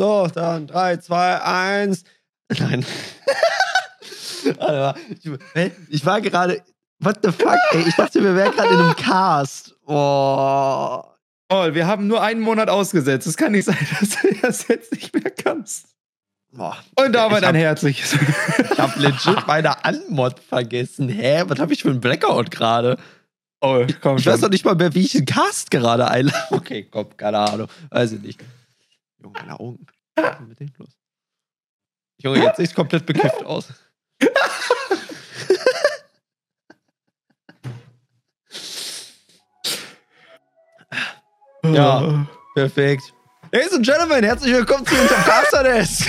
[0.00, 2.04] So, dann 3, 2, 1.
[2.58, 2.86] Nein.
[5.90, 6.62] ich war gerade.
[7.00, 7.82] What the fuck, ey?
[7.86, 9.76] Ich dachte, wir wären gerade in einem Cast.
[9.84, 11.02] Oh.
[11.50, 13.26] Oh, wir haben nur einen Monat ausgesetzt.
[13.26, 15.88] Es kann nicht sein, dass du das jetzt nicht mehr kannst.
[16.50, 16.78] Boah.
[16.94, 18.14] Und damit ein herzliches.
[18.72, 21.10] ich hab legit meine Anmod vergessen.
[21.10, 21.42] Hä?
[21.46, 22.96] Was habe ich für einen Blackout gerade?
[23.60, 24.32] Oh, komm ich schon.
[24.32, 26.38] weiß doch nicht mal mehr, wie ich den Cast gerade einlade.
[26.52, 27.68] Okay, komm, keine Ahnung.
[27.90, 28.40] Weiß ich nicht.
[29.22, 29.86] Junge, meine Augen.
[30.16, 30.96] Was ist mit denen los?
[32.22, 33.68] Junge, jetzt sieht komplett bekifft aus.
[41.64, 43.12] ja, perfekt.
[43.52, 46.08] Ladies and Gentlemen, herzlich willkommen zu unserem Caster Desk.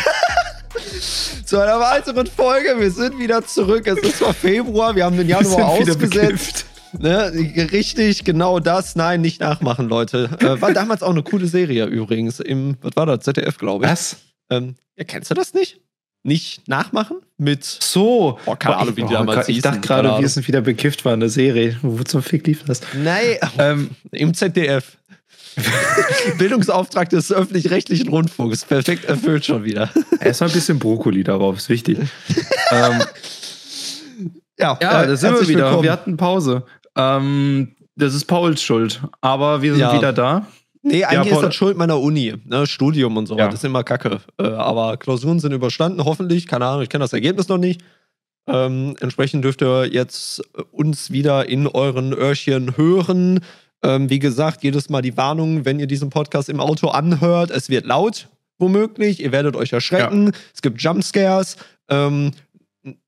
[1.45, 2.79] zu einer weiteren Folge.
[2.79, 3.87] Wir sind wieder zurück.
[3.87, 6.65] Es ist zwar Februar, wir haben den Januar ausgesetzt.
[6.97, 7.31] Ne,
[7.71, 8.95] richtig, genau das.
[8.95, 10.29] Nein, nicht nachmachen, Leute.
[10.39, 12.39] Äh, war damals auch eine coole Serie übrigens.
[12.39, 13.23] Im, was war das?
[13.23, 13.91] ZDF, glaube ich.
[13.91, 14.17] Was?
[14.49, 15.79] Ähm, ja, kennst du das nicht?
[16.23, 17.17] Nicht nachmachen?
[17.37, 17.63] Mit.
[17.65, 18.37] So.
[18.45, 21.19] Oh, keine Ahnung, wie die damals Ich dachte gerade, wir sind wieder bekifft war in
[21.19, 21.77] der Serie.
[21.81, 22.81] Wo zum Fick lief das?
[22.93, 24.97] Nein, ähm, im ZDF.
[26.37, 28.65] Bildungsauftrag des öffentlich-rechtlichen Rundfunks.
[28.65, 29.89] Perfekt erfüllt schon wieder.
[30.19, 31.97] Erstmal ein bisschen Brokkoli darauf, ist wichtig.
[32.71, 33.03] ähm,
[34.59, 35.65] ja, ja, da sind wir wieder.
[35.65, 35.83] Willkommen.
[35.83, 36.63] Wir hatten Pause.
[36.95, 39.93] Ähm, das ist Pauls Schuld, aber wir sind ja.
[39.95, 40.47] wieder da.
[40.83, 42.65] Nee, eigentlich ja, ist das Schuld meiner Uni, ne?
[42.65, 43.37] Studium und so.
[43.37, 43.45] Ja.
[43.45, 44.19] Das ist immer kacke.
[44.39, 46.47] Äh, aber Klausuren sind überstanden, hoffentlich.
[46.47, 47.83] Keine Ahnung, ich kenne das Ergebnis noch nicht.
[48.47, 53.41] Ähm, entsprechend dürft ihr jetzt uns wieder in euren Öhrchen hören.
[53.83, 57.69] Ähm, wie gesagt, jedes Mal die Warnung, wenn ihr diesen Podcast im Auto anhört, es
[57.69, 59.21] wird laut, womöglich.
[59.21, 60.27] Ihr werdet euch erschrecken.
[60.27, 60.39] Ja.
[60.53, 61.57] Es gibt Jumpscares.
[61.89, 62.31] Ähm,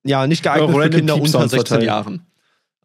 [0.03, 1.85] ja, nicht geeignet für Kinder unter 16 verteilen.
[1.85, 2.25] Jahren.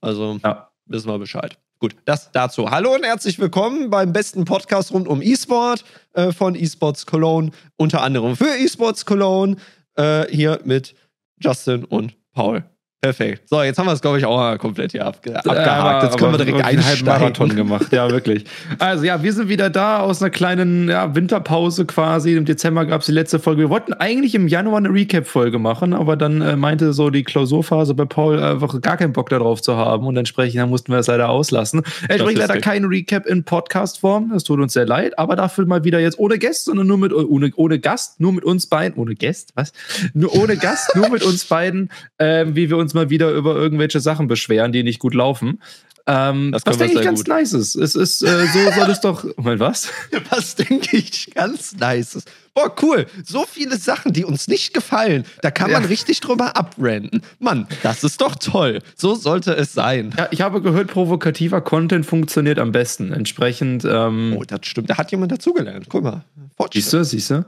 [0.01, 0.68] Also ja.
[0.89, 1.59] Wissen wir Bescheid.
[1.79, 2.71] Gut, das dazu.
[2.71, 8.03] Hallo und herzlich willkommen beim besten Podcast rund um E-Sport äh, von eSports Cologne, unter
[8.03, 9.57] anderem für eSports Cologne,
[9.95, 10.95] äh, hier mit
[11.41, 12.65] Justin und Paul.
[13.01, 13.49] Perfekt.
[13.49, 16.03] So, jetzt haben wir es, glaube ich, auch komplett hier abge abgehakt.
[16.03, 17.93] Jetzt können wir direkt einen halben Marathon gemacht.
[17.93, 18.45] Ja, wirklich.
[18.81, 22.35] Also ja, wir sind wieder da aus einer kleinen ja, Winterpause quasi.
[22.35, 23.61] Im Dezember gab es die letzte Folge.
[23.61, 27.95] Wir wollten eigentlich im Januar eine Recap-Folge machen, aber dann äh, meinte so die Klausurphase
[27.95, 31.07] bei Paul einfach gar keinen Bock darauf zu haben und entsprechend dann mussten wir es
[31.07, 31.83] leider auslassen.
[32.09, 34.31] Entsprechend leider kein Recap in Podcast-Form.
[34.33, 37.13] Das tut uns sehr leid, aber dafür mal wieder jetzt ohne Gast, sondern nur mit
[37.13, 38.99] ohne, ohne Gast, nur mit uns beiden.
[38.99, 39.73] Ohne Gast, was?
[40.15, 43.55] Nur ohne Gast, nur mit uns beiden, äh, wie wir uns uns mal wieder über
[43.55, 45.61] irgendwelche Sachen beschweren, die nicht gut laufen.
[46.07, 47.29] Ähm, das was denke ich ganz gut.
[47.29, 47.75] nice ist.
[47.75, 49.27] Es ist, äh, so soll es doch.
[49.37, 49.91] Mal was?
[50.31, 52.31] Was denke ich ganz nice ist.
[52.55, 53.07] Boah, cool.
[53.27, 55.27] So viele Sachen, die uns nicht gefallen.
[55.43, 55.89] Da kann man ja.
[55.89, 57.21] richtig drüber abranden.
[57.39, 58.81] Mann, das ist doch toll.
[58.97, 60.15] So sollte es sein.
[60.17, 63.13] Ja, ich habe gehört, provokativer Content funktioniert am besten.
[63.13, 63.85] Entsprechend.
[63.85, 64.89] Ähm, oh, das stimmt.
[64.89, 65.89] Da hat jemand dazugelernt.
[65.91, 66.25] Guck mal.
[66.73, 67.45] Siehst du, siehst du?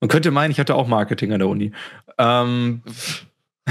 [0.00, 1.70] Man könnte meinen, ich hatte auch Marketing an der Uni.
[2.18, 2.82] Ähm.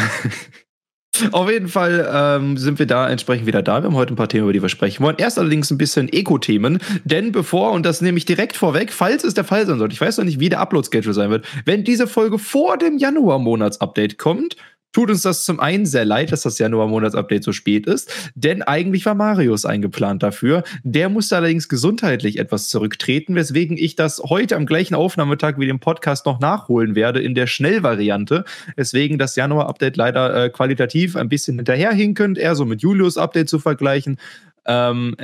[1.32, 3.82] Auf jeden Fall ähm, sind wir da entsprechend wieder da.
[3.82, 5.16] Wir haben heute ein paar Themen, über die wir sprechen wollen.
[5.18, 9.34] Erst allerdings ein bisschen Eco-Themen, denn bevor, und das nehme ich direkt vorweg, falls es
[9.34, 12.08] der Fall sein sollte, ich weiß noch nicht, wie der Upload-Schedule sein wird, wenn diese
[12.08, 14.56] Folge vor dem Januar-Monats-Update kommt,
[14.92, 19.06] tut uns das zum einen sehr leid, dass das Januar-Monats-Update so spät ist, denn eigentlich
[19.06, 20.64] war Marius eingeplant dafür.
[20.84, 25.80] Der musste allerdings gesundheitlich etwas zurücktreten, weswegen ich das heute am gleichen Aufnahmetag wie dem
[25.80, 28.46] Podcast noch nachholen werde in der Schnellvariante.
[28.78, 34.18] Deswegen das Januar-Update leider äh, qualitativ ein bisschen hinterherhinkend, eher so mit Julius-Update zu vergleichen.
[34.66, 35.16] Ähm,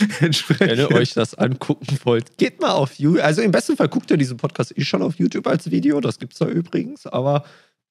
[0.20, 0.68] entsprechend.
[0.70, 3.22] Wenn ihr euch das angucken wollt, geht mal auf YouTube.
[3.22, 6.00] Also im besten Fall guckt ihr diesen Podcast eh schon auf YouTube als Video.
[6.00, 7.06] Das gibt es da übrigens.
[7.06, 7.44] Aber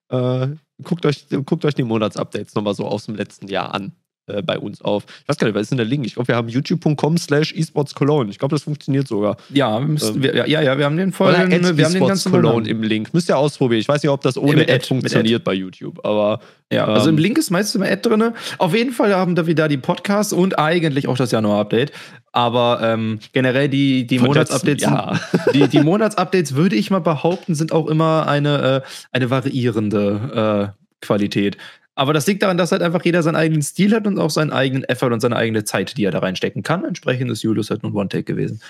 [0.10, 3.94] äh, guckt, euch, guckt euch die Monatsupdates nochmal so aus dem letzten Jahr an
[4.30, 5.04] äh, bei uns auf.
[5.22, 6.06] Ich weiß gar nicht, was ist denn der Link?
[6.06, 8.30] Ich glaube, wir haben youtube.com slash esportscologne.
[8.32, 9.38] Ich glaube, das funktioniert sogar.
[9.50, 12.70] Ja, müssen, ähm, wir, ja, ja, wir haben den vollen, wir haben den ganzen Cologne
[12.70, 13.14] im Link.
[13.14, 13.82] Müsst ihr ausprobieren.
[13.82, 15.44] Ich weiß nicht, ob das ohne Ad, Ad funktioniert Ad.
[15.46, 16.40] bei YouTube, aber
[16.72, 18.32] ja, also im ähm, Link ist meistens immer Ad drin.
[18.60, 21.92] Auf jeden Fall haben wir da die Podcasts und eigentlich auch das Januar-Update.
[22.32, 25.20] Aber ähm, generell die, die Monatsupdates, ja.
[25.54, 31.06] die, die Monatsupdates würde ich mal behaupten, sind auch immer eine, äh, eine variierende äh,
[31.06, 31.58] Qualität.
[32.00, 34.54] Aber das liegt daran, dass halt einfach jeder seinen eigenen Stil hat und auch seinen
[34.54, 36.86] eigenen Effort und seine eigene Zeit, die er da reinstecken kann.
[36.86, 38.62] Entsprechend ist Julius halt nur ein One-Take gewesen.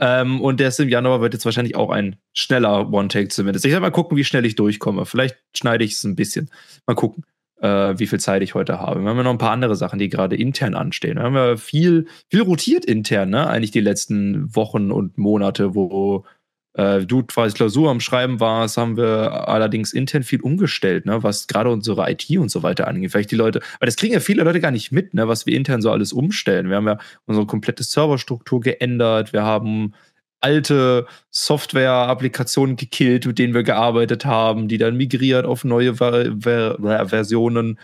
[0.00, 3.66] Ähm, und der ist im Januar wird jetzt wahrscheinlich auch ein schneller One-Take zumindest.
[3.66, 5.04] Ich werde mal gucken, wie schnell ich durchkomme.
[5.04, 6.48] Vielleicht schneide ich es ein bisschen.
[6.86, 7.24] Mal gucken
[7.60, 9.02] äh, wie viel Zeit ich heute habe.
[9.02, 11.16] Wir haben ja noch ein paar andere Sachen, die gerade intern anstehen.
[11.16, 13.48] Wir haben ja viel, viel rotiert intern, ne?
[13.48, 16.24] Eigentlich die letzten Wochen und Monate, wo
[16.74, 21.22] äh, du quasi Klausur am Schreiben warst, haben wir allerdings intern viel umgestellt, ne?
[21.22, 23.12] was gerade unsere IT und so weiter angeht.
[23.12, 25.28] Vielleicht die Leute, weil das kriegen ja viele Leute gar nicht mit, ne?
[25.28, 26.68] was wir intern so alles umstellen.
[26.68, 29.94] Wir haben ja unsere komplette Serverstruktur geändert, wir haben
[30.40, 37.08] alte Software-Applikationen gekillt, mit denen wir gearbeitet haben, die dann migriert auf neue Ver Ver
[37.08, 37.78] Versionen,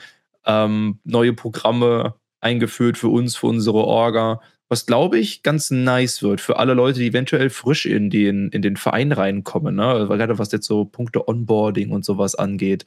[0.46, 4.40] ähm, neue Programme eingeführt für uns, für unsere Orga.
[4.68, 8.62] Was glaube ich ganz nice wird für alle Leute, die eventuell frisch in den, in
[8.62, 9.76] den Verein reinkommen.
[9.76, 10.06] Ne?
[10.08, 12.84] Gerade was jetzt so Punkte Onboarding und sowas angeht,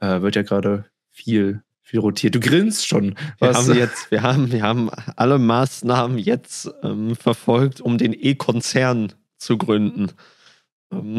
[0.00, 2.34] äh, wird ja gerade viel, viel rotiert.
[2.34, 3.14] Du grinst schon.
[3.38, 9.12] Wir haben jetzt, wir haben, wir haben alle Maßnahmen jetzt ähm, verfolgt, um den E-Konzern
[9.38, 10.10] zu gründen.
[10.92, 11.18] Ähm,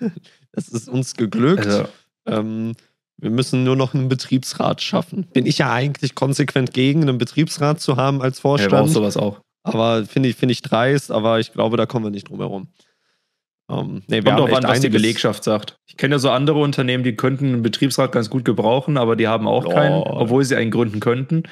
[0.52, 1.66] das ist uns geglückt.
[1.66, 1.88] Also.
[2.26, 2.74] Ähm,
[3.18, 5.26] wir müssen nur noch einen Betriebsrat schaffen.
[5.32, 8.88] Bin ich ja eigentlich konsequent gegen, einen Betriebsrat zu haben als Vorstand.
[8.88, 9.40] Ja, sowas auch.
[9.66, 12.68] Aber finde ich, find ich dreist, aber ich glaube, da kommen wir nicht drum herum.
[13.68, 15.76] Um, nee, Kommt auch an, was die Belegschaft sagt.
[15.86, 19.26] Ich kenne ja so andere Unternehmen, die könnten einen Betriebsrat ganz gut gebrauchen, aber die
[19.26, 19.70] haben auch oh.
[19.70, 21.42] keinen, obwohl sie einen gründen könnten.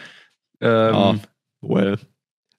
[0.61, 1.14] Ähm, ja,
[1.61, 1.99] well.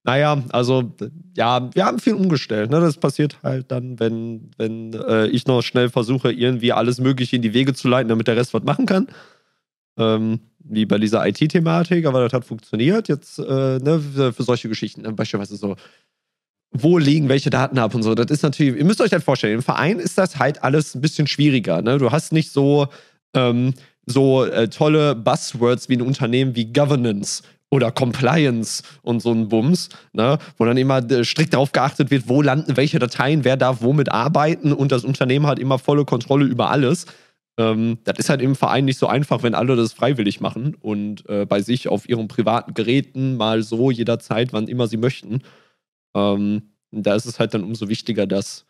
[0.04, 0.94] Naja, also
[1.36, 2.70] ja, wir haben viel umgestellt.
[2.70, 2.80] Ne?
[2.80, 7.42] Das passiert halt dann, wenn, wenn äh, ich noch schnell versuche, irgendwie alles Mögliche in
[7.42, 9.08] die Wege zu leiten, damit der Rest was machen kann.
[9.98, 13.08] Ähm, wie bei dieser IT-Thematik, aber das hat funktioniert.
[13.08, 13.44] Jetzt äh,
[13.80, 14.02] ne,
[14.36, 15.12] für, solche Geschichten, ne?
[15.12, 15.76] beispielsweise so,
[16.72, 18.16] wo liegen welche Daten ab und so.
[18.16, 21.02] Das ist natürlich, ihr müsst euch halt vorstellen, im Verein ist das halt alles ein
[21.02, 21.82] bisschen schwieriger.
[21.82, 21.98] Ne?
[21.98, 22.88] Du hast nicht so,
[23.34, 23.74] ähm,
[24.06, 29.90] so äh, tolle Buzzwords wie ein Unternehmen wie Governance oder Compliance und so ein Bums,
[30.14, 30.38] ne?
[30.58, 34.12] wo dann immer äh, strikt darauf geachtet wird, wo landen welche Dateien, wer darf womit
[34.12, 37.06] arbeiten und das Unternehmen hat immer volle Kontrolle über alles.
[37.58, 41.28] Ähm, das ist halt im Verein nicht so einfach, wenn alle das freiwillig machen und
[41.30, 45.42] äh, bei sich auf ihren privaten Geräten mal so jederzeit, wann immer sie möchten.
[46.16, 48.66] Ähm, da ist es halt dann umso wichtiger, dass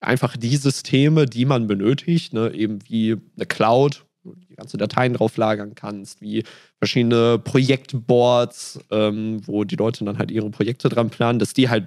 [0.00, 4.78] einfach die Systeme, die man benötigt, ne, eben wie eine Cloud, wo du die ganzen
[4.78, 6.44] Dateien drauf lagern kannst, wie
[6.78, 11.86] verschiedene Projektboards, ähm, wo die Leute dann halt ihre Projekte dran planen, dass die halt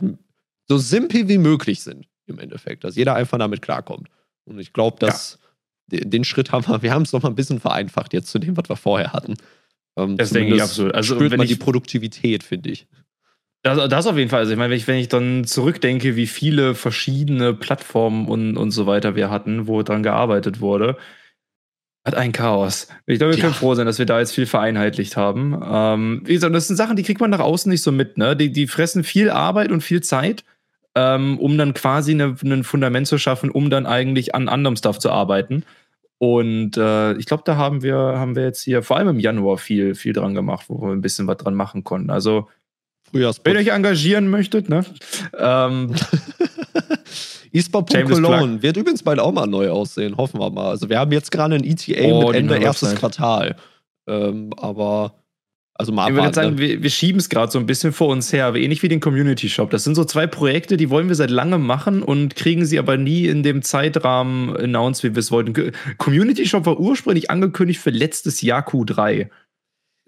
[0.68, 4.10] so simpel wie möglich sind im Endeffekt, dass jeder einfach damit klarkommt.
[4.46, 5.45] Und ich glaube, dass ja.
[5.88, 8.58] Den, Schritt haben wir, wir haben es noch mal ein bisschen vereinfacht jetzt zu dem,
[8.58, 9.36] was wir vorher hatten.
[9.98, 10.94] Ähm, das denke ich absolut.
[10.94, 12.88] Also spürt man die Produktivität, finde ich.
[13.64, 14.40] Das, das auf jeden Fall.
[14.40, 18.72] Also ich meine, wenn ich, wenn ich dann zurückdenke, wie viele verschiedene Plattformen und, und
[18.72, 20.98] so weiter wir hatten, wo dran gearbeitet wurde,
[22.06, 22.88] hat ein Chaos.
[23.08, 25.60] Ich glaube, wir können froh sein, dass wir da jetzt viel vereinheitlicht haben.
[25.66, 28.20] Ähm, wie gesagt, das sind Sachen, die kriegt man nach außen nicht so mit.
[28.20, 28.36] Ne?
[28.36, 30.44] Die, die fressen viel Arbeit und viel Zeit,
[30.96, 35.12] ähm, um dann quasi ein Fundament zu schaffen, um dann eigentlich an anderem Stuff zu
[35.12, 35.64] arbeiten.
[36.18, 39.58] Und äh, ich glaube, da haben wir, haben wir jetzt hier vor allem im Januar
[39.58, 42.10] viel, viel dran gemacht, wo wir ein bisschen was dran machen konnten.
[42.10, 42.48] Also,
[43.12, 44.84] wenn ihr euch engagieren möchtet, ne?
[45.38, 45.94] Ähm,
[47.54, 50.70] eSport.Cologne wird übrigens bald auch mal neu aussehen, hoffen wir mal.
[50.70, 52.96] Also wir haben jetzt gerade ein ETA oh, mit Ende erstes.
[52.96, 53.56] Quartal.
[54.08, 55.14] Ähm, aber
[55.78, 56.58] also mal Ich würde sagen, ne?
[56.58, 59.50] wir, wir schieben es gerade so ein bisschen vor uns her, ähnlich wie den Community
[59.50, 59.70] Shop.
[59.70, 62.96] Das sind so zwei Projekte, die wollen wir seit langem machen und kriegen sie aber
[62.96, 65.74] nie in dem Zeitrahmen announced, wie wir es wollten.
[65.98, 69.20] Community Shop war ursprünglich angekündigt für letztes Jahr Q3.
[69.20, 69.28] Äh,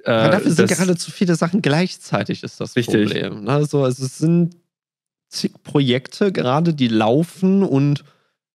[0.06, 3.12] dafür sind gerade zu viele Sachen gleichzeitig, ist das richtig.
[3.12, 3.50] Problem.
[3.50, 4.56] Also, also es sind
[5.28, 8.06] zig Projekte gerade, die laufen und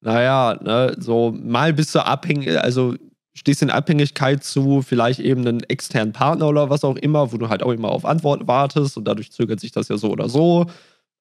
[0.01, 2.95] naja, ne, so mal bist du abhängig, also
[3.35, 7.49] stehst in Abhängigkeit zu vielleicht eben einen externen Partner oder was auch immer, wo du
[7.49, 10.67] halt auch immer auf Antwort wartest und dadurch zögert sich das ja so oder so.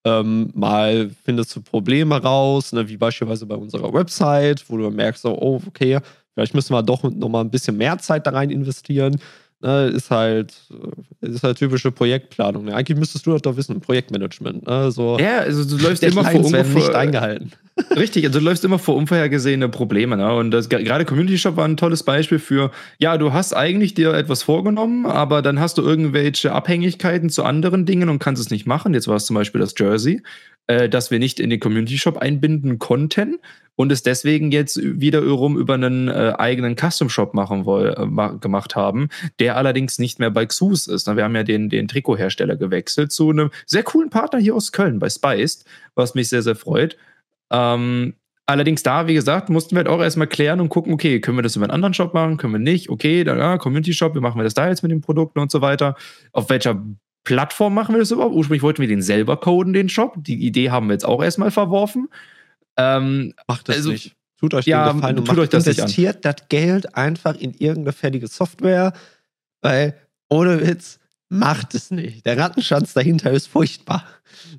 [0.03, 5.21] Ähm, mal findest du Probleme raus, ne, wie beispielsweise bei unserer Website, wo du merkst,
[5.21, 5.99] so, oh, okay,
[6.33, 9.19] vielleicht müssen wir doch nochmal ein bisschen mehr Zeit da rein investieren.
[9.63, 10.55] Ne, ist halt,
[11.21, 12.65] äh, ist halt typische Projektplanung.
[12.65, 12.73] Ne?
[12.73, 14.65] Eigentlich müsstest du das doch wissen, Projektmanagement.
[14.65, 14.91] Ne?
[14.91, 17.51] So, ja, also du läufst immer vor ungefähr nicht eingehalten.
[17.95, 20.17] Richtig, also du läufst immer vor unvorhergesehene Probleme.
[20.17, 20.33] Ne?
[20.33, 24.13] Und das, gerade Community Shop war ein tolles Beispiel für, ja, du hast eigentlich dir
[24.13, 28.65] etwas vorgenommen, aber dann hast du irgendwelche Abhängigkeiten zu anderen Dingen und kannst es nicht
[28.65, 28.93] machen.
[28.93, 30.21] Jetzt war es zum Beispiel das Jersey,
[30.67, 33.39] äh, das wir nicht in den Community Shop einbinden konnten
[33.75, 38.75] und es deswegen jetzt wiederum über einen äh, eigenen Custom Shop machen woll, äh, gemacht
[38.75, 39.09] haben,
[39.39, 41.07] der allerdings nicht mehr bei Xus ist.
[41.07, 44.99] Wir haben ja den, den Trikothersteller gewechselt zu einem sehr coolen Partner hier aus Köln
[44.99, 46.97] bei Spiced, was mich sehr, sehr freut.
[47.51, 48.13] Ähm,
[48.45, 51.43] allerdings da, wie gesagt, mussten wir halt auch erstmal klären und gucken, okay, können wir
[51.43, 54.19] das über einen anderen Shop machen, können wir nicht, okay, dann ja, Community Shop, wie
[54.19, 55.95] machen wir das da jetzt mit den Produkten und so weiter.
[56.31, 56.81] Auf welcher
[57.23, 58.33] Plattform machen wir das überhaupt?
[58.33, 60.15] Ursprünglich wollten wir den selber coden, den Shop.
[60.17, 62.09] Die Idee haben wir jetzt auch erstmal verworfen.
[62.77, 64.15] Ähm, macht das also, nicht.
[64.39, 67.93] Tut euch ja, den Gefallen und tut euch das investiert das Geld einfach in irgendeine
[67.93, 68.91] fertige Software,
[69.61, 69.95] weil
[70.29, 72.25] ohne Witz macht es nicht.
[72.25, 74.03] Der Rattenschanz dahinter ist furchtbar.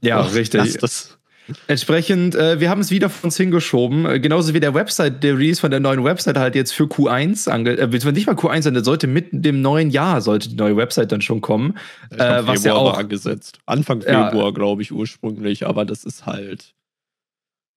[0.01, 0.79] Ja, so, richtig.
[0.79, 1.19] Das.
[1.67, 5.35] Entsprechend, äh, wir haben es wieder von uns hingeschoben, äh, genauso wie der Website, der
[5.35, 8.85] Release von der neuen Website halt jetzt für Q1 ange, äh, nicht mal Q1, sondern
[8.85, 11.79] sollte mit dem neuen Jahr sollte die neue Website dann schon kommen.
[12.11, 13.59] Äh, was ja auch angesetzt.
[13.67, 16.75] Anfang Februar, ja, glaube ich, ursprünglich, aber das ist halt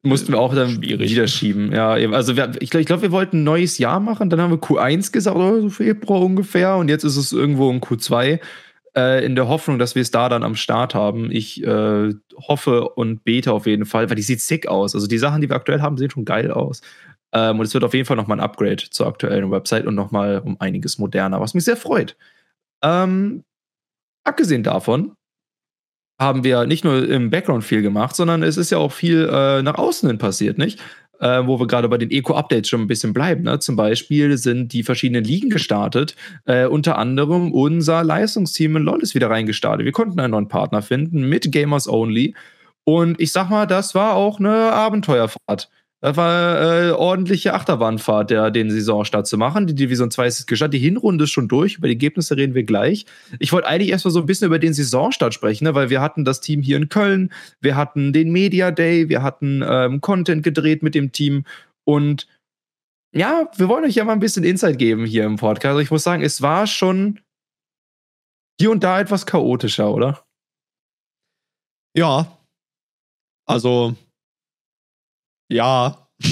[0.05, 1.09] Mussten wir auch dann Schwierig.
[1.09, 1.71] wieder schieben.
[1.71, 2.13] Ja, eben.
[2.13, 4.59] Also wir, ich glaube, ich glaub, wir wollten ein neues Jahr machen, dann haben wir
[4.59, 8.39] Q1 gesagt, oder so Februar ungefähr, und jetzt ist es irgendwo in Q2
[8.95, 11.31] äh, in der Hoffnung, dass wir es da dann am Start haben.
[11.31, 12.13] Ich äh,
[12.47, 14.95] hoffe und bete auf jeden Fall, weil die sieht sick aus.
[14.95, 16.81] Also die Sachen, die wir aktuell haben, sehen schon geil aus.
[17.33, 20.39] Ähm, und es wird auf jeden Fall nochmal ein Upgrade zur aktuellen Website und nochmal
[20.39, 22.15] um einiges moderner, was mich sehr freut.
[22.83, 23.43] Ähm,
[24.23, 25.15] abgesehen davon
[26.19, 29.61] haben wir nicht nur im Background viel gemacht, sondern es ist ja auch viel äh,
[29.61, 30.81] nach außen hin passiert, nicht?
[31.19, 33.43] Äh, wo wir gerade bei den Eco-Updates schon ein bisschen bleiben.
[33.43, 33.59] Ne?
[33.59, 36.15] Zum Beispiel sind die verschiedenen Ligen gestartet.
[36.45, 39.85] Äh, unter anderem unser Leistungsteam in LoL ist wieder reingestartet.
[39.85, 42.35] Wir konnten einen neuen Partner finden mit Gamers Only.
[42.83, 45.69] Und ich sag mal, das war auch eine Abenteuerfahrt.
[46.05, 49.65] Das war äh, ordentliche Achterbahnfahrt, der, den Saisonstart zu machen.
[49.65, 50.75] Die Division 2 ist gestartet.
[50.75, 51.77] Die Hinrunde ist schon durch.
[51.77, 53.07] Über die Ergebnisse reden wir gleich.
[53.39, 55.73] Ich wollte eigentlich erstmal so ein bisschen über den Saisonstart sprechen, ne?
[55.73, 57.33] weil wir hatten das Team hier in Köln.
[57.59, 59.09] Wir hatten den Media Day.
[59.09, 61.43] Wir hatten ähm, Content gedreht mit dem Team.
[61.85, 62.27] Und
[63.11, 65.71] ja, wir wollen euch ja mal ein bisschen Insight geben hier im Podcast.
[65.71, 67.19] Also ich muss sagen, es war schon
[68.61, 70.23] hier und da etwas chaotischer, oder?
[71.97, 72.37] Ja.
[73.47, 73.95] Also
[75.49, 76.07] ja.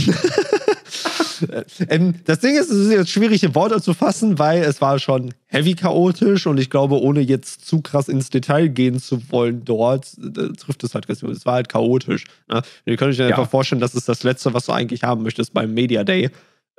[1.90, 5.00] ähm, das Ding ist, es ist jetzt schwierig in Worte zu fassen, weil es war
[5.00, 9.66] schon heavy chaotisch und ich glaube, ohne jetzt zu krass ins Detail gehen zu wollen
[9.66, 11.32] dort, äh, trifft es halt ganz gut.
[11.32, 12.26] Es war halt chaotisch.
[12.50, 12.62] Ne?
[12.86, 13.28] Ihr könnt euch ja.
[13.28, 16.30] einfach vorstellen, das ist das Letzte, was du eigentlich haben möchtest beim Media Day.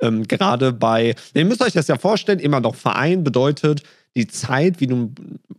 [0.01, 3.83] Ähm, gerade bei, ihr müsst euch das ja vorstellen, immer noch Verein bedeutet,
[4.15, 5.11] die Zeit, wie du,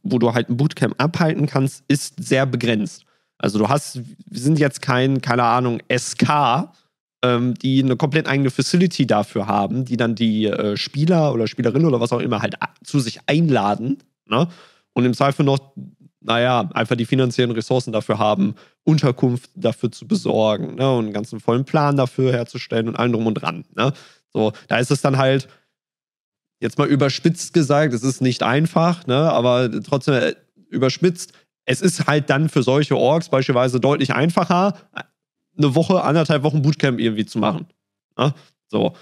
[0.03, 3.06] wo du halt ein Bootcamp abhalten kannst, ist sehr begrenzt.
[3.39, 6.71] Also du hast, wir sind jetzt kein, keine Ahnung, SK,
[7.23, 11.87] ähm, die eine komplett eigene Facility dafür haben, die dann die äh, Spieler oder Spielerinnen
[11.87, 13.99] oder was auch immer halt zu sich einladen.
[14.27, 14.49] Ne?
[14.93, 15.59] Und im Zweifel noch,
[16.21, 20.91] naja, einfach die finanziellen Ressourcen dafür haben, Unterkunft dafür zu besorgen ne?
[20.91, 23.65] und einen ganzen vollen Plan dafür herzustellen und allem drum und dran.
[23.75, 23.93] Ne?
[24.33, 25.49] So, da ist es dann halt,
[26.61, 29.31] jetzt mal überspitzt gesagt, es ist nicht einfach, ne?
[29.31, 30.35] aber trotzdem äh,
[30.69, 31.33] überspitzt,
[31.67, 34.79] es ist halt dann für solche Orks beispielsweise deutlich einfacher,
[35.59, 37.67] eine Woche, anderthalb Wochen Bootcamp irgendwie zu machen.
[38.17, 38.35] Ja?
[38.69, 38.95] So.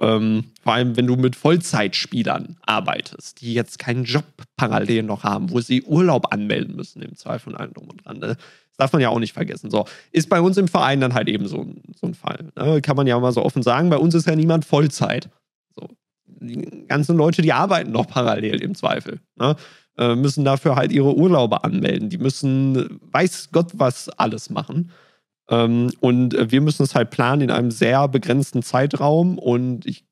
[0.00, 4.24] Ähm, vor allem, wenn du mit Vollzeitspielern arbeitest, die jetzt keinen Job
[4.56, 8.18] parallel noch haben, wo sie Urlaub anmelden müssen, im Zweifel und allem drum und dran.
[8.18, 8.28] Ne?
[8.28, 9.70] Das darf man ja auch nicht vergessen.
[9.70, 11.66] So, ist bei uns im Verein dann halt eben so,
[12.00, 12.50] so ein Fall.
[12.56, 12.80] Ne?
[12.80, 15.28] Kann man ja mal so offen sagen, bei uns ist ja niemand Vollzeit.
[15.74, 15.86] So.
[16.24, 19.20] Die ganzen Leute, die arbeiten noch parallel im Zweifel.
[19.36, 19.54] Ne?
[20.00, 22.08] Äh, müssen dafür halt ihre Urlaube anmelden.
[22.08, 24.90] Die müssen, weiß Gott, was alles machen.
[25.50, 29.38] Ähm, und wir müssen es halt planen in einem sehr begrenzten Zeitraum.
[29.38, 30.06] Und ich,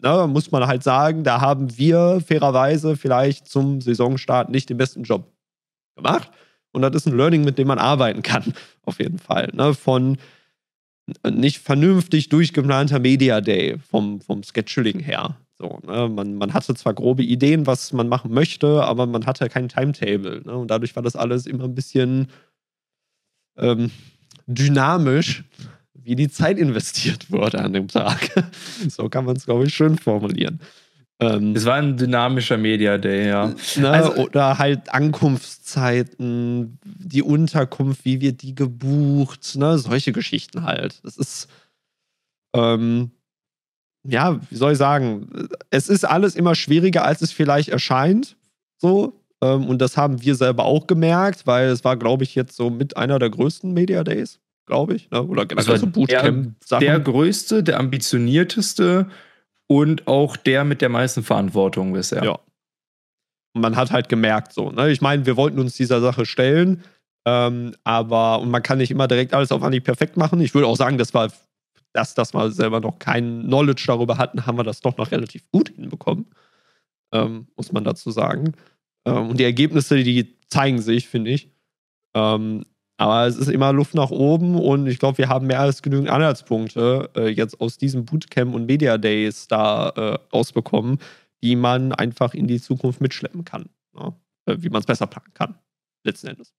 [0.00, 4.76] na, ne, muss man halt sagen, da haben wir fairerweise vielleicht zum Saisonstart nicht den
[4.76, 5.32] besten Job
[5.96, 6.30] gemacht.
[6.70, 8.54] Und das ist ein Learning, mit dem man arbeiten kann,
[8.84, 9.50] auf jeden Fall.
[9.54, 9.74] Ne?
[9.74, 10.18] Von
[11.28, 15.36] nicht vernünftig durchgeplanter Media Day vom, vom Scheduling her.
[15.58, 16.08] So, ne?
[16.08, 20.42] man, man hatte zwar grobe Ideen, was man machen möchte, aber man hatte kein Timetable.
[20.44, 20.56] Ne?
[20.56, 22.28] Und dadurch war das alles immer ein bisschen
[23.56, 23.90] ähm,
[24.46, 25.44] dynamisch,
[25.94, 28.30] wie die Zeit investiert wurde an dem Tag.
[28.88, 30.60] so kann man es, glaube ich, schön formulieren.
[31.20, 33.52] Ähm, es war ein dynamischer Media Day, ja.
[33.74, 33.90] Ne?
[33.90, 39.78] Also, oder halt Ankunftszeiten, die Unterkunft, wie wird die gebucht, ne?
[39.78, 41.04] solche Geschichten halt.
[41.04, 41.48] Das ist,
[42.54, 43.10] ähm,
[44.08, 45.28] ja, wie soll ich sagen,
[45.70, 48.36] es ist alles immer schwieriger, als es vielleicht erscheint.
[48.78, 49.20] So.
[49.42, 52.70] Ähm, und das haben wir selber auch gemerkt, weil es war, glaube ich, jetzt so
[52.70, 55.10] mit einer der größten Media Days, glaube ich.
[55.10, 55.22] Ne?
[55.22, 56.80] Oder generell so Bootcamp-Sachen.
[56.84, 59.08] Der, der größte, der ambitionierteste
[59.66, 62.24] und auch der mit der meisten Verantwortung bisher.
[62.24, 62.38] Ja.
[63.54, 64.90] Und man hat halt gemerkt, so, ne?
[64.90, 66.82] Ich meine, wir wollten uns dieser Sache stellen,
[67.26, 70.40] ähm, aber und man kann nicht immer direkt alles auf Anhieb perfekt machen.
[70.40, 71.30] Ich würde auch sagen, das war
[71.98, 75.50] dass das mal selber noch kein Knowledge darüber hatten, haben wir das doch noch relativ
[75.50, 76.26] gut hinbekommen,
[77.12, 78.52] ähm, muss man dazu sagen.
[79.04, 81.50] Ähm, und die Ergebnisse, die zeigen sich, finde ich.
[82.14, 82.64] Ähm,
[82.98, 86.08] aber es ist immer Luft nach oben und ich glaube, wir haben mehr als genügend
[86.08, 90.98] Anhaltspunkte äh, jetzt aus diesem Bootcamp und Media Days da äh, rausbekommen,
[91.42, 93.68] die man einfach in die Zukunft mitschleppen kann.
[93.92, 94.14] Ne?
[94.46, 95.56] Äh, wie man es besser planen kann,
[96.04, 96.54] letzten Endes.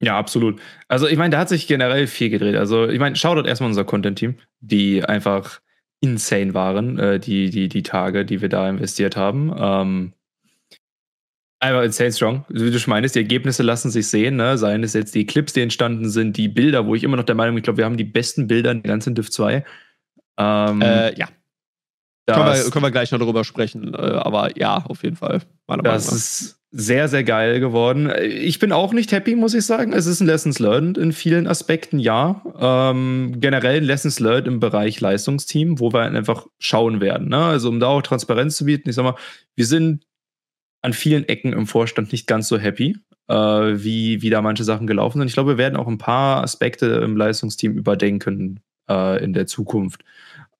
[0.00, 0.60] Ja, absolut.
[0.88, 2.56] Also ich meine, da hat sich generell viel gedreht.
[2.56, 5.60] Also ich meine, schaut dort erstmal unser Content-Team, die einfach
[6.00, 9.54] insane waren, äh, die, die, die Tage, die wir da investiert haben.
[9.58, 10.12] Ähm,
[11.60, 12.44] einfach insane strong.
[12.48, 14.58] Wie du schon meinst, die Ergebnisse lassen sich sehen, ne?
[14.58, 17.34] Seien es jetzt die Clips, die entstanden sind, die Bilder, wo ich immer noch der
[17.34, 19.64] Meinung bin, ich glaube, wir haben die besten Bilder in der ganzen Div 2.
[20.38, 21.28] Ähm, äh, ja.
[22.28, 25.42] Können wir, können wir, gleich noch darüber sprechen, äh, aber ja, auf jeden Fall.
[25.68, 28.12] das ist sehr, sehr geil geworden.
[28.20, 29.94] Ich bin auch nicht happy, muss ich sagen.
[29.94, 32.42] Es ist ein Lessons Learned in vielen Aspekten, ja.
[32.60, 37.28] Ähm, generell ein Lessons Learned im Bereich Leistungsteam, wo wir einfach schauen werden.
[37.28, 37.38] Ne?
[37.38, 39.16] Also, um da auch Transparenz zu bieten, ich sag mal,
[39.54, 40.04] wir sind
[40.82, 44.86] an vielen Ecken im Vorstand nicht ganz so happy, äh, wie, wie da manche Sachen
[44.86, 45.28] gelaufen sind.
[45.28, 50.02] Ich glaube, wir werden auch ein paar Aspekte im Leistungsteam überdenken äh, in der Zukunft.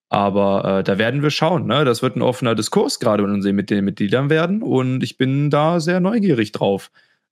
[0.08, 1.66] Aber äh, da werden wir schauen.
[1.66, 1.84] Ne?
[1.84, 4.62] Das wird ein offener Diskurs gerade mit, mit den Mitgliedern werden.
[4.62, 6.90] Und ich bin da sehr neugierig drauf,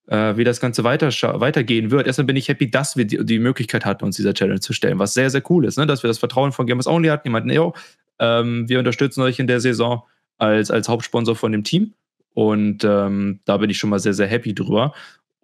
[0.09, 1.09] äh, wie das Ganze weiter
[1.41, 2.07] weitergehen wird.
[2.07, 4.99] Erstmal bin ich happy, dass wir die, die, Möglichkeit hatten, uns dieser Challenge zu stellen,
[4.99, 5.79] was sehr, sehr cool ist.
[5.79, 5.87] Ne?
[5.87, 7.29] Dass wir das Vertrauen von Gamers Only hatten.
[7.29, 7.75] Jemanden, yo,
[8.19, 10.03] ähm, wir unterstützen euch in der Saison
[10.39, 11.95] als, als Hauptsponsor von dem Team.
[12.35, 14.93] Und ähm, da bin ich schon mal sehr, sehr happy drüber.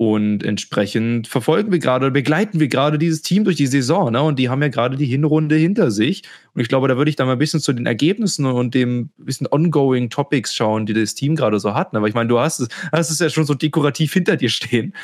[0.00, 4.10] Und entsprechend verfolgen wir gerade, begleiten wir gerade dieses Team durch die Saison.
[4.10, 4.22] Ne?
[4.22, 6.22] Und die haben ja gerade die Hinrunde hinter sich.
[6.54, 9.10] Und ich glaube, da würde ich dann mal ein bisschen zu den Ergebnissen und dem
[9.18, 11.92] bisschen ongoing Topics schauen, die das Team gerade so hat.
[11.92, 12.00] Ne?
[12.08, 14.94] Ich meine, du hast es, hast es ja schon so dekorativ hinter dir stehen.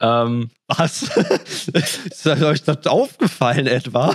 [0.00, 1.02] Ähm, Was?
[1.72, 4.14] ist euch das aufgefallen etwa?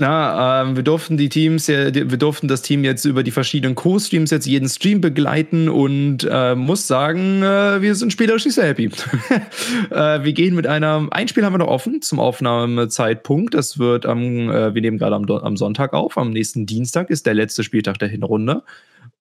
[0.00, 4.30] Na, ähm, wir durften die Teams, wir durften das Team jetzt über die verschiedenen Co-Streams
[4.30, 8.86] jetzt jeden Stream begleiten und äh, muss sagen, äh, wir sind spielerisch sehr happy.
[9.90, 13.52] äh, wir gehen mit einem, ein Spiel haben wir noch offen zum Aufnahmezeitpunkt.
[13.52, 16.16] Das wird am, äh, wir nehmen gerade am, am Sonntag auf.
[16.16, 18.62] Am nächsten Dienstag ist der letzte Spieltag der Hinrunde.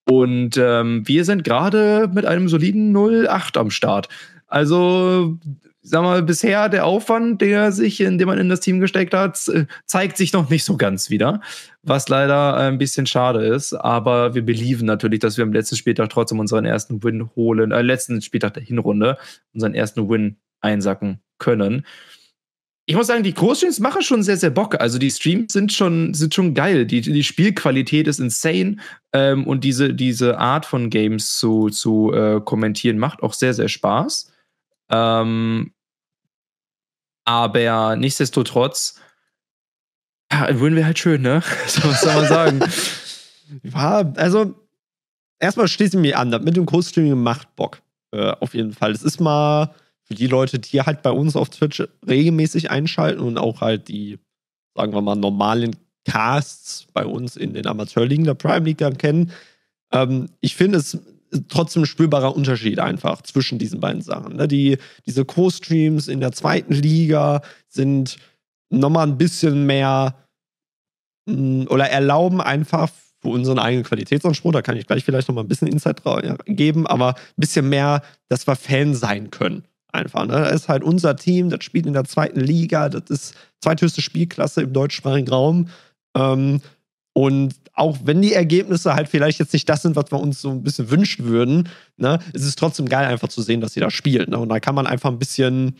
[0.09, 4.07] Und ähm, wir sind gerade mit einem soliden 0-8 am Start.
[4.47, 5.37] Also
[5.81, 9.47] sag mal, bisher der Aufwand, der sich, in dem man in das Team gesteckt hat,
[9.47, 11.41] äh, zeigt sich noch nicht so ganz wieder.
[11.81, 13.73] Was leider ein bisschen schade ist.
[13.73, 17.81] Aber wir belieben natürlich, dass wir am letzten Spieltag trotzdem unseren ersten Win holen, äh,
[17.81, 19.17] letzten Spieltag der Hinrunde,
[19.53, 21.85] unseren ersten Win einsacken können.
[22.85, 24.81] Ich muss sagen, die Großstreams machen schon sehr, sehr Bock.
[24.81, 26.87] Also die Streams sind schon, sind schon geil.
[26.87, 28.77] Die, die Spielqualität ist insane.
[29.13, 33.67] Ähm, und diese, diese Art von Games zu, zu äh, kommentieren macht auch sehr, sehr
[33.67, 34.31] Spaß.
[34.89, 35.73] Ähm,
[37.25, 38.95] aber nichtsdestotrotz,
[40.31, 41.43] ja, würden wir halt schön, ne?
[41.67, 42.59] So, was soll man sagen?
[43.63, 44.55] ja, also
[45.39, 47.81] erstmal schließe ich mich an, mit dem Co-Streaming macht Bock.
[48.11, 48.91] Äh, auf jeden Fall.
[48.91, 49.73] Es ist mal
[50.03, 54.17] für die Leute, die halt bei uns auf Twitch regelmäßig einschalten und auch halt die,
[54.75, 55.75] sagen wir mal, normalen
[56.05, 59.31] Casts bei uns in den Amateurligen der Prime League dann kennen.
[59.91, 60.97] Ähm, ich finde es
[61.47, 64.35] trotzdem ein spürbarer Unterschied einfach zwischen diesen beiden Sachen.
[64.35, 64.47] Ne?
[64.47, 68.17] Die, diese Co-Streams in der zweiten Liga sind
[68.69, 70.15] nochmal ein bisschen mehr
[71.27, 72.89] hm, oder erlauben einfach
[73.21, 76.01] für unseren eigenen Qualitätsanspruch, da kann ich gleich vielleicht nochmal ein bisschen Insight
[76.45, 79.65] geben, aber ein bisschen mehr, dass wir Fan sein können.
[79.91, 80.25] Einfach.
[80.25, 80.33] Ne?
[80.33, 84.61] Das ist halt unser Team, das spielt in der zweiten Liga, das ist zweithöchste Spielklasse
[84.61, 85.69] im deutschsprachigen Raum.
[86.15, 86.61] Ähm,
[87.13, 90.49] und auch wenn die Ergebnisse halt vielleicht jetzt nicht das sind, was wir uns so
[90.49, 93.89] ein bisschen wünschen würden, ne, ist es trotzdem geil, einfach zu sehen, dass sie da
[93.89, 94.29] spielen.
[94.29, 94.37] Ne?
[94.37, 95.77] Und da kann man einfach ein bisschen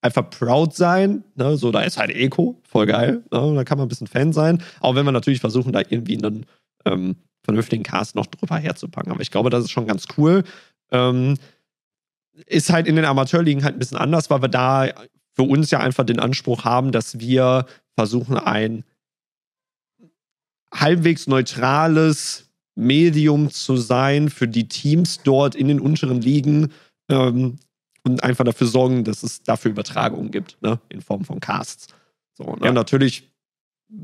[0.00, 1.24] einfach proud sein.
[1.34, 1.56] Ne?
[1.56, 3.22] So, da ist halt Eco, voll geil.
[3.30, 3.54] Ne?
[3.54, 4.62] Da kann man ein bisschen Fan sein.
[4.80, 6.46] Auch wenn wir natürlich versuchen, da irgendwie einen
[6.84, 9.12] ähm, vernünftigen Cast noch drüber herzupacken.
[9.12, 10.44] Aber ich glaube, das ist schon ganz cool.
[10.90, 11.36] Ähm,
[12.46, 14.88] ist halt in den Amateurligen halt ein bisschen anders, weil wir da
[15.34, 18.84] für uns ja einfach den Anspruch haben, dass wir versuchen, ein
[20.72, 26.72] halbwegs neutrales Medium zu sein für die Teams dort in den unteren Ligen
[27.10, 27.58] ähm,
[28.04, 31.88] und einfach dafür sorgen, dass es dafür Übertragungen gibt, ne, in Form von Casts.
[32.34, 32.66] So, ne?
[32.66, 32.72] ja.
[32.72, 33.30] natürlich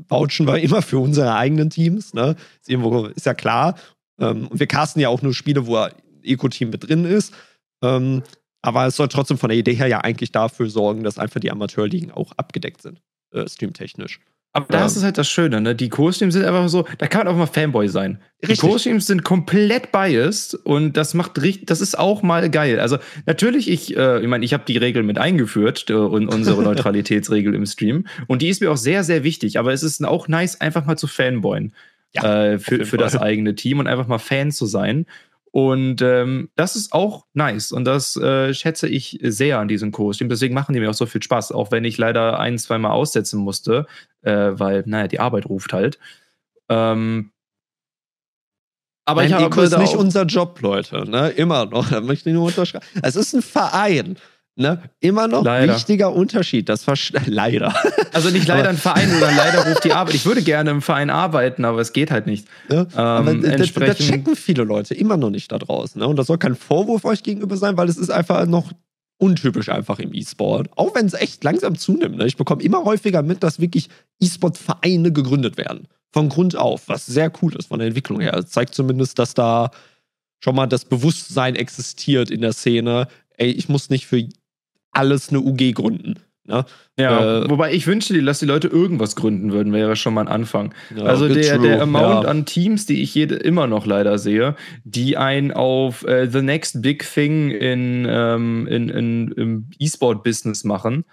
[0.07, 2.35] vouchen wir immer für unsere eigenen Teams, ne?
[2.61, 3.75] Ist, irgendwo, ist ja klar.
[4.19, 7.33] Ähm, und wir casten ja auch nur Spiele, wo ein Eco-Team mit drin ist.
[7.81, 8.21] Ähm,
[8.61, 11.49] aber es soll trotzdem von der Idee her ja eigentlich dafür sorgen, dass einfach die
[11.49, 13.01] Amateurligen auch abgedeckt sind,
[13.33, 14.19] äh, streamtechnisch.
[14.51, 15.75] Aber da ist es halt das Schöne, ne?
[15.75, 18.19] Die Co-Streams sind einfach so, da kann man auch mal Fanboy sein.
[18.41, 18.59] Richtig.
[18.59, 22.79] Die Co-Streams sind komplett biased und das macht richtig, das ist auch mal geil.
[22.79, 26.63] Also natürlich, ich, äh, ich meine, ich habe die Regel mit eingeführt äh, und unsere
[26.63, 29.59] Neutralitätsregel im Stream und die ist mir auch sehr, sehr wichtig.
[29.59, 31.73] Aber es ist auch nice, einfach mal zu Fanboyen
[32.13, 35.05] ja, äh, für, für das eigene Team und einfach mal Fan zu sein.
[35.51, 40.29] Und ähm, das ist auch nice und das äh, schätze ich sehr an diesem Co-Stream.
[40.29, 42.91] Deswegen machen die mir auch so viel Spaß, auch wenn ich leider ein, zwei Mal
[42.91, 43.87] aussetzen musste,
[44.21, 45.97] äh, weil, naja, die Arbeit ruft halt.
[46.69, 47.31] Ähm,
[49.05, 51.09] aber Nein, ich habe ist nicht unser Job, Leute.
[51.09, 51.29] Ne?
[51.29, 51.89] Immer noch.
[51.89, 52.85] Da möchte ich nur unterschreiben.
[53.01, 54.17] Es ist ein Verein.
[54.59, 54.81] Ne?
[54.99, 55.73] Immer noch leider.
[55.73, 56.67] wichtiger Unterschied.
[56.67, 56.85] Das
[57.27, 57.73] leider.
[58.11, 60.15] Also nicht leider ein Verein, sondern leider ruft die Arbeit.
[60.15, 62.45] Ich würde gerne im Verein arbeiten, aber es geht halt nicht.
[62.69, 66.01] Ja, ähm, aber das, das, checken viele Leute immer noch nicht da draußen.
[66.01, 66.07] Ne?
[66.07, 68.73] Und das soll kein Vorwurf euch gegenüber sein, weil es ist einfach noch
[69.17, 70.69] untypisch einfach im E-Sport.
[70.75, 72.17] Auch wenn es echt langsam zunimmt.
[72.17, 72.25] Ne?
[72.25, 73.87] Ich bekomme immer häufiger mit, dass wirklich
[74.19, 75.87] E-Sport-Vereine gegründet werden.
[76.11, 78.33] Von Grund auf, was sehr cool ist von der Entwicklung her.
[78.35, 79.71] Es zeigt zumindest, dass da
[80.43, 83.07] schon mal das Bewusstsein existiert in der Szene,
[83.39, 84.27] ey, ich muss nicht für
[84.91, 86.15] alles eine UG gründen.
[86.49, 86.65] Ne?
[86.97, 90.27] Ja, äh, wobei ich wünschte, dass die Leute irgendwas gründen würden, wäre schon mal ein
[90.27, 90.73] Anfang.
[90.95, 92.29] Ja, also der, der Amount ja.
[92.29, 96.81] an Teams, die ich jede, immer noch leider sehe, die einen auf äh, The Next
[96.81, 101.05] Big Thing in, ähm, in, in, im E-Sport-Business machen.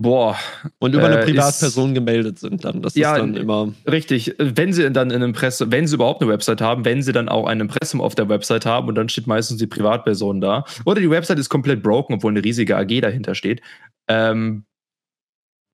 [0.00, 0.34] Boah.
[0.78, 2.80] Und über eine äh, Privatperson ist, gemeldet sind dann.
[2.80, 3.74] Das ja, ist dann immer.
[3.86, 4.34] Richtig.
[4.38, 7.46] Wenn sie dann in Impressum, wenn sie überhaupt eine Website haben, wenn sie dann auch
[7.46, 10.64] ein Impressum auf der Website haben und dann steht meistens die Privatperson da.
[10.86, 13.60] Oder die Website ist komplett broken, obwohl eine riesige AG dahinter steht.
[14.08, 14.64] Ähm,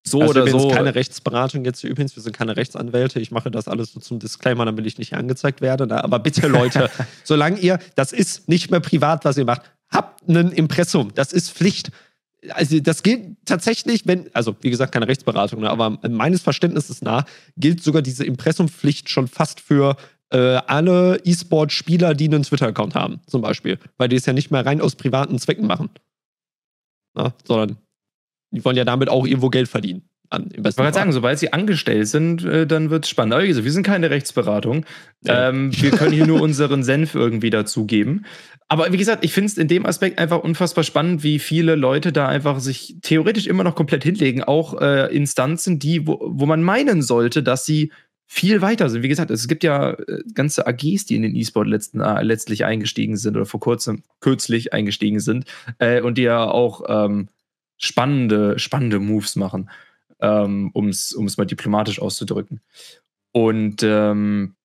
[0.05, 0.69] so also oder so.
[0.69, 3.21] keine Rechtsberatung jetzt übrigens, wir sind keine Rechtsanwälte.
[3.21, 5.87] Ich mache das alles so zum Disclaimer, damit ich nicht angezeigt werde.
[5.87, 6.03] Ne?
[6.03, 6.91] Aber bitte, Leute,
[7.23, 11.13] solange ihr, das ist nicht mehr privat, was ihr macht, habt ein Impressum.
[11.15, 11.93] Das ist Pflicht.
[12.51, 15.71] Also, das gilt tatsächlich, wenn, also wie gesagt, keine Rechtsberatung, ne?
[15.71, 17.25] aber meines Verständnisses nach
[17.57, 19.97] gilt sogar diese Impressumpflicht schon fast für
[20.31, 23.79] äh, alle E-Sport-Spieler, die einen Twitter-Account haben, zum Beispiel.
[23.97, 25.91] Weil die es ja nicht mehr rein aus privaten Zwecken machen.
[27.15, 27.79] Na, sondern
[28.51, 30.09] die wollen ja damit auch irgendwo Geld verdienen.
[30.29, 33.35] An, ich wollte sagen, sobald sie angestellt sind, äh, dann wird es spannend.
[33.35, 34.85] Aber wir sind keine Rechtsberatung.
[35.25, 35.51] Ja.
[35.51, 38.27] Ähm, wir können hier nur unseren Senf irgendwie dazugeben.
[38.69, 42.13] Aber wie gesagt, ich finde es in dem Aspekt einfach unfassbar spannend, wie viele Leute
[42.13, 44.43] da einfach sich theoretisch immer noch komplett hinlegen.
[44.43, 47.93] Auch äh, Instanzen, die, wo, wo man meinen sollte, dass sie
[48.27, 49.05] viel weiter sind.
[49.05, 53.17] Wie gesagt, es gibt ja äh, ganze AGs, die in den E-Sport äh, letztlich eingestiegen
[53.17, 55.45] sind oder vor kurzem kürzlich eingestiegen sind
[55.79, 57.29] äh, und die ja auch ähm,
[57.79, 59.71] spannende, spannende Moves machen,
[60.21, 62.61] ähm, um es mal diplomatisch auszudrücken.
[63.31, 64.56] Und ähm,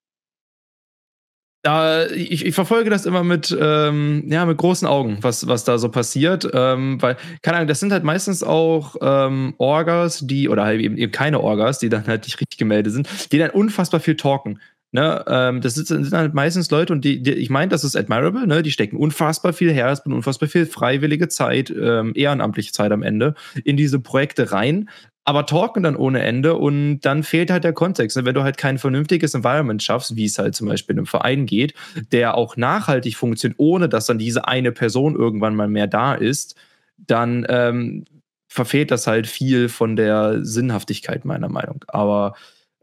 [1.63, 5.77] da, ich, ich, verfolge das immer mit, ähm, ja, mit großen Augen, was, was da
[5.77, 6.49] so passiert.
[6.53, 10.97] Ähm, weil, keine Ahnung, das sind halt meistens auch ähm, Orgas, die, oder halt eben,
[10.97, 14.59] eben keine Orgas, die dann halt nicht richtig gemeldet sind, die dann unfassbar viel talken.
[14.93, 18.45] Ne, ähm, das sind, halt meistens Leute, und die, die ich meine, das ist admirable,
[18.45, 18.61] ne?
[18.61, 23.35] Die stecken unfassbar viel her, es unfassbar viel freiwillige Zeit, ähm, ehrenamtliche Zeit am Ende
[23.63, 24.89] in diese Projekte rein,
[25.31, 28.17] aber talken dann ohne Ende und dann fehlt halt der Kontext.
[28.17, 28.25] Ne?
[28.25, 31.45] Wenn du halt kein vernünftiges Environment schaffst, wie es halt zum Beispiel in einem Verein
[31.45, 31.73] geht,
[32.11, 36.55] der auch nachhaltig funktioniert, ohne dass dann diese eine Person irgendwann mal mehr da ist,
[36.97, 38.03] dann ähm,
[38.49, 41.85] verfehlt das halt viel von der Sinnhaftigkeit meiner Meinung.
[41.87, 42.35] Aber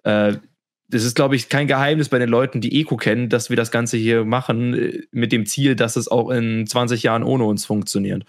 [0.05, 0.33] äh,
[0.89, 3.71] das ist, glaube ich, kein Geheimnis bei den Leuten, die Eco kennen, dass wir das
[3.71, 7.67] Ganze hier machen äh, mit dem Ziel, dass es auch in 20 Jahren ohne uns
[7.67, 8.25] funktioniert.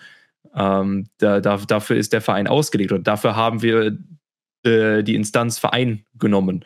[0.60, 3.98] Ähm, da, da, dafür ist der Verein ausgelegt und dafür haben wir
[4.63, 6.65] äh, die Instanz Verein genommen.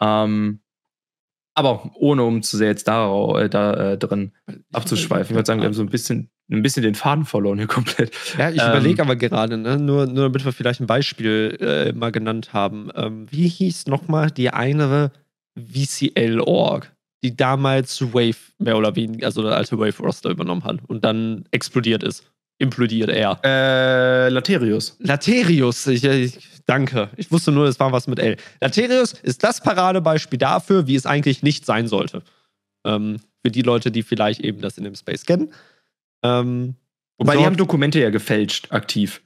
[0.00, 0.60] Ähm,
[1.54, 4.32] aber ohne um zu sehr jetzt da, äh, da äh, drin
[4.72, 5.32] abzuschweifen.
[5.32, 8.12] Ich würde sagen, wir haben so ein bisschen, ein bisschen den Faden verloren hier komplett.
[8.38, 9.78] Ja, ich ähm, überlege aber gerade, ne?
[9.78, 12.90] nur, nur damit wir vielleicht ein Beispiel äh, mal genannt haben.
[12.96, 15.12] Ähm, wie hieß nochmal die eine
[15.56, 16.90] VCL-Org,
[17.22, 22.02] die damals Wave mehr oder weniger, also der alte Wave-Roster übernommen hat und dann explodiert
[22.02, 22.31] ist?
[22.62, 23.40] Implodiert er.
[23.42, 24.96] Äh, Laterius.
[25.00, 27.10] Laterius, ich, ich Danke.
[27.16, 28.36] Ich wusste nur, es war was mit L.
[28.60, 32.22] Laterius ist das Paradebeispiel dafür, wie es eigentlich nicht sein sollte.
[32.86, 35.52] Ähm, für die Leute, die vielleicht eben das in dem Space kennen.
[36.22, 36.76] Ähm,
[37.18, 39.22] Wobei, die haben Dokumente ja gefälscht, aktiv.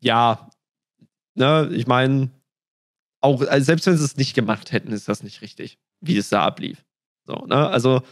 [0.00, 0.50] Ja,
[1.34, 2.30] ne, ich meine,
[3.20, 6.28] auch also selbst wenn sie es nicht gemacht hätten, ist das nicht richtig, wie es
[6.28, 6.84] da ablief.
[7.26, 7.68] So, ne?
[7.68, 8.02] Also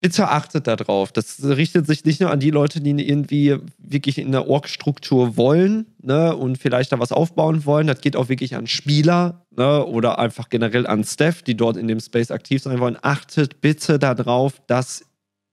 [0.00, 1.12] bitte achtet darauf.
[1.12, 5.86] Das richtet sich nicht nur an die Leute, die irgendwie wirklich in der Org-Struktur wollen
[6.00, 7.86] ne, und vielleicht da was aufbauen wollen.
[7.86, 11.88] Das geht auch wirklich an Spieler ne, oder einfach generell an Staff, die dort in
[11.88, 12.98] dem Space aktiv sein wollen.
[13.02, 15.04] Achtet bitte darauf, dass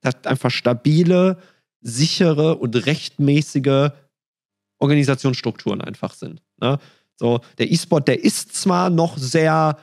[0.01, 1.37] das einfach stabile,
[1.81, 3.89] sichere und rechtmäßige
[4.79, 6.41] Organisationsstrukturen einfach sind.
[6.57, 6.77] Ne?
[7.15, 9.77] So, der E-Sport, der ist zwar noch sehr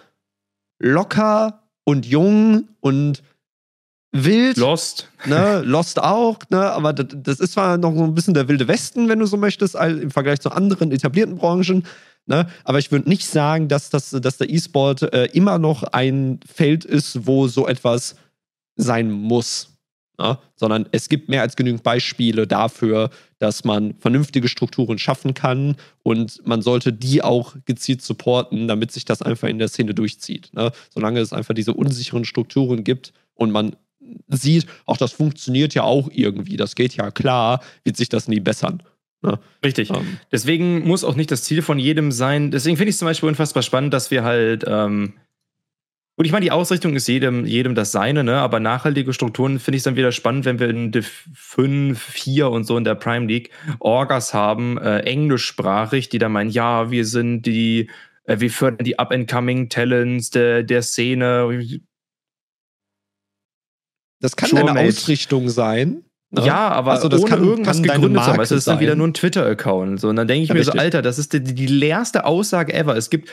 [0.78, 3.22] locker und jung und
[4.12, 4.56] wild.
[4.58, 5.08] Lost.
[5.26, 8.68] Ne, Lost auch, ne, aber das, das, ist zwar noch so ein bisschen der wilde
[8.68, 11.84] Westen, wenn du so möchtest, im Vergleich zu anderen etablierten Branchen.
[12.26, 16.38] Ne, aber ich würde nicht sagen, dass, das, dass der E-Sport äh, immer noch ein
[16.46, 18.14] Feld ist, wo so etwas
[18.76, 19.72] sein muss.
[20.18, 20.38] Ne?
[20.54, 26.46] Sondern es gibt mehr als genügend Beispiele dafür, dass man vernünftige Strukturen schaffen kann und
[26.46, 30.50] man sollte die auch gezielt supporten, damit sich das einfach in der Szene durchzieht.
[30.52, 30.70] Ne?
[30.90, 33.74] Solange es einfach diese unsicheren Strukturen gibt und man
[34.28, 38.40] sieht, auch das funktioniert ja auch irgendwie, das geht ja klar, wird sich das nie
[38.40, 38.82] bessern.
[39.22, 39.38] Ne?
[39.64, 39.90] Richtig.
[39.90, 40.18] Ähm.
[40.30, 42.50] Deswegen muss auch nicht das Ziel von jedem sein.
[42.50, 44.64] Deswegen finde ich es zum Beispiel unfassbar spannend, dass wir halt.
[44.66, 45.14] Ähm
[46.14, 48.36] und ich meine, die Ausrichtung ist jedem, jedem das Seine, ne?
[48.36, 52.50] aber nachhaltige Strukturen finde ich es dann wieder spannend, wenn wir in Div 5, 4
[52.50, 57.06] und so in der Prime League Orgas haben, äh, englischsprachig, die dann meinen, ja, wir
[57.06, 57.88] sind die,
[58.24, 61.66] äh, wir fördern die Up-and-Coming Talents der, der Szene
[64.22, 66.04] das kann Sure eine Ausrichtung sein.
[66.30, 66.46] Ne?
[66.46, 68.26] Ja, aber also das ohne kann, irgendwas kann gegründet.
[68.26, 70.00] Weißt du, das ist dann wieder nur ein Twitter-Account.
[70.00, 70.74] So, und dann denke ich ja, mir richtig.
[70.74, 72.96] so, Alter, das ist die, die leerste Aussage ever.
[72.96, 73.30] Es gibt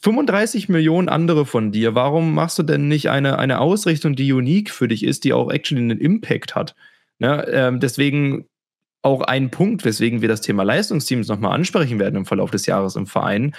[0.00, 1.94] 35 Millionen andere von dir.
[1.94, 5.50] Warum machst du denn nicht eine, eine Ausrichtung, die unique für dich ist, die auch
[5.50, 6.74] actually einen Impact hat?
[7.18, 7.46] Ne?
[7.48, 8.46] Ähm, deswegen
[9.02, 12.96] auch ein Punkt, weswegen wir das Thema Leistungsteams nochmal ansprechen werden im Verlauf des Jahres
[12.96, 13.54] im Verein.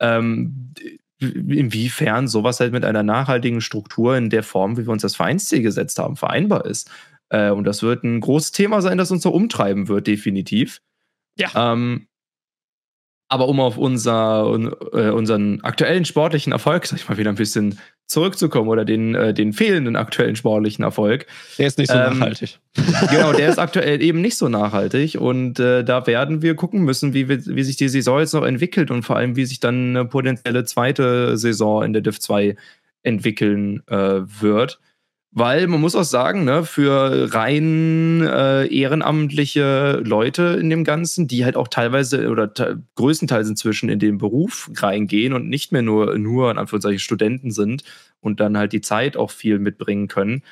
[0.00, 0.72] Ähm,
[1.18, 5.62] inwiefern sowas halt mit einer nachhaltigen Struktur in der Form, wie wir uns das Vereinsziel
[5.62, 6.90] gesetzt haben, vereinbar ist.
[7.30, 10.80] Äh, und das wird ein großes Thema sein, das uns noch umtreiben wird, definitiv.
[11.38, 11.72] Ja.
[11.72, 12.06] Ähm,
[13.28, 14.44] aber um auf unser,
[14.92, 19.34] äh, unseren aktuellen sportlichen Erfolg, sag ich mal, wieder ein bisschen zurückzukommen oder den, äh,
[19.34, 21.26] den fehlenden aktuellen sportlichen Erfolg.
[21.58, 22.58] Der ist nicht so ähm, nachhaltig.
[23.10, 27.14] Genau, der ist aktuell eben nicht so nachhaltig und äh, da werden wir gucken müssen,
[27.14, 30.04] wie, wie sich die Saison jetzt noch entwickelt und vor allem, wie sich dann eine
[30.04, 32.54] potenzielle zweite Saison in der Div 2
[33.02, 34.78] entwickeln äh, wird.
[35.38, 41.44] Weil man muss auch sagen, ne, für rein äh, ehrenamtliche Leute in dem Ganzen, die
[41.44, 42.50] halt auch teilweise oder
[42.94, 47.84] größtenteils inzwischen in den Beruf reingehen und nicht mehr nur, nur in Anführungszeichen Studenten sind
[48.20, 50.42] und dann halt die Zeit auch viel mitbringen können,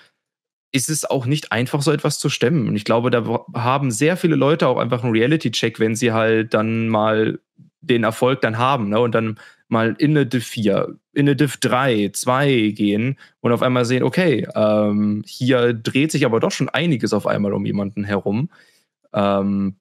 [0.71, 2.69] ist es auch nicht einfach, so etwas zu stemmen.
[2.69, 6.53] Und ich glaube, da haben sehr viele Leute auch einfach einen Reality-Check, wenn sie halt
[6.53, 7.39] dann mal
[7.81, 9.01] den Erfolg dann haben ne?
[9.01, 13.63] und dann mal in eine Div 4, in eine Div 3, 2 gehen und auf
[13.63, 18.05] einmal sehen, okay, ähm, hier dreht sich aber doch schon einiges auf einmal um jemanden
[18.05, 18.51] herum.
[19.13, 19.77] Ähm,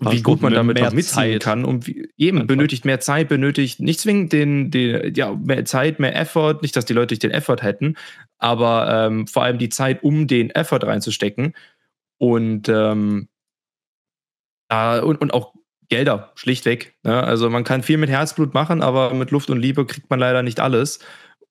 [0.00, 1.42] wie gut man damit noch mitziehen Zeit.
[1.42, 2.48] kann und wie, eben Einfach.
[2.48, 6.86] benötigt mehr Zeit, benötigt nicht zwingend den, den, ja, mehr Zeit, mehr Effort, nicht, dass
[6.86, 7.96] die Leute nicht den Effort hätten,
[8.38, 11.54] aber ähm, vor allem die Zeit, um den Effort reinzustecken
[12.18, 12.68] und
[14.72, 15.52] äh, und, und auch
[15.92, 16.96] Gelder, schlichtweg.
[17.02, 17.22] Ne?
[17.22, 20.42] Also man kann viel mit Herzblut machen, aber mit Luft und Liebe kriegt man leider
[20.42, 21.00] nicht alles.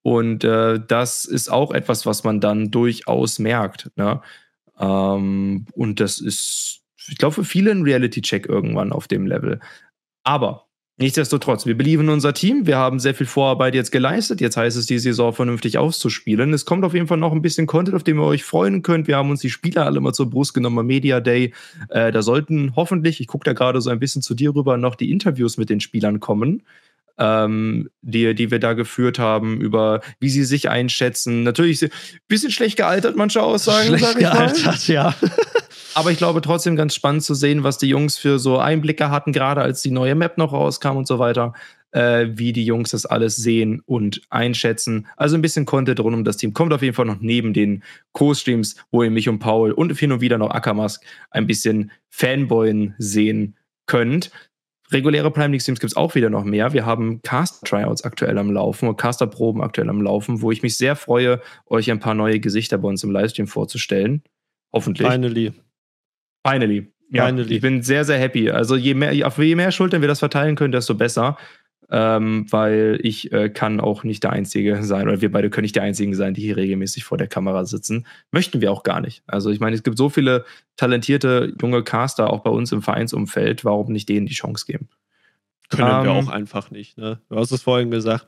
[0.02, 3.92] Und äh, das ist auch etwas, was man dann durchaus merkt.
[3.98, 4.20] Ne?
[4.80, 9.60] Ähm, und das ist, ich glaube, für viele ein Reality-Check irgendwann auf dem Level.
[10.24, 10.71] Aber
[11.02, 12.68] Nichtsdestotrotz, wir belieben unser Team.
[12.68, 14.40] Wir haben sehr viel Vorarbeit jetzt geleistet.
[14.40, 16.54] Jetzt heißt es, die Saison vernünftig auszuspielen.
[16.54, 19.08] Es kommt auf jeden Fall noch ein bisschen Content, auf den ihr euch freuen könnt.
[19.08, 21.56] Wir haben uns die Spieler alle mal zur Brust genommen am Media Day.
[21.90, 24.94] Äh, da sollten hoffentlich, ich gucke da gerade so ein bisschen zu dir rüber, noch
[24.94, 26.62] die Interviews mit den Spielern kommen.
[27.18, 31.42] Ähm, die, die wir da geführt haben, über wie sie sich einschätzen.
[31.42, 31.90] Natürlich ein
[32.28, 33.98] bisschen schlecht gealtert, manche Aussagen.
[33.98, 35.16] Schlecht gealtert, ja.
[35.94, 39.32] Aber ich glaube trotzdem ganz spannend zu sehen, was die Jungs für so Einblicke hatten,
[39.34, 41.54] gerade als die neue Map noch rauskam und so weiter,
[41.92, 45.08] äh, wie die Jungs das alles sehen und einschätzen.
[45.18, 46.54] Also ein bisschen Content rund um das Team.
[46.54, 50.12] Kommt auf jeden Fall noch neben den Co-Streams, wo ihr mich und Paul und hin
[50.12, 54.32] und wieder noch Ackermask ein bisschen Fanboyen sehen könnt.
[54.92, 56.74] Reguläre Prime League Streams gibt es auch wieder noch mehr.
[56.74, 60.98] Wir haben Caster-Tryouts aktuell am Laufen und Caster-Proben aktuell am Laufen, wo ich mich sehr
[60.98, 64.22] freue, euch ein paar neue Gesichter bei uns im Livestream vorzustellen.
[64.74, 65.08] Hoffentlich.
[65.08, 65.54] Finally.
[66.46, 66.92] Finally.
[67.10, 67.56] Ja, Finally.
[67.56, 68.50] ich bin sehr, sehr happy.
[68.50, 71.38] Also je mehr, je mehr Schultern wir das verteilen können, desto besser.
[71.94, 75.76] Ähm, weil ich äh, kann auch nicht der Einzige sein, oder wir beide können nicht
[75.76, 78.08] der Einzigen sein, die hier regelmäßig vor der Kamera sitzen.
[78.32, 79.24] Möchten wir auch gar nicht.
[79.28, 80.46] Also ich meine, es gibt so viele
[80.78, 83.66] talentierte junge Caster auch bei uns im Vereinsumfeld.
[83.66, 84.88] Warum nicht denen die Chance geben?
[85.70, 86.98] Können ähm, wir auch einfach nicht.
[86.98, 87.20] Ne?
[87.28, 88.26] Du hast es vorhin gesagt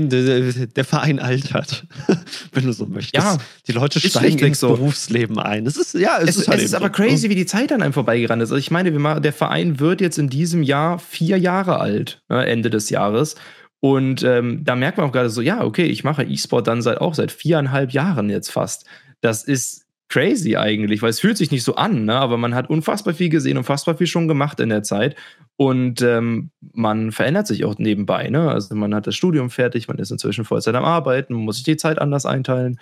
[0.00, 1.86] der Verein altert,
[2.52, 3.14] wenn du so möchtest.
[3.14, 4.68] Ja, die Leute steigen ins so.
[4.68, 5.66] Berufsleben ein.
[5.66, 6.92] Es ist, ja, es, es ist, halt es ist aber so.
[6.92, 8.50] crazy, wie die Zeit an einem vorbeigerannt ist.
[8.50, 12.70] Also ich meine, der Verein wird jetzt in diesem Jahr vier Jahre alt, ne, Ende
[12.70, 13.36] des Jahres.
[13.80, 16.98] Und ähm, da merkt man auch gerade so, ja, okay, ich mache E-Sport dann seit
[17.00, 18.86] auch seit viereinhalb Jahren jetzt fast.
[19.20, 22.14] Das ist crazy eigentlich, weil es fühlt sich nicht so an, ne?
[22.14, 25.16] aber man hat unfassbar viel gesehen, unfassbar viel schon gemacht in der Zeit
[25.56, 28.28] und ähm, man verändert sich auch nebenbei.
[28.28, 28.50] Ne?
[28.50, 31.64] Also man hat das Studium fertig, man ist inzwischen Vollzeit am Arbeiten, man muss sich
[31.64, 32.78] die Zeit anders einteilen.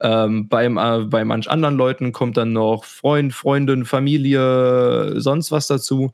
[0.00, 5.68] Ähm, beim, äh, bei manch anderen Leuten kommt dann noch Freund, Freundin, Familie, sonst was
[5.68, 6.10] dazu.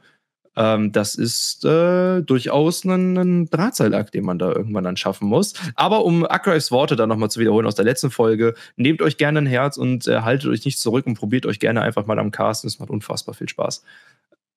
[0.57, 5.55] Ähm, das ist äh, durchaus ein, ein Drahtseilakt, den man da irgendwann dann schaffen muss.
[5.77, 9.41] Aber um Akrives Worte dann nochmal zu wiederholen aus der letzten Folge, nehmt euch gerne
[9.41, 12.31] ein Herz und äh, haltet euch nicht zurück und probiert euch gerne einfach mal am
[12.31, 12.69] Casten.
[12.69, 13.85] Es macht unfassbar viel Spaß.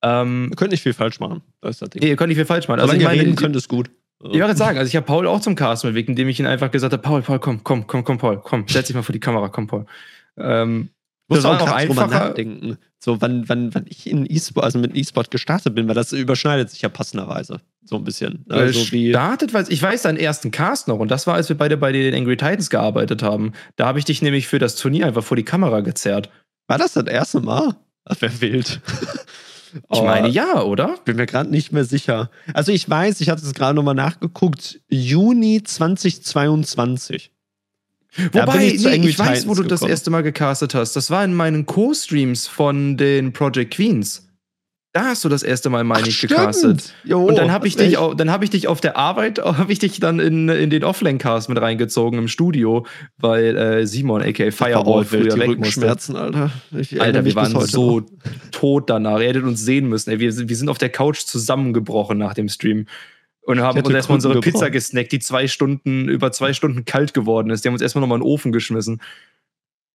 [0.02, 1.42] Ähm, ihr könnt nicht viel falsch machen.
[1.60, 2.02] Das ist das Ding.
[2.02, 2.80] Nee, ihr könnt nicht viel falsch machen.
[2.80, 3.90] Also, ich meine, reden könnt es gut.
[4.32, 6.70] Ich wollte sagen, also ich habe Paul auch zum Casten bewegt, indem ich ihn einfach
[6.70, 9.20] gesagt habe: Paul, Paul, komm, komm, komm, komm, Paul, komm, setz dich mal vor die
[9.20, 9.86] Kamera, komm, Paul.
[10.36, 10.90] Ähm,
[11.28, 12.06] das war auch einfacher.
[12.06, 12.78] nachdenken.
[12.98, 16.70] So, wann, wann, wann ich in E-Sport, also mit E-Sport gestartet bin, weil das überschneidet
[16.70, 17.60] sich ja passenderweise.
[17.84, 18.44] So ein bisschen.
[18.48, 21.76] Also startet, weil ich weiß deinen ersten Cast noch und das war, als wir beide
[21.76, 23.52] bei den Angry Titans gearbeitet haben.
[23.76, 26.30] Da habe ich dich nämlich für das Turnier einfach vor die Kamera gezerrt.
[26.66, 27.76] War das das erste Mal?
[28.04, 28.80] Das wäre wild.
[29.92, 30.98] Ich meine ja, oder?
[31.04, 32.30] Bin mir gerade nicht mehr sicher.
[32.52, 37.32] Also ich weiß, ich hatte es gerade nochmal nachgeguckt, Juni 2022.
[38.32, 39.68] Wobei, ich, nee, ich weiß, wo du gekommen.
[39.68, 40.94] das erste Mal gecastet hast.
[40.94, 44.24] Das war in meinen Co-Streams von den Project Queens.
[44.94, 46.94] Da hast du das erste Mal, meine ich, gecastet.
[47.02, 49.98] Jo, und dann habe ich, dich, hab ich dich auf der Arbeit, habe ich dich
[49.98, 52.86] dann in, in den Offline-Cast mit reingezogen im Studio,
[53.18, 55.88] weil äh, Simon, aka Fireball, früher weg musste.
[55.88, 56.52] Alter.
[56.78, 58.06] Ich Alter, wir waren so noch.
[58.52, 59.18] tot danach.
[59.18, 60.10] Ihr hättet uns sehen müssen.
[60.10, 62.86] Ey, wir, wir sind auf der Couch zusammengebrochen nach dem Stream.
[63.46, 64.52] Und haben uns erstmal unsere gebrochen.
[64.52, 67.64] Pizza gesnackt, die zwei Stunden, über zwei Stunden kalt geworden ist.
[67.64, 69.00] Die haben uns erstmal nochmal in den Ofen geschmissen.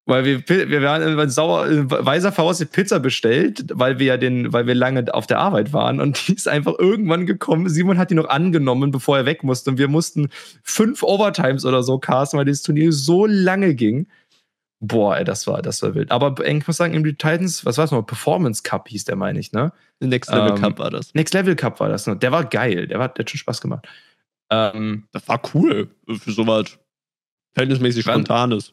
[0.04, 4.74] Weil wir, wir waren sauer, weiser voraus Pizza bestellt, weil wir ja den, weil wir
[4.74, 7.68] lange auf der Arbeit waren und die ist einfach irgendwann gekommen.
[7.68, 9.70] Simon hat die noch angenommen, bevor er weg musste.
[9.70, 10.30] Und wir mussten
[10.62, 14.06] fünf Overtimes oder so casten, weil dieses Turnier so lange ging.
[14.80, 16.10] Boah, ey, das war, das war wild.
[16.12, 18.02] Aber ich muss sagen, im Titans, was war es noch?
[18.02, 19.72] Performance Cup hieß der, meine ich, ne?
[20.00, 21.12] Next Level ähm, Cup war das.
[21.14, 22.06] Next Level Cup war das.
[22.06, 22.16] Ne?
[22.16, 22.86] Der war geil.
[22.86, 23.88] Der, war, der hat schon Spaß gemacht.
[24.50, 26.78] Ähm, das war cool für sowas
[27.54, 28.72] verhältnismäßig Spontanes.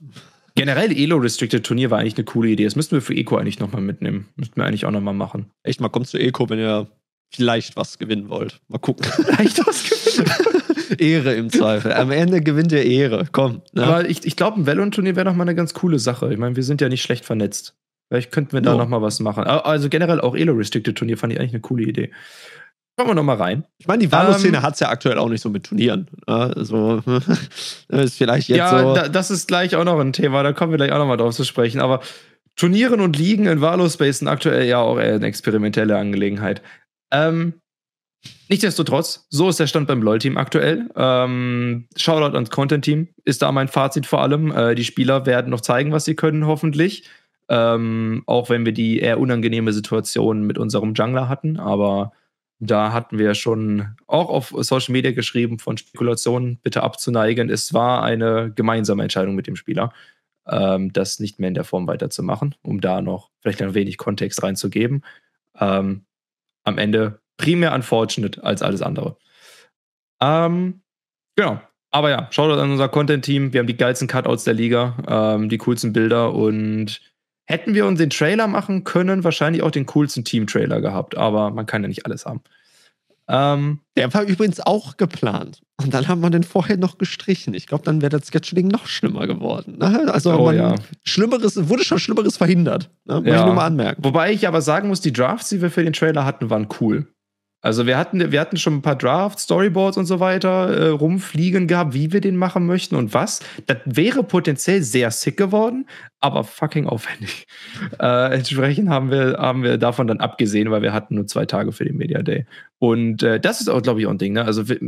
[0.54, 2.64] Generell Elo-Restricted Turnier war eigentlich eine coole Idee.
[2.64, 4.30] Das müssten wir für Eco eigentlich nochmal mitnehmen.
[4.36, 5.52] Müssten wir eigentlich auch nochmal machen.
[5.64, 6.88] Echt mal, kommt zu Eco, wenn ihr
[7.34, 8.62] vielleicht was gewinnen wollt.
[8.68, 9.06] Mal gucken.
[9.12, 10.55] Vielleicht was gewinnen.
[10.98, 11.94] Ehre im Zweifel.
[11.94, 13.28] Am Ende gewinnt ihr Ehre.
[13.32, 13.62] Komm.
[13.74, 13.84] Ne?
[13.84, 16.32] Aber ich, ich glaube, ein Valorant-Turnier wäre nochmal eine ganz coole Sache.
[16.32, 17.76] Ich meine, wir sind ja nicht schlecht vernetzt.
[18.10, 18.78] Vielleicht könnten wir da no.
[18.78, 19.44] nochmal was machen.
[19.46, 22.12] Also generell auch Elo-Restricted Turnier fand ich eigentlich eine coole Idee.
[22.98, 23.66] Schauen wir nochmal rein.
[23.78, 26.08] Ich meine, die Valo-Szene ähm, hat es ja aktuell auch nicht so mit Turnieren.
[26.28, 27.02] Also,
[27.90, 28.96] ist vielleicht jetzt ja, so.
[28.96, 31.36] Da, das ist gleich auch noch ein Thema, da kommen wir gleich auch nochmal drauf
[31.36, 31.82] zu sprechen.
[31.82, 32.00] Aber
[32.56, 36.62] Turnieren und Ligen in Valo-Space sind aktuell ja auch eher eine experimentelle Angelegenheit.
[37.12, 37.56] Ähm,
[38.50, 40.90] nichtsdestotrotz, so ist der Stand beim LoL-Team aktuell.
[40.96, 44.52] Ähm, Shoutout ans Content-Team ist da mein Fazit vor allem.
[44.52, 47.10] Äh, die Spieler werden noch zeigen, was sie können, hoffentlich.
[47.48, 52.12] Ähm, auch wenn wir die eher unangenehme Situation mit unserem Jungler hatten, aber
[52.60, 57.50] da hatten wir schon auch auf Social Media geschrieben, von Spekulationen bitte abzuneigen.
[57.50, 59.94] Es war eine gemeinsame Entscheidung mit dem Spieler,
[60.48, 64.42] ähm, das nicht mehr in der Form weiterzumachen, um da noch vielleicht ein wenig Kontext
[64.42, 65.04] reinzugeben.
[65.60, 66.06] Ähm,
[66.64, 69.18] am Ende primär unfortunate als alles andere.
[70.22, 70.82] Ähm,
[71.36, 71.60] genau.
[71.92, 73.54] Aber ja, schaut an unser Content-Team.
[73.54, 77.00] Wir haben die geilsten Cutouts der Liga, ähm, die coolsten Bilder und
[77.48, 81.68] Hätten wir uns den Trailer machen können, wahrscheinlich auch den coolsten Team-Trailer gehabt, aber man
[81.68, 82.42] kann ja nicht alles haben.
[83.28, 85.62] Ähm, der war übrigens auch geplant.
[85.82, 87.54] Und dann haben wir den vorher noch gestrichen.
[87.54, 89.78] Ich glaube, dann wäre das Scheduling noch schlimmer geworden.
[89.78, 90.12] Ne?
[90.12, 90.76] Also oh, ja.
[91.04, 92.90] Schlimmeres, wurde schon Schlimmeres verhindert.
[93.06, 93.22] Ne?
[93.22, 93.40] Muss ja.
[93.40, 94.04] ich nur mal anmerken.
[94.04, 97.08] Wobei ich aber sagen muss, die Drafts, die wir für den Trailer hatten, waren cool.
[97.62, 101.66] Also wir hatten, wir hatten schon ein paar Drafts, Storyboards und so weiter äh, rumfliegen
[101.68, 103.40] gehabt, wie wir den machen möchten und was.
[103.66, 105.88] Das wäre potenziell sehr sick geworden,
[106.20, 107.48] aber fucking aufwendig.
[108.00, 111.72] Äh, entsprechend haben wir, haben wir davon dann abgesehen, weil wir hatten nur zwei Tage
[111.72, 112.46] für den Media Day.
[112.80, 114.34] Und äh, das ist auch, glaube ich, auch ein Ding.
[114.34, 114.44] Ne?
[114.44, 114.80] Also wir,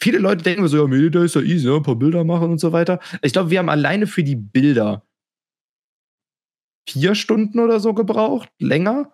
[0.00, 1.76] viele Leute denken so, ja, Media Day ist ja easy, ne?
[1.76, 3.00] ein paar Bilder machen und so weiter.
[3.22, 5.02] Ich glaube, wir haben alleine für die Bilder
[6.88, 9.12] vier Stunden oder so gebraucht, länger.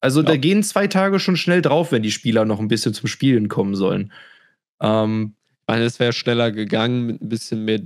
[0.00, 0.26] Also ja.
[0.26, 3.48] da gehen zwei Tage schon schnell drauf, wenn die Spieler noch ein bisschen zum Spielen
[3.48, 4.12] kommen sollen.
[4.80, 7.80] Ähm, ich meine, es wäre schneller gegangen mit ein bisschen mehr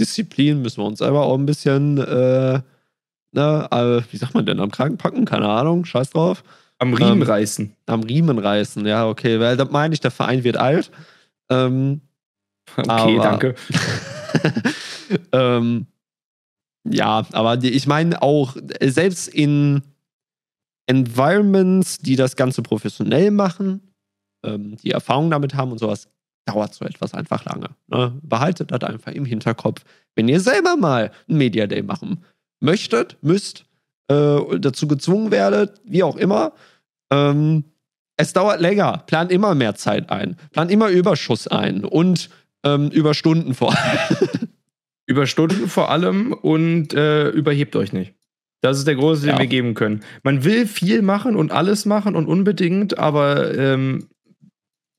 [0.00, 2.60] Disziplin, müssen wir uns selber auch ein bisschen, äh,
[3.32, 5.24] na, äh, wie sagt man denn, am Kragen packen?
[5.24, 6.42] Keine Ahnung, scheiß drauf.
[6.78, 7.76] Am Riemen ähm, reißen.
[7.86, 10.90] Am Riemen reißen, ja, okay, weil da meine ich, der Verein wird alt.
[11.48, 12.00] Ähm,
[12.76, 13.54] okay, aber, danke.
[15.32, 15.86] ähm,
[16.84, 19.82] ja, aber ich meine auch, selbst in
[20.86, 23.92] Environments, die das Ganze professionell machen,
[24.44, 26.08] ähm, die Erfahrung damit haben und sowas,
[26.44, 27.70] dauert so etwas einfach lange.
[27.86, 28.18] Ne?
[28.22, 29.84] Behaltet das einfach im Hinterkopf.
[30.14, 32.24] Wenn ihr selber mal ein Media Day machen
[32.60, 33.64] möchtet, müsst,
[34.08, 36.52] äh, dazu gezwungen werdet, wie auch immer,
[37.12, 37.64] ähm,
[38.16, 39.04] es dauert länger.
[39.06, 40.36] Plant immer mehr Zeit ein.
[40.50, 42.28] Plant immer Überschuss ein und
[42.64, 44.28] ähm, Überstunden vor allem.
[45.06, 48.14] Überstunden vor allem und äh, überhebt euch nicht.
[48.62, 49.38] Das ist der große, den ja.
[49.38, 50.00] wir geben können.
[50.22, 54.08] Man will viel machen und alles machen und unbedingt, aber ähm,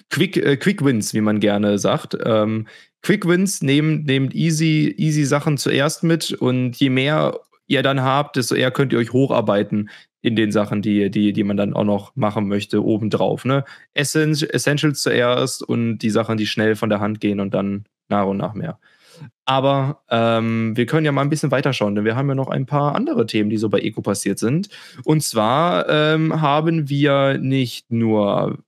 [0.10, 2.16] Quick, äh, Quick Wins, wie man gerne sagt.
[2.24, 2.68] Ähm,
[3.02, 8.36] Quick Wins nehmen, nehmt easy, easy Sachen zuerst mit und je mehr ihr dann habt,
[8.36, 9.90] desto eher könnt ihr euch hocharbeiten
[10.22, 13.46] in den Sachen, die, die, die man dann auch noch machen möchte, obendrauf.
[13.46, 13.64] Ne?
[13.94, 18.38] Essentials zuerst und die Sachen, die schnell von der Hand gehen und dann nach und
[18.38, 18.78] nach mehr.
[19.46, 22.66] Aber ähm, wir können ja mal ein bisschen weiterschauen, denn wir haben ja noch ein
[22.66, 24.70] paar andere Themen, die so bei Eco passiert sind.
[25.04, 28.60] Und zwar ähm, haben wir nicht nur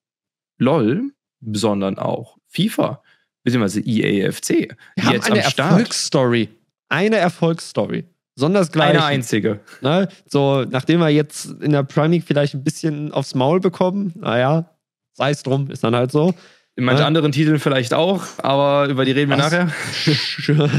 [0.57, 1.11] LOL,
[1.53, 3.01] sondern auch FIFA,
[3.43, 4.75] beziehungsweise EAFC.
[4.95, 6.49] Wir haben eine Erfolgsstory.
[6.89, 8.05] Eine Erfolgsstory.
[8.35, 8.89] Sondersgleich.
[8.89, 9.61] Eine einzige.
[9.81, 10.09] Ne?
[10.27, 14.69] So, nachdem wir jetzt in der Prime League vielleicht ein bisschen aufs Maul bekommen, naja,
[15.13, 16.33] sei es drum, ist dann halt so.
[16.77, 17.07] In manchen ja?
[17.07, 19.51] anderen Titeln vielleicht auch, aber über die reden wir Was?
[19.51, 19.71] nachher.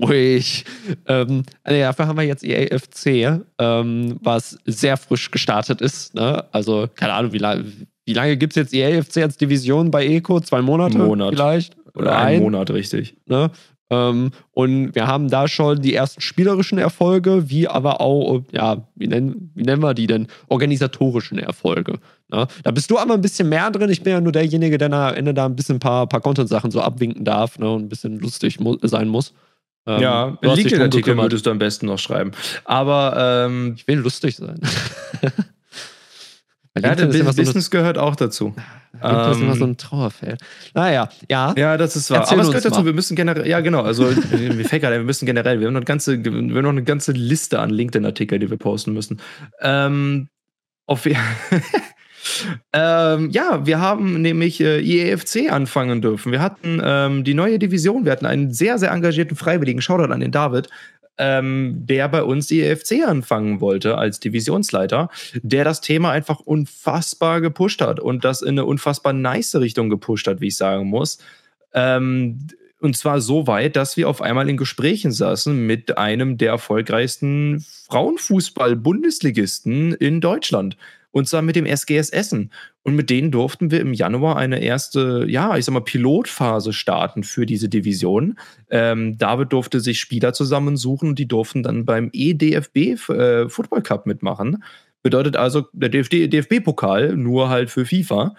[0.00, 0.64] Ruhig.
[1.06, 6.14] Ähm, also dafür haben wir jetzt EAFC, ähm, was sehr frisch gestartet ist.
[6.14, 6.44] Ne?
[6.50, 7.60] Also, keine Ahnung, wie, la
[8.04, 10.40] wie lange gibt es jetzt EAFC als Division bei ECO?
[10.40, 11.34] Zwei Monate Monat.
[11.34, 11.76] vielleicht?
[11.94, 13.16] Oder ein, ein Monat, richtig.
[13.26, 13.50] Ne?
[13.88, 19.06] Ähm, und wir haben da schon die ersten spielerischen Erfolge, wie aber auch, ja, wie
[19.06, 20.26] nennen, wie nennen wir die denn?
[20.48, 21.98] Organisatorischen Erfolge.
[22.28, 22.46] Ne?
[22.64, 23.90] Da bist du aber ein bisschen mehr drin.
[23.90, 26.70] Ich bin ja nur derjenige, der am Ende da ein bisschen ein paar, paar Content-Sachen
[26.70, 27.70] so abwinken darf ne?
[27.70, 29.32] und ein bisschen lustig mu sein muss.
[29.86, 32.32] Ähm, ja, LinkedIn-Artikel würdest du am besten noch schreiben.
[32.64, 34.58] Aber ähm, ich will lustig sein.
[36.82, 38.54] Ja, der Business so gehört auch dazu.
[39.00, 40.40] Das ist immer so ein Trauerfeld.
[40.74, 41.54] Naja, ja.
[41.56, 42.20] Ja, das ist wahr.
[42.20, 42.86] Erzähl Aber es gehört dazu, mal.
[42.86, 45.86] wir müssen generell, ja genau, also wir fäckern, wir müssen generell, wir haben noch eine
[45.86, 49.20] ganze, wir haben noch eine ganze Liste an LinkedIn-Artikeln, die wir posten müssen.
[49.60, 50.28] Ähm,
[50.86, 51.06] auf,
[52.72, 56.32] ähm, ja, wir haben nämlich äh, IEFC anfangen dürfen.
[56.32, 60.20] Wir hatten ähm, die neue Division, wir hatten einen sehr, sehr engagierten Freiwilligen, Shoutout an
[60.20, 60.68] den David,
[61.18, 65.10] ähm, der bei uns die EFC anfangen wollte als Divisionsleiter,
[65.42, 70.26] der das Thema einfach unfassbar gepusht hat und das in eine unfassbar nice Richtung gepusht
[70.26, 71.18] hat, wie ich sagen muss.
[71.72, 72.48] Ähm,
[72.80, 77.64] und zwar so weit, dass wir auf einmal in Gesprächen saßen mit einem der erfolgreichsten
[77.88, 80.76] Frauenfußball-Bundesligisten in Deutschland.
[81.16, 82.52] Und zwar mit dem SGS Essen.
[82.82, 87.24] Und mit denen durften wir im Januar eine erste, ja, ich sag mal, Pilotphase starten
[87.24, 88.38] für diese Division.
[88.68, 92.76] Ähm, David durfte sich Spieler zusammensuchen und die durften dann beim EDFB
[93.08, 94.62] äh, Football Cup mitmachen.
[95.02, 98.34] Bedeutet also der DFB-Pokal, nur halt für FIFA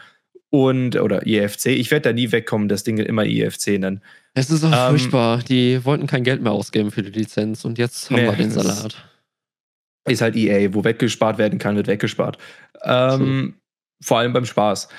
[0.51, 1.69] und oder EFC.
[1.69, 4.01] Ich werde da nie wegkommen, das Ding immer EFC nennen.
[4.35, 5.39] Es ist auch ähm, furchtbar.
[5.39, 8.51] Die wollten kein Geld mehr ausgeben für die Lizenz und jetzt haben nee, wir den
[8.51, 9.03] Salat
[10.07, 12.37] ist halt EA, wo weggespart werden kann, wird weggespart.
[12.83, 13.55] Ähm,
[14.01, 14.89] vor allem beim Spaß.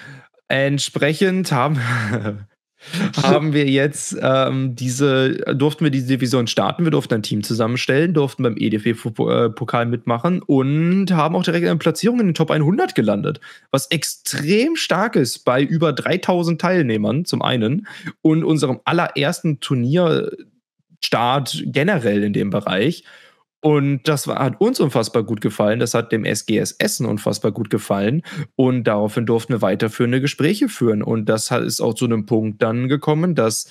[0.48, 1.78] Entsprechend haben,
[3.22, 8.14] haben wir jetzt ähm, diese, durften wir diese Division starten, wir durften ein Team zusammenstellen,
[8.14, 13.40] durften beim EDF-Pokal mitmachen und haben auch direkt eine Platzierung in den Top 100 gelandet,
[13.70, 17.86] was extrem stark ist bei über 3000 Teilnehmern zum einen
[18.22, 23.04] und unserem allerersten Turnierstart generell in dem Bereich.
[23.60, 25.80] Und das war, hat uns unfassbar gut gefallen.
[25.80, 28.22] Das hat dem SGS Essen unfassbar gut gefallen.
[28.54, 31.02] Und daraufhin durften wir weiterführende Gespräche führen.
[31.02, 33.70] Und das ist auch zu einem Punkt dann gekommen, dass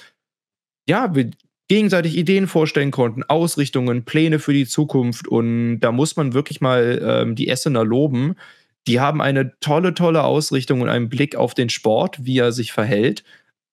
[0.89, 1.31] ja, wir
[1.69, 5.27] gegenseitig Ideen vorstellen konnten, Ausrichtungen, Pläne für die Zukunft.
[5.27, 8.35] Und da muss man wirklich mal ähm, die Essener loben.
[8.87, 12.71] Die haben eine tolle, tolle Ausrichtung und einen Blick auf den Sport, wie er sich
[12.71, 13.23] verhält.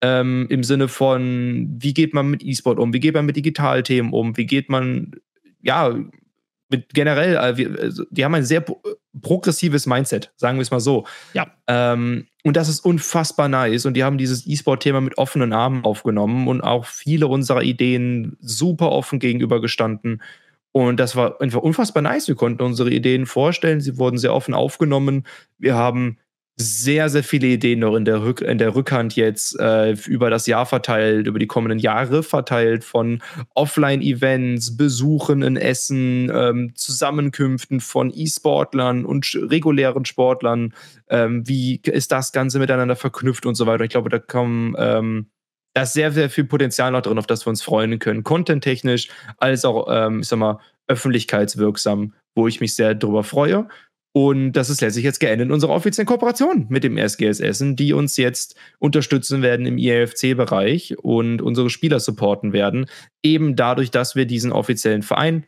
[0.00, 4.12] Ähm, Im Sinne von, wie geht man mit E-Sport um, wie geht man mit Digitalthemen
[4.12, 5.12] um, wie geht man
[5.64, 5.94] ja,
[6.70, 8.64] mit generell, äh, also, die haben ein sehr
[9.20, 11.06] progressives Mindset, sagen wir es mal so.
[11.32, 11.46] Ja.
[11.66, 13.86] Ähm, und das ist unfassbar nice.
[13.86, 18.92] Und die haben dieses E-Sport-Thema mit offenen Armen aufgenommen und auch viele unserer Ideen super
[18.92, 20.22] offen gegenübergestanden.
[20.72, 22.28] Und das war einfach unfassbar nice.
[22.28, 25.24] Wir konnten unsere Ideen vorstellen, sie wurden sehr offen aufgenommen.
[25.56, 26.18] Wir haben
[26.56, 30.46] sehr, sehr viele Ideen noch in der, Rück in der Rückhand jetzt äh, über das
[30.46, 33.22] Jahr verteilt, über die kommenden Jahre verteilt von
[33.54, 40.74] Offline-Events, Besuchen in Essen, ähm, Zusammenkünften von E-Sportlern und regulären Sportlern.
[41.08, 43.84] Ähm, wie ist das Ganze miteinander verknüpft und so weiter?
[43.84, 44.74] Ich glaube, da kommen.
[44.78, 45.26] Ähm,
[45.76, 48.22] da ist sehr, sehr viel Potenzial noch drin, auf das wir uns freuen können.
[48.22, 53.66] Content-technisch, als auch, ähm, ich sag mal, öffentlichkeitswirksam, wo ich mich sehr drüber freue.
[54.16, 57.92] Und das ist letztlich jetzt geendet in unserer offiziellen Kooperation mit dem SGS Essen, die
[57.92, 62.86] uns jetzt unterstützen werden im IFC-Bereich und unsere Spieler supporten werden.
[63.24, 65.46] Eben dadurch, dass wir diesen offiziellen Verein,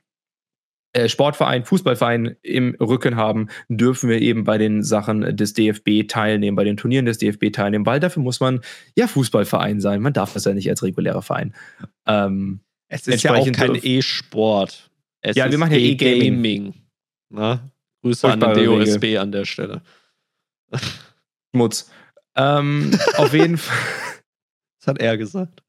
[0.94, 6.56] äh, Sportverein, Fußballverein im Rücken haben, dürfen wir eben bei den Sachen des DFB teilnehmen,
[6.56, 8.62] bei den Turnieren des DFB teilnehmen, weil dafür muss man
[8.96, 10.02] ja Fußballverein sein.
[10.02, 11.54] Man darf das ja nicht als regulärer Verein.
[12.04, 12.58] Ähm,
[12.88, 14.90] es ist ja auch kein E-Sport.
[15.24, 16.74] Ja, wir machen ja E-Gaming.
[17.32, 17.58] E
[18.06, 19.20] Grüße an den DOSB Wege.
[19.20, 19.82] an der Stelle.
[21.52, 21.90] Schmutz.
[22.36, 23.76] Ähm, auf jeden Fall.
[24.78, 25.64] Das hat er gesagt.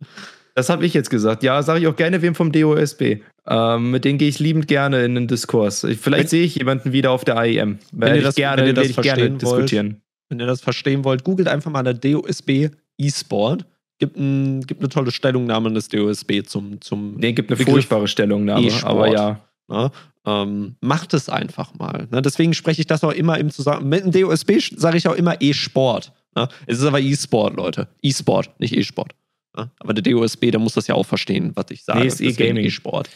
[0.54, 1.42] Das habe ich jetzt gesagt.
[1.42, 3.22] Ja, sage ich auch gerne wem vom DOSB.
[3.48, 5.86] Ähm, mit denen gehe ich liebend gerne in den Diskurs.
[6.00, 7.80] Vielleicht sehe ich jemanden wieder auf der AEM.
[7.92, 10.02] Wenn ihr das gerne, wenn ihr das gerne wollt, diskutieren.
[10.30, 12.70] Wenn ihr das verstehen wollt, googelt einfach mal der DOSB
[13.00, 13.66] E-Sport.
[13.98, 16.80] Gibt, ein, gibt eine tolle Stellungnahme des DOSB zum.
[16.82, 19.42] zum nee, gibt eine furchtbare Stellungnahme, aber ja.
[19.68, 19.92] Ne?
[20.28, 22.08] Ähm, macht es einfach mal.
[22.12, 22.22] Ne?
[22.22, 23.88] Deswegen spreche ich das auch immer im Zusammenhang.
[23.88, 26.12] Mit dem DOSB sage ich auch immer E-Sport.
[26.36, 26.50] Ne?
[26.66, 27.88] Es ist aber E-Sport, Leute.
[28.02, 29.16] E-Sport, nicht E-Sport.
[29.56, 29.72] Ne?
[29.80, 32.02] Aber der DOSB, der muss das ja auch verstehen, was ich sage.
[32.02, 32.66] Nee, ist E-Gaming.
[32.66, 33.10] E-Sport.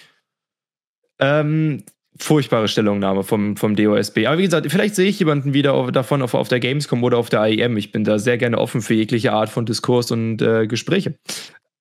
[1.19, 1.83] Ähm,
[2.17, 4.25] furchtbare Stellungnahme vom, vom DOSB.
[4.27, 7.17] Aber wie gesagt, vielleicht sehe ich jemanden wieder auf, davon auf, auf der Gamescom oder
[7.17, 7.75] auf der IEM.
[7.75, 11.15] Ich bin da sehr gerne offen für jegliche Art von Diskurs und äh, Gespräche.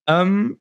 [0.08, 0.58] Ähm,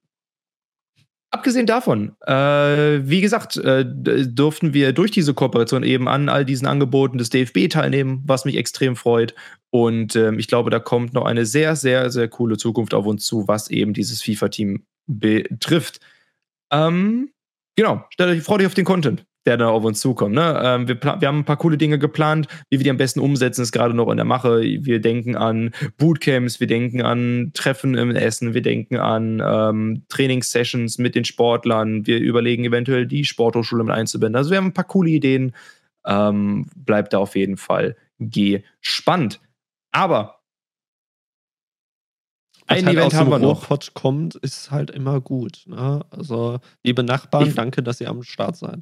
[1.31, 6.67] Abgesehen davon, äh, wie gesagt, äh, durften wir durch diese Kooperation eben an all diesen
[6.67, 9.35] Angeboten des DFB teilnehmen, was mich extrem freut.
[9.69, 13.27] Und äh, ich glaube, da kommt noch eine sehr, sehr, sehr coole Zukunft auf uns
[13.27, 15.99] zu, was eben dieses FIFA-Team betrifft.
[16.71, 17.29] Ähm,
[17.75, 20.35] genau, freut euch auf den Content der da auf uns zukommt.
[20.35, 20.61] Ne?
[20.63, 23.61] Ähm, wir, wir, haben ein paar coole Dinge geplant, wie wir die am besten umsetzen,
[23.61, 24.61] ist gerade noch in der Mache.
[24.61, 30.97] Wir denken an Bootcamps, wir denken an Treffen im Essen, wir denken an ähm, Trainingssessions
[30.97, 34.35] mit den Sportlern, wir überlegen eventuell die Sporthochschule mit einzubinden.
[34.35, 35.53] Also wir haben ein paar coole Ideen.
[36.05, 39.41] Ähm, bleibt da auf jeden Fall gespannt.
[39.91, 40.39] Aber
[42.69, 43.67] ein halt Event haben wir noch.
[43.95, 45.63] Kommt, ist halt immer gut.
[45.65, 46.05] Ne?
[46.11, 48.81] Also, liebe Nachbarn, ich, danke, dass ihr am Start seid.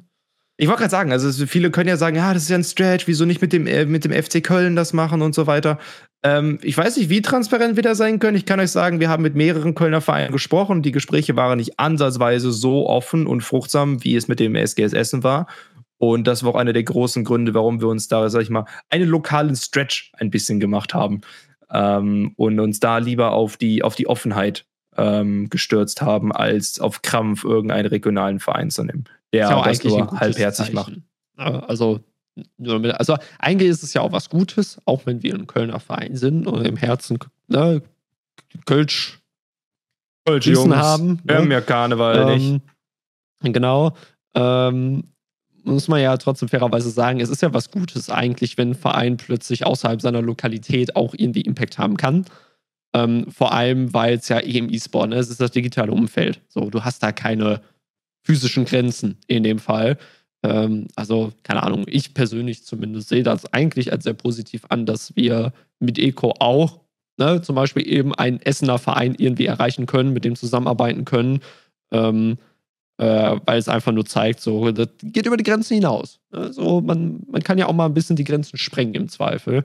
[0.60, 3.06] Ich wollte gerade sagen, also viele können ja sagen, ja, das ist ja ein Stretch,
[3.06, 5.78] wieso nicht mit dem, äh, mit dem FC Köln das machen und so weiter.
[6.24, 8.36] Ähm, ich weiß nicht, wie transparent wir da sein können.
[8.36, 10.82] Ich kann euch sagen, wir haben mit mehreren Kölner Vereinen gesprochen.
[10.82, 15.22] Die Gespräche waren nicht ansatzweise so offen und fruchtsam, wie es mit dem SGS Essen
[15.22, 15.46] war.
[15.96, 18.64] Und das war auch einer der großen Gründe, warum wir uns da, sag ich mal,
[18.90, 21.20] einen lokalen Stretch ein bisschen gemacht haben.
[21.70, 27.02] Ähm, und uns da lieber auf die, auf die Offenheit ähm, gestürzt haben, als auf
[27.02, 30.92] Krampf irgendeinen regionalen Verein zu nehmen der ja das nur halbherzig macht.
[31.36, 32.00] Also,
[32.92, 36.46] also eigentlich ist es ja auch was Gutes, auch wenn wir ein Kölner Verein sind
[36.46, 37.18] und im Herzen
[37.48, 37.82] ne,
[38.64, 39.20] Kölsch,
[40.24, 41.20] Kölsch Jungs, haben.
[41.24, 41.40] Wir ne?
[41.40, 42.62] haben ja Karneval ähm, nicht.
[43.42, 43.94] Genau.
[44.34, 45.04] Ähm,
[45.64, 49.16] muss man ja trotzdem fairerweise sagen, es ist ja was Gutes eigentlich, wenn ein Verein
[49.16, 52.24] plötzlich außerhalb seiner Lokalität auch irgendwie Impact haben kann.
[52.94, 55.16] Ähm, vor allem, weil es ja eh im E-Sport, ne?
[55.16, 56.40] es ist das digitale Umfeld.
[56.48, 57.60] So, du hast da keine
[58.28, 59.96] physischen Grenzen in dem Fall.
[60.42, 65.16] Ähm, also, keine Ahnung, ich persönlich zumindest sehe das eigentlich als sehr positiv an, dass
[65.16, 66.80] wir mit Eco auch
[67.16, 71.40] ne, zum Beispiel eben einen Essener Verein irgendwie erreichen können, mit dem zusammenarbeiten können.
[71.90, 72.36] Ähm,
[72.98, 76.18] äh, weil es einfach nur zeigt, so, das geht über die Grenzen hinaus.
[76.32, 76.52] Ne?
[76.52, 79.64] So, man, man kann ja auch mal ein bisschen die Grenzen sprengen im Zweifel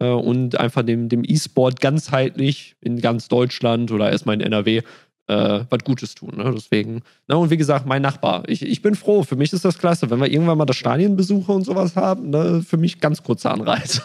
[0.00, 4.82] äh, und einfach dem, dem E-Sport ganzheitlich in ganz Deutschland oder erstmal in NRW
[5.26, 6.34] äh, was Gutes tun.
[6.36, 6.52] Ne?
[6.54, 7.36] Deswegen, ne?
[7.36, 8.44] und wie gesagt, mein Nachbar.
[8.46, 10.10] Ich, ich bin froh, für mich ist das klasse.
[10.10, 12.62] Wenn wir irgendwann mal das Stadienbesuche und sowas haben, ne?
[12.66, 14.02] für mich ganz kurzer Anreiz.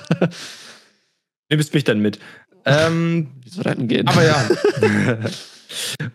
[1.49, 2.19] Nimmst mich dann mit.
[2.65, 4.07] Ähm, wie soll das denn gehen?
[4.07, 4.45] Aber ja.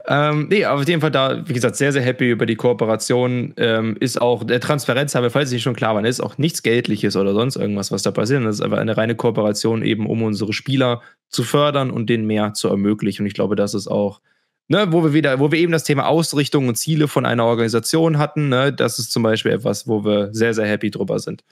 [0.31, 3.53] ähm, nee, aber auf jeden Fall da, wie gesagt, sehr, sehr happy über die Kooperation.
[3.57, 6.39] Ähm, ist auch der Transparenz haben wir, falls es nicht schon klar war, ist auch
[6.39, 8.45] nichts Geldliches oder sonst irgendwas, was da passiert.
[8.45, 12.55] Das ist einfach eine reine Kooperation, eben um unsere Spieler zu fördern und denen mehr
[12.55, 13.23] zu ermöglichen.
[13.23, 14.21] Und ich glaube, das ist auch
[14.69, 18.19] ne, wo wir wieder, wo wir eben das Thema Ausrichtung und Ziele von einer Organisation
[18.19, 21.45] hatten, ne, das ist zum Beispiel etwas, wo wir sehr, sehr happy drüber sind.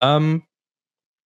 [0.00, 0.42] Ähm,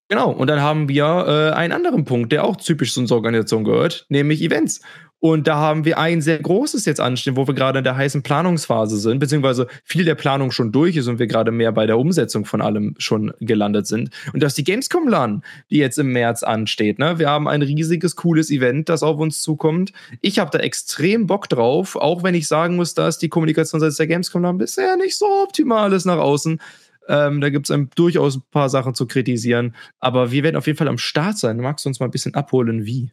[0.09, 3.65] genau, und dann haben wir äh, einen anderen Punkt, der auch typisch zu unserer Organisation
[3.65, 4.81] gehört, nämlich Events.
[5.25, 8.25] Und da haben wir ein sehr großes jetzt anstehen, wo wir gerade in der heißen
[8.25, 11.97] Planungsphase sind, beziehungsweise viel der Planung schon durch ist und wir gerade mehr bei der
[11.97, 14.11] Umsetzung von allem schon gelandet sind.
[14.33, 16.99] Und das ist die Gamescom LAN, die jetzt im März ansteht.
[16.99, 17.21] Ne?
[17.21, 19.93] Wir haben ein riesiges, cooles Event, das auf uns zukommt.
[20.23, 23.97] Ich habe da extrem Bock drauf, auch wenn ich sagen muss, dass die Kommunikation seit
[23.97, 26.61] der Gamescom LAN bisher nicht so optimal ist nach außen.
[27.07, 29.77] Ähm, da gibt es durchaus ein paar Sachen zu kritisieren.
[30.01, 31.59] Aber wir werden auf jeden Fall am Start sein.
[31.59, 33.13] Magst du uns mal ein bisschen abholen, wie?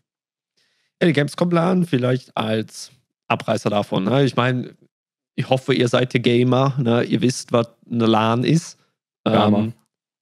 [1.07, 2.91] Die Gamescom-Plan vielleicht als
[3.27, 4.03] Abreißer davon.
[4.03, 4.25] Ne?
[4.25, 4.75] Ich meine,
[5.35, 7.03] ich hoffe, ihr seid die Gamer, ne?
[7.03, 8.77] ihr wisst, was eine LAN ist.
[9.25, 9.73] Ähm,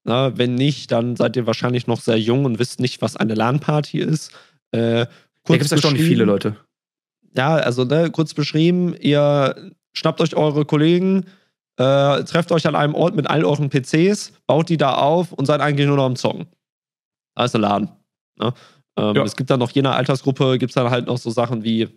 [0.04, 0.38] na, ne?
[0.38, 4.00] wenn nicht, dann seid ihr wahrscheinlich noch sehr jung und wisst nicht, was eine LAN-Party
[4.00, 4.32] ist.
[4.72, 5.06] Äh,
[5.46, 6.58] da gibt es ja schon viele Leute.
[7.36, 11.26] Ja, also ne, kurz beschrieben, ihr schnappt euch eure Kollegen,
[11.78, 15.46] äh, trefft euch an einem Ort mit all euren PCs, baut die da auf und
[15.46, 16.48] seid eigentlich nur noch am Zocken.
[17.36, 17.90] Also LAN.
[18.40, 18.54] Ne?
[18.98, 19.24] Ähm, ja.
[19.24, 21.88] Es gibt dann noch je nach Altersgruppe, gibt es dann halt noch so Sachen wie,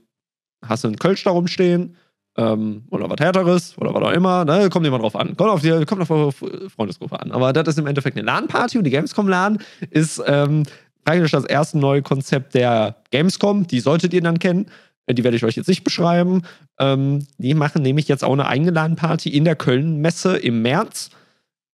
[0.64, 1.96] hast du einen Kölsch da rumstehen?
[2.36, 4.68] Ähm, oder was Härteres oder was auch immer, ne?
[4.70, 5.36] kommt immer drauf an.
[5.36, 7.32] Kommt auf, die, kommt auf eure Freundesgruppe an.
[7.32, 9.59] Aber das ist im Endeffekt eine LAN-Party und die Gamescom-LAN
[9.90, 10.62] ist ähm,
[11.05, 13.66] praktisch das erste neue Konzept der Gamescom.
[13.66, 14.66] Die solltet ihr dann kennen.
[15.07, 16.42] Äh, die werde ich euch jetzt nicht beschreiben.
[16.78, 21.11] Ähm, die machen nämlich jetzt auch eine eigene LAN-Party in der Köln-Messe im März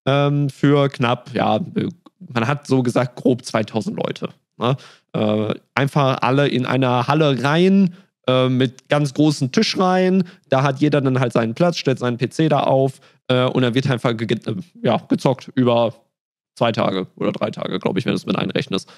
[0.06, 1.60] ähm, für knapp, ja,
[2.18, 4.30] man hat so gesagt, grob 2000 Leute.
[4.58, 4.76] Ne?
[5.12, 7.94] Äh, einfach alle in einer Halle rein
[8.26, 10.24] äh, mit ganz großen Tischreihen.
[10.48, 13.74] Da hat jeder dann halt seinen Platz, stellt seinen PC da auf äh, und dann
[13.74, 15.94] wird einfach ge äh, ja, gezockt über
[16.56, 18.90] zwei Tage oder drei Tage, glaube ich, wenn du es mit einrechnest.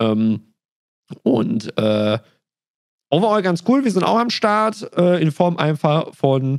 [0.00, 0.54] Ähm,
[1.22, 2.18] und äh,
[3.10, 3.84] overall ganz cool.
[3.84, 6.58] Wir sind auch am Start äh, in Form einfach von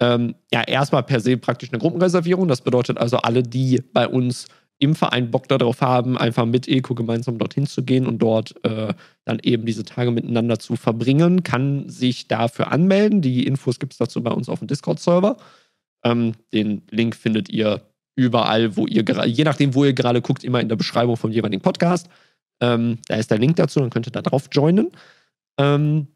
[0.00, 2.48] ähm, ja erstmal per se praktisch eine Gruppenreservierung.
[2.48, 4.46] Das bedeutet also, alle, die bei uns
[4.78, 8.92] im Verein Bock darauf haben, einfach mit Eco gemeinsam dorthin zu gehen und dort äh,
[9.24, 13.22] dann eben diese Tage miteinander zu verbringen, kann sich dafür anmelden.
[13.22, 15.38] Die Infos gibt es dazu bei uns auf dem Discord-Server.
[16.04, 17.80] Ähm, den Link findet ihr
[18.16, 21.30] überall, wo ihr gerade, je nachdem, wo ihr gerade guckt, immer in der Beschreibung vom
[21.30, 22.08] jeweiligen Podcast.
[22.60, 24.90] Ähm, da ist der Link dazu, dann könnt ihr da drauf joinen.
[25.58, 26.08] Ähm,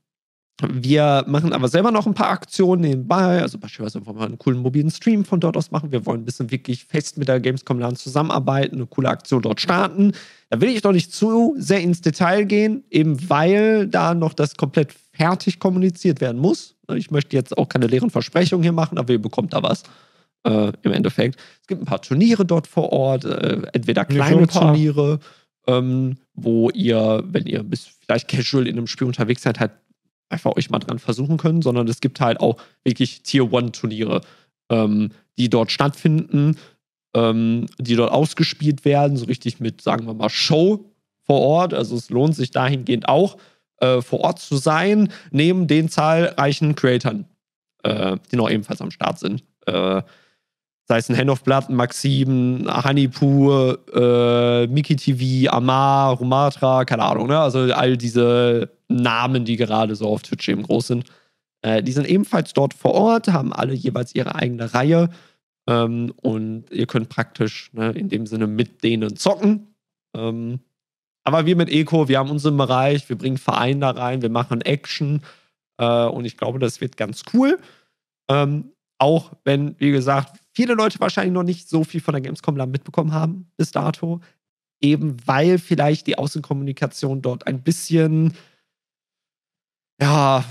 [0.68, 3.40] wir machen aber selber noch ein paar Aktionen nebenbei.
[3.40, 5.92] Also beispielsweise wollen wir einen coolen mobilen Stream von dort aus machen.
[5.92, 9.60] Wir wollen ein bisschen wirklich fest mit der Gamescom LAN zusammenarbeiten, eine coole Aktion dort
[9.60, 10.12] starten.
[10.48, 14.56] Da will ich doch nicht zu sehr ins Detail gehen, eben weil da noch das
[14.56, 16.74] komplett fertig kommuniziert werden muss.
[16.94, 19.82] Ich möchte jetzt auch keine leeren Versprechungen hier machen, aber ihr bekommt da was.
[20.44, 21.38] Äh, Im Endeffekt.
[21.60, 25.20] Es gibt ein paar Turniere dort vor Ort, äh, entweder kleine Turniere,
[25.66, 29.72] ähm, wo ihr, wenn ihr bis vielleicht casual in einem Spiel unterwegs seid, halt
[30.30, 34.22] einfach euch mal dran versuchen können, sondern es gibt halt auch wirklich Tier-One-Turniere,
[34.70, 36.56] ähm, die dort stattfinden,
[37.14, 40.86] ähm, die dort ausgespielt werden, so richtig mit, sagen wir mal, Show
[41.24, 41.74] vor Ort.
[41.74, 43.36] Also es lohnt sich dahingehend auch,
[43.78, 47.26] äh, vor Ort zu sein, neben den zahlreichen Creatoren,
[47.82, 49.44] äh, die noch ebenfalls am Start sind.
[49.66, 50.02] Äh,
[50.90, 57.28] sei es ein Hand of Blood, Maxim, Honeypoo, äh, Mickey TV, Amar, Rumatra, keine Ahnung,
[57.28, 57.38] ne?
[57.38, 61.04] Also all diese Namen, die gerade so auf Twitch eben groß sind.
[61.62, 65.10] Äh, die sind ebenfalls dort vor Ort, haben alle jeweils ihre eigene Reihe.
[65.68, 69.72] Ähm, und ihr könnt praktisch ne, in dem Sinne mit denen zocken.
[70.16, 70.58] Ähm,
[71.22, 74.60] aber wir mit Eco, wir haben unseren Bereich, wir bringen Verein da rein, wir machen
[74.62, 75.22] Action.
[75.78, 77.60] Äh, und ich glaube, das wird ganz cool.
[78.28, 82.54] Ähm, auch wenn, wie gesagt, viele Leute wahrscheinlich noch nicht so viel von der Gamescom
[82.70, 84.20] mitbekommen haben bis dato.
[84.80, 88.32] Eben weil vielleicht die Außenkommunikation dort ein bisschen,
[90.00, 90.44] ja,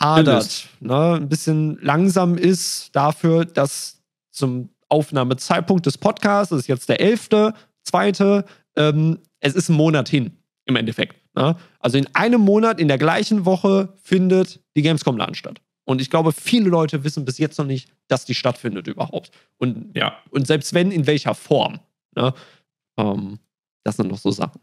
[0.00, 1.14] hadert, ne?
[1.14, 7.52] ein bisschen langsam ist dafür, dass zum Aufnahmezeitpunkt des Podcasts, das ist jetzt der 11.,
[7.82, 8.44] zweite,
[8.76, 11.16] ähm, es ist ein Monat hin im Endeffekt.
[11.34, 11.56] Ne?
[11.80, 15.60] Also in einem Monat, in der gleichen Woche findet die Gamescom LAN statt.
[15.84, 19.30] Und ich glaube, viele Leute wissen bis jetzt noch nicht, dass die stattfindet überhaupt.
[19.58, 20.16] Und, ja.
[20.30, 21.80] und selbst wenn, in welcher Form.
[22.16, 22.32] Ne?
[22.98, 23.38] Ähm,
[23.84, 24.60] das sind noch so Sachen.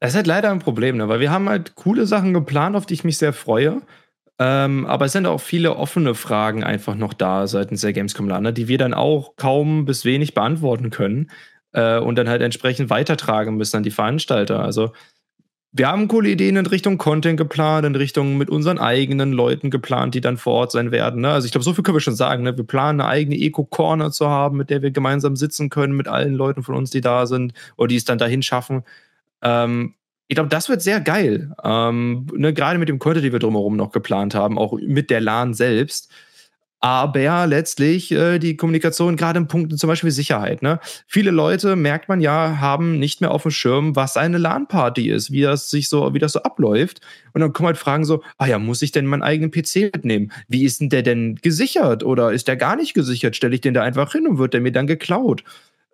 [0.00, 1.08] Das ist halt leider ein Problem, ne?
[1.08, 3.82] weil wir haben halt coole Sachen geplant, auf die ich mich sehr freue.
[4.38, 8.52] Ähm, aber es sind auch viele offene Fragen einfach noch da seitens der Gamescom Lander,
[8.52, 11.30] die wir dann auch kaum bis wenig beantworten können
[11.72, 14.62] äh, und dann halt entsprechend weitertragen müssen an die Veranstalter.
[14.62, 14.92] Also
[15.72, 20.14] wir haben coole Ideen in Richtung Content geplant, in Richtung mit unseren eigenen Leuten geplant,
[20.14, 21.20] die dann vor Ort sein werden.
[21.20, 21.30] Ne?
[21.30, 22.44] Also ich glaube, so viel können wir schon sagen.
[22.44, 22.56] Ne?
[22.56, 26.34] Wir planen eine eigene Eco-Corner zu haben, mit der wir gemeinsam sitzen können mit allen
[26.34, 28.84] Leuten von uns, die da sind oder die es dann dahin schaffen.
[29.42, 29.94] Ähm,
[30.28, 31.54] ich glaube, das wird sehr geil.
[31.62, 32.54] Ähm, ne?
[32.54, 36.10] Gerade mit dem Content, die wir drumherum noch geplant haben, auch mit der LAN selbst
[36.80, 40.62] aber letztlich äh, die Kommunikation gerade im Punkt zum Beispiel Sicherheit.
[40.62, 40.78] Ne?
[41.06, 45.30] Viele Leute, merkt man ja, haben nicht mehr auf dem Schirm, was eine LAN-Party ist,
[45.30, 47.00] wie das sich so, wie das so abläuft.
[47.32, 50.32] Und dann kommen halt Fragen so, ah ja, muss ich denn meinen eigenen PC mitnehmen?
[50.48, 52.04] Wie ist denn der denn gesichert?
[52.04, 53.36] Oder ist der gar nicht gesichert?
[53.36, 55.44] Stelle ich den da einfach hin und wird der mir dann geklaut?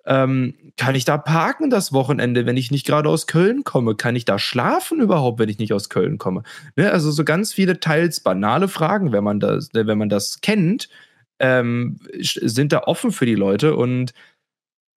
[0.04, 3.94] Ähm, kann ich da parken das Wochenende, wenn ich nicht gerade aus Köln komme?
[3.94, 6.42] Kann ich da schlafen überhaupt, wenn ich nicht aus Köln komme?
[6.76, 6.90] Ne?
[6.90, 10.88] Also so ganz viele teils banale Fragen, wenn man das, wenn man das kennt,
[11.38, 14.12] ähm, sind da offen für die Leute und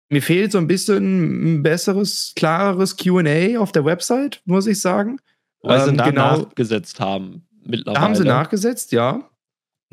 [0.10, 5.20] mir fehlt so ein bisschen ein besseres, klareres QA auf der Website, muss ich sagen.
[5.62, 7.96] Weil ähm, sie da genau, nachgesetzt haben mittlerweile.
[7.96, 9.30] Da haben sie nachgesetzt, ja.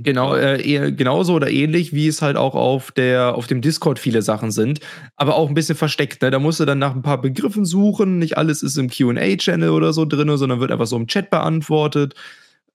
[0.03, 4.22] Genau, äh, genauso oder ähnlich, wie es halt auch auf, der, auf dem Discord viele
[4.22, 4.80] Sachen sind,
[5.16, 6.22] aber auch ein bisschen versteckt.
[6.22, 6.30] Ne?
[6.30, 8.18] Da musst du dann nach ein paar Begriffen suchen.
[8.18, 12.14] Nicht alles ist im QA-Channel oder so drin, sondern wird einfach so im Chat beantwortet.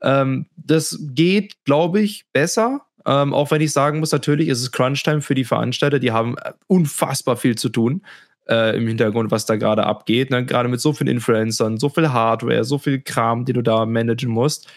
[0.01, 2.81] Ähm, das geht, glaube ich, besser.
[3.05, 5.99] Ähm, auch wenn ich sagen muss, natürlich ist es Crunch-Time für die Veranstalter.
[5.99, 8.03] Die haben äh, unfassbar viel zu tun
[8.47, 10.29] äh, im Hintergrund, was da gerade abgeht.
[10.29, 10.45] Ne?
[10.45, 14.29] Gerade mit so vielen Influencern, so viel Hardware, so viel Kram, den du da managen
[14.29, 14.67] musst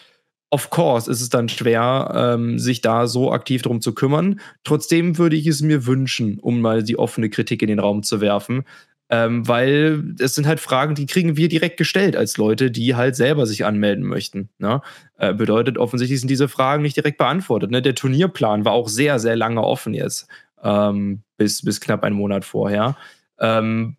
[0.51, 4.39] of course ist es dann schwer, ähm, sich da so aktiv darum zu kümmern.
[4.63, 8.21] Trotzdem würde ich es mir wünschen, um mal die offene Kritik in den Raum zu
[8.21, 8.63] werfen.
[9.11, 13.15] Ähm, weil es sind halt Fragen, die kriegen wir direkt gestellt als Leute, die halt
[13.15, 14.49] selber sich anmelden möchten.
[14.59, 14.81] Ne?
[15.17, 17.71] Äh, bedeutet, offensichtlich sind diese Fragen nicht direkt beantwortet.
[17.71, 17.81] Ne?
[17.81, 20.27] Der Turnierplan war auch sehr, sehr lange offen jetzt,
[20.63, 22.97] ähm, bis, bis knapp einen Monat vorher.
[23.39, 23.95] Ähm,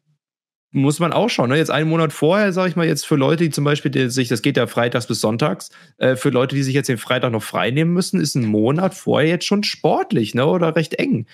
[0.72, 1.50] muss man auch schauen.
[1.50, 1.56] Ne?
[1.56, 4.28] Jetzt einen Monat vorher, sage ich mal, jetzt für Leute, die zum Beispiel die sich,
[4.28, 7.42] das geht ja freitags bis sonntags, äh, für Leute, die sich jetzt den Freitag noch
[7.42, 10.46] frei nehmen müssen, ist ein Monat vorher jetzt schon sportlich, ne?
[10.46, 11.26] Oder recht eng.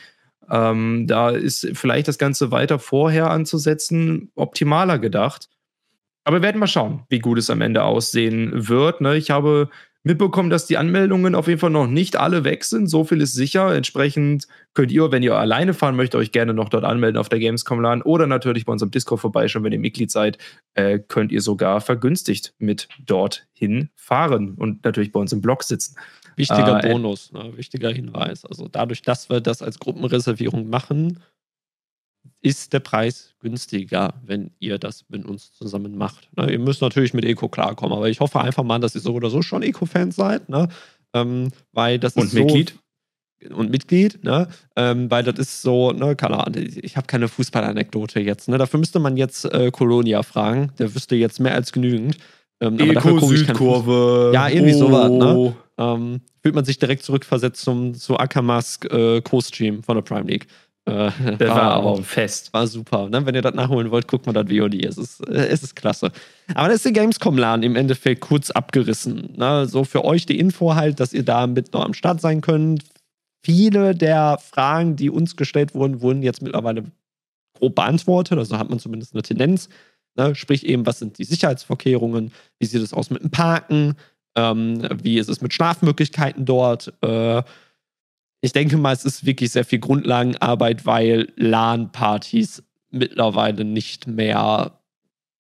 [0.51, 5.49] Ähm, da ist vielleicht das Ganze weiter vorher anzusetzen optimaler gedacht.
[6.25, 9.01] Aber wir werden mal schauen, wie gut es am Ende aussehen wird.
[9.01, 9.17] Ne?
[9.17, 9.71] Ich habe
[10.07, 12.87] mitbekommen, dass die Anmeldungen auf jeden Fall noch nicht alle weg sind.
[12.87, 13.75] So viel ist sicher.
[13.75, 17.41] Entsprechend könnt ihr, wenn ihr alleine fahren möchtet, euch gerne noch dort anmelden auf der
[17.41, 19.65] Gamescom LAN oder natürlich bei unserem Discord vorbeischauen.
[19.65, 20.39] Wenn ihr Mitglied seid,
[20.75, 25.97] äh, könnt ihr sogar vergünstigt mit dorthin fahren und natürlich bei uns im Blog sitzen.
[26.37, 27.53] Wichtiger äh, Bonus, ne?
[27.57, 28.45] wichtiger Hinweis.
[28.45, 31.19] Also dadurch, dass wir das als Gruppenreservierung machen,
[32.41, 36.29] ist der Preis günstiger, wenn ihr das mit uns zusammen macht.
[36.37, 39.15] Ne, ihr müsst natürlich mit Eco klarkommen, aber ich hoffe einfach mal, dass ihr so
[39.15, 40.69] oder so schon Eco-Fans seid, ne?
[41.15, 42.71] Ähm, weil das und ist Mitglied.
[42.71, 44.49] So, und Mitglied, ne?
[44.77, 48.59] Ähm, weil das ist so, ne, keine Ahnung, ich habe keine Fußballanekdote jetzt, ne?
[48.59, 52.17] Dafür müsste man jetzt äh, Colonia fragen, der wüsste jetzt mehr als genügend.
[52.61, 54.31] Ähm, Eco-Südkurve.
[54.33, 54.79] Ja, irgendwie oh.
[54.79, 55.57] sowas, ne?
[55.79, 60.47] Ähm, fühlt man sich direkt zurückversetzt zum, zu Akamask äh, Co-Stream von der Prime League.
[60.87, 62.53] Äh, der war, war aber fest.
[62.53, 63.09] War super.
[63.09, 63.27] Ne?
[63.27, 64.85] Wenn ihr das nachholen wollt, guckt mal das VOD.
[64.85, 66.13] Es ist, äh, es ist klasse.
[66.55, 69.35] Aber das ist der Gamescom-Laden im Endeffekt kurz abgerissen.
[69.37, 69.67] Ne?
[69.67, 72.85] So für euch die Info halt, dass ihr da mit noch am Start sein könnt.
[73.43, 76.85] Viele der Fragen, die uns gestellt wurden, wurden jetzt mittlerweile
[77.55, 78.39] grob beantwortet.
[78.39, 79.69] Also hat man zumindest eine Tendenz.
[80.17, 80.37] Ne?
[80.37, 82.31] Sprich eben, was sind die Sicherheitsvorkehrungen?
[82.61, 83.97] Wie sieht es aus mit dem Parken?
[84.37, 86.93] Ähm, wie ist es mit Schlafmöglichkeiten dort?
[87.03, 87.43] Äh,
[88.47, 94.81] ich denke mal, es ist wirklich sehr viel Grundlagenarbeit, weil LAN-Partys mittlerweile nicht mehr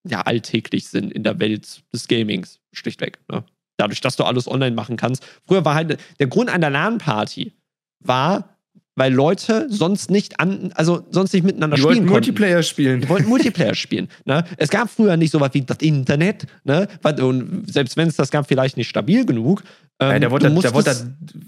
[0.08, 3.20] ja, alltäglich sind in der Welt des Gamings, schlichtweg.
[3.30, 3.44] Ne?
[3.76, 5.24] Dadurch, dass du alles online machen kannst.
[5.46, 7.52] Früher war halt der Grund einer LAN-Party
[8.00, 8.55] war,
[8.96, 13.02] weil Leute sonst nicht an, also sonst nicht miteinander die spielen wollten Multiplayer spielen.
[13.02, 14.08] Die wollten Multiplayer spielen.
[14.24, 14.44] Ne?
[14.56, 16.88] Es gab früher nicht so was wie das Internet, ne?
[17.20, 19.62] Und selbst wenn es das gab, vielleicht nicht stabil genug.
[19.98, 20.94] Ähm, ja, der wollte, der wollte,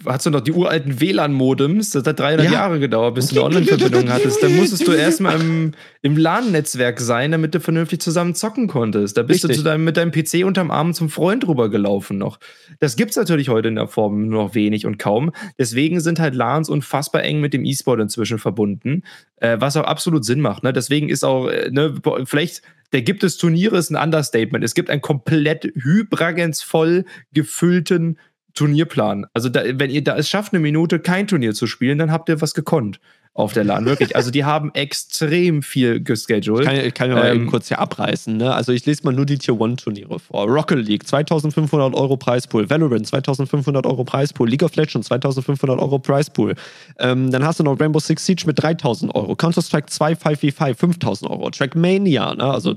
[0.07, 2.53] hast du noch die uralten WLAN-Modems, das hat 300 ja.
[2.53, 4.43] Jahre gedauert, bis du eine Online-Verbindung hattest.
[4.43, 9.19] Dann musstest du erstmal im, im LAN-Netzwerk sein, damit du vernünftig zusammen zocken konntest.
[9.19, 9.59] Da bist Richtig.
[9.59, 12.39] du deinem, mit deinem PC unterm Arm zum Freund rübergelaufen noch.
[12.81, 15.31] Das gibt's natürlich heute in der Form nur noch wenig und kaum.
[15.59, 19.03] Deswegen sind halt LANs unfassbar eng mit dem E-Sport inzwischen verbunden,
[19.37, 20.63] äh, was auch absolut Sinn macht.
[20.63, 20.73] Ne?
[20.73, 22.63] Deswegen ist auch, äh, ne, vielleicht
[22.93, 24.65] der gibt es Turniere ist ein Understatement.
[24.65, 28.19] Es gibt einen komplett hybragens voll gefüllten
[28.55, 29.27] Turnierplan.
[29.35, 32.29] Also da, wenn ihr da es schafft, eine Minute kein Turnier zu spielen, dann habt
[32.29, 32.99] ihr was gekonnt
[33.39, 33.85] auf der LAN.
[33.85, 34.17] Wirklich.
[34.17, 36.63] Also die haben extrem viel gescheduled.
[36.63, 38.37] Ich kann, ich kann ja mal ähm, eben kurz hier abreißen.
[38.37, 38.53] Ne?
[38.53, 40.49] Also ich lese mal nur die Tier 1 Turniere vor.
[40.49, 42.69] Rocket League 2500 Euro Preispool.
[42.69, 44.49] Valorant 2500 Euro Preispool.
[44.49, 46.57] League of Legends 2500 Euro Preispool.
[46.99, 49.37] Ähm, dann hast du noch Rainbow Six Siege mit 3000 Euro.
[49.37, 51.49] Counter-Strike 2 5v5 5000 Euro.
[51.51, 52.43] Trackmania, ne?
[52.43, 52.75] also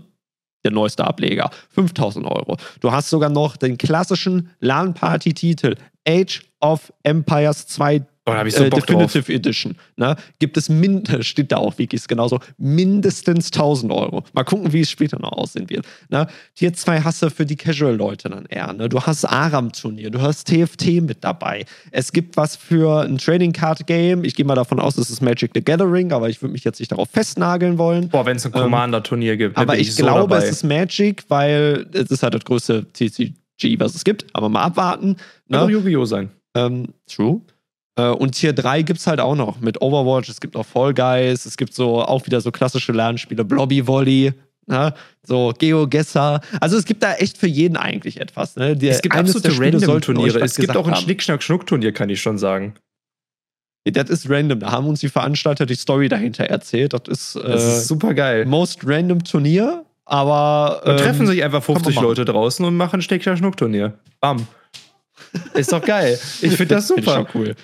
[0.63, 1.49] der neueste Ableger.
[1.69, 2.57] 5000 Euro.
[2.81, 5.73] Du hast sogar noch den klassischen LAN-Party-Titel
[6.07, 9.29] Age of Empires 2 Oh, ich so äh, Definitive drauf.
[9.29, 9.75] Edition.
[9.95, 10.15] Ne?
[10.37, 14.23] Gibt es, min steht da auch Wikis genauso, mindestens 1000 Euro.
[14.33, 15.87] Mal gucken, wie es später noch aussehen wird.
[16.09, 16.27] Ne?
[16.53, 18.73] Tier 2 hast du für die Casual-Leute dann eher.
[18.73, 18.89] Ne?
[18.89, 21.65] Du hast Aram-Turnier, du hast TFT mit dabei.
[21.89, 24.23] Es gibt was für ein Trading Card Game.
[24.23, 26.79] Ich gehe mal davon aus, es ist Magic the Gathering, aber ich würde mich jetzt
[26.79, 28.09] nicht darauf festnageln wollen.
[28.09, 29.57] Boah, wenn es ein ähm, Commander-Turnier gibt.
[29.57, 30.43] Aber ich, ich so glaube, dabei.
[30.45, 34.27] es ist Magic, weil es ist halt das größte TCG, was es gibt.
[34.33, 35.07] Aber mal abwarten.
[35.47, 35.57] Ne?
[35.57, 36.05] Kann auch Yu-Gi-Oh!
[36.05, 36.29] sein.
[36.53, 37.41] Ähm, true.
[37.95, 40.93] Äh, und Tier 3 gibt es halt auch noch mit Overwatch, es gibt auch Fall
[40.93, 44.33] Guys, es gibt so auch wieder so klassische Lernspiele, Blobby Volley,
[44.67, 44.93] ne?
[45.23, 46.41] so GeoGesser.
[46.59, 48.55] Also es gibt da echt für jeden eigentlich etwas.
[48.55, 48.75] Ne?
[48.75, 50.39] Die, es gibt absolute Random-Turniere.
[50.39, 52.75] Es gibt auch ein Schnick-Schnack-Schnuck-Turnier, kann ich schon sagen.
[53.83, 54.59] Das ist random.
[54.59, 56.93] Da haben uns die Veranstalter die Story dahinter erzählt.
[56.93, 58.45] Das ist, äh, das ist super geil.
[58.45, 60.83] Most random Turnier, aber.
[60.85, 63.93] Ähm, treffen sich einfach 50 Leute draußen und machen Schnick-Schnack-Schnuck-Turnier.
[64.19, 64.45] Bam.
[65.55, 66.19] Ist doch geil.
[66.41, 67.25] Ich finde das super.
[67.25, 67.55] Find cool.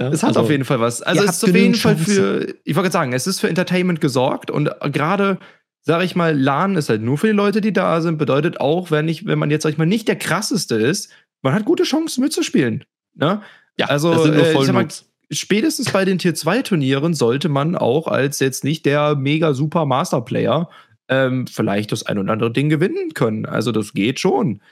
[0.00, 1.02] Ja, es hat also, auf jeden Fall was.
[1.02, 4.50] Also es ist auf jeden Fall für, ich wollte sagen, es ist für Entertainment gesorgt
[4.50, 5.38] und gerade,
[5.82, 8.16] sage ich mal, LAN ist halt nur für die Leute, die da sind.
[8.16, 11.10] Bedeutet auch, wenn ich, wenn man jetzt, sag ich mal, nicht der krasseste ist,
[11.42, 12.84] man hat gute Chancen mitzuspielen.
[13.14, 13.42] Ne?
[13.78, 14.88] Ja, also das sind nur voll äh, mal,
[15.30, 19.84] spätestens bei den Tier 2 Turnieren sollte man auch als jetzt nicht der mega super
[19.84, 20.70] Master Player
[21.08, 23.44] ähm, vielleicht das ein oder andere Ding gewinnen können.
[23.44, 24.62] Also das geht schon.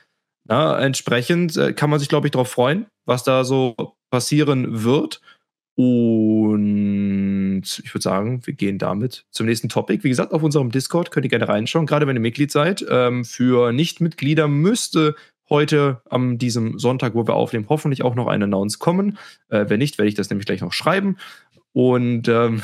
[0.48, 3.76] Na, entsprechend äh, kann man sich, glaube ich, darauf freuen, was da so
[4.10, 5.20] passieren wird.
[5.76, 10.02] Und ich würde sagen, wir gehen damit zum nächsten Topic.
[10.02, 12.84] Wie gesagt, auf unserem Discord könnt ihr gerne reinschauen, gerade wenn ihr Mitglied seid.
[12.90, 15.14] Ähm, für Nichtmitglieder müsste
[15.50, 19.18] heute am diesem Sonntag, wo wir aufnehmen, hoffentlich auch noch ein Announce kommen.
[19.50, 21.18] Äh, wenn nicht, werde ich das nämlich gleich noch schreiben.
[21.72, 22.62] Und ähm,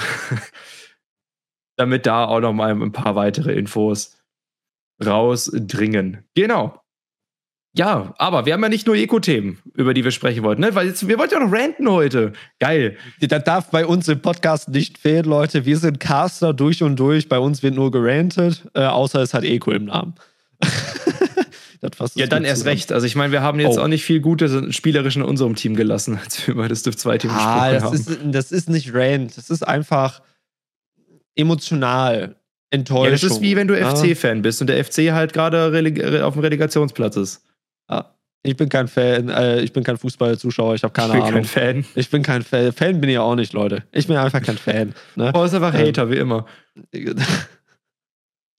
[1.76, 4.16] damit da auch noch mal ein paar weitere Infos
[5.04, 6.24] rausdringen.
[6.34, 6.83] Genau.
[7.76, 10.76] Ja, aber wir haben ja nicht nur Eco-Themen, über die wir sprechen wollten, ne?
[10.76, 12.32] Weil jetzt, wir wollten ja noch ranten heute.
[12.60, 12.96] Geil.
[13.20, 15.64] Das darf bei uns im Podcast nicht fehlen, Leute.
[15.64, 17.28] Wir sind Caster durch und durch.
[17.28, 20.14] Bei uns wird nur gerantet, äh, außer es hat Eco im Namen.
[22.14, 22.92] ja, dann erst recht.
[22.92, 23.82] Also ich meine, wir haben jetzt oh.
[23.82, 27.18] auch nicht viel Gutes spielerisch in unserem Team gelassen, als wir über das Div 2
[27.18, 28.26] Team ah, gesprochen das haben.
[28.28, 30.22] Ist, das ist nicht Rand, das ist einfach
[31.34, 32.36] emotional.
[32.70, 33.04] Enttäuschung.
[33.04, 33.94] Ja, das ist wie wenn du ja.
[33.94, 37.42] FC-Fan bist und der FC halt gerade auf dem Relegationsplatz ist.
[37.90, 38.14] Ja.
[38.46, 41.24] Ich bin kein Fan, äh, ich bin kein Fußballzuschauer, ich habe keine Ahnung.
[41.24, 41.84] Ich bin kein Fan.
[41.94, 42.72] Ich bin kein Fan.
[42.72, 43.84] Fan bin ich auch nicht, Leute.
[43.90, 44.94] Ich bin einfach kein Fan.
[45.16, 45.32] Ne?
[45.34, 46.44] Oh, ist einfach ähm, Hater, wie immer.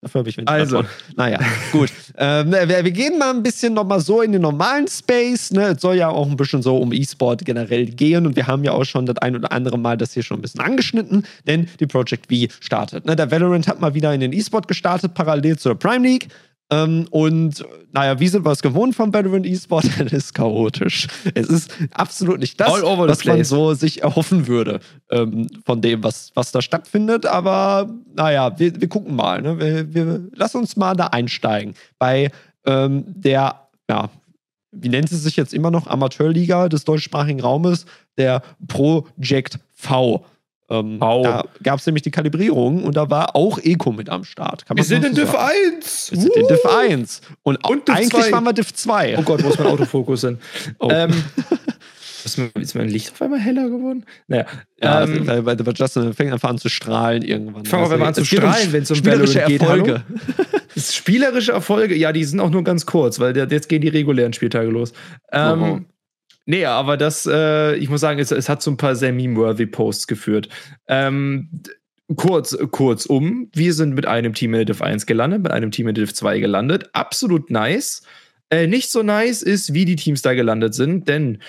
[0.05, 0.83] Dafür habe ich mich Also.
[1.15, 1.39] Naja,
[1.71, 1.91] gut.
[2.17, 5.51] Ähm, wir, wir, gehen mal ein bisschen nochmal so in den normalen Space.
[5.51, 5.73] Ne?
[5.75, 8.25] Es soll ja auch ein bisschen so um E-Sport generell gehen.
[8.25, 10.41] Und wir haben ja auch schon das ein oder andere Mal das hier schon ein
[10.41, 13.05] bisschen angeschnitten, denn die Project V startet.
[13.05, 13.17] Ne?
[13.17, 16.29] Der Valorant hat mal wieder in den E-Sport gestartet, parallel zur Prime League.
[16.71, 19.85] Ähm, und naja, wie sind wir es gewohnt vom Veteran E-Sport?
[19.99, 21.07] es ist chaotisch.
[21.35, 24.79] Es ist absolut nicht das, was man so sich erhoffen würde
[25.11, 27.25] ähm, von dem, was, was da stattfindet.
[27.25, 29.41] Aber naja, wir, wir gucken mal.
[29.41, 29.59] Ne?
[29.59, 31.75] Wir, wir lassen uns mal da einsteigen.
[31.99, 32.31] Bei
[32.65, 34.09] ähm, der, ja,
[34.71, 37.85] wie nennt sie sich jetzt immer noch, Amateurliga des deutschsprachigen Raumes,
[38.17, 40.25] der Project V.
[40.69, 44.63] Ähm, Da gab es nämlich die Kalibrierung und da war auch Eco mit am Start.
[44.73, 46.11] wir sind in Div 1.
[46.11, 47.21] Wir sind in Div 1.
[47.43, 48.31] Und, und eigentlich 2.
[48.31, 49.17] waren wir Div 2.
[49.19, 50.39] Oh Gott, wo ist mein Autofokus hin?
[50.79, 50.89] Oh.
[50.91, 51.11] Ähm,
[52.25, 54.05] ist mein Licht auf einmal heller geworden?
[54.27, 54.45] Naja.
[54.81, 57.65] Ja, ähm, weil, weil Justin fängt einfach an zu strahlen irgendwann.
[57.65, 59.61] Fangen wir also, an zu strahlen, wenn es um spielerische geht.
[59.61, 60.03] Erfolge.
[60.77, 64.69] spielerische Erfolge, ja, die sind auch nur ganz kurz, weil jetzt gehen die regulären Spieltage
[64.69, 64.91] los.
[65.31, 65.79] Ähm, oh.
[66.45, 69.65] Nee, aber das, äh, ich muss sagen, es, es hat so ein paar sehr meme-worthy
[69.65, 70.49] Posts geführt.
[70.87, 71.49] Ähm,
[72.15, 75.95] kurz, um, wir sind mit einem Team in Div 1 gelandet, mit einem Team in
[75.95, 76.89] Div 2 gelandet.
[76.93, 78.03] Absolut nice.
[78.51, 81.41] Äh, nicht so nice ist, wie die Teams da gelandet sind, denn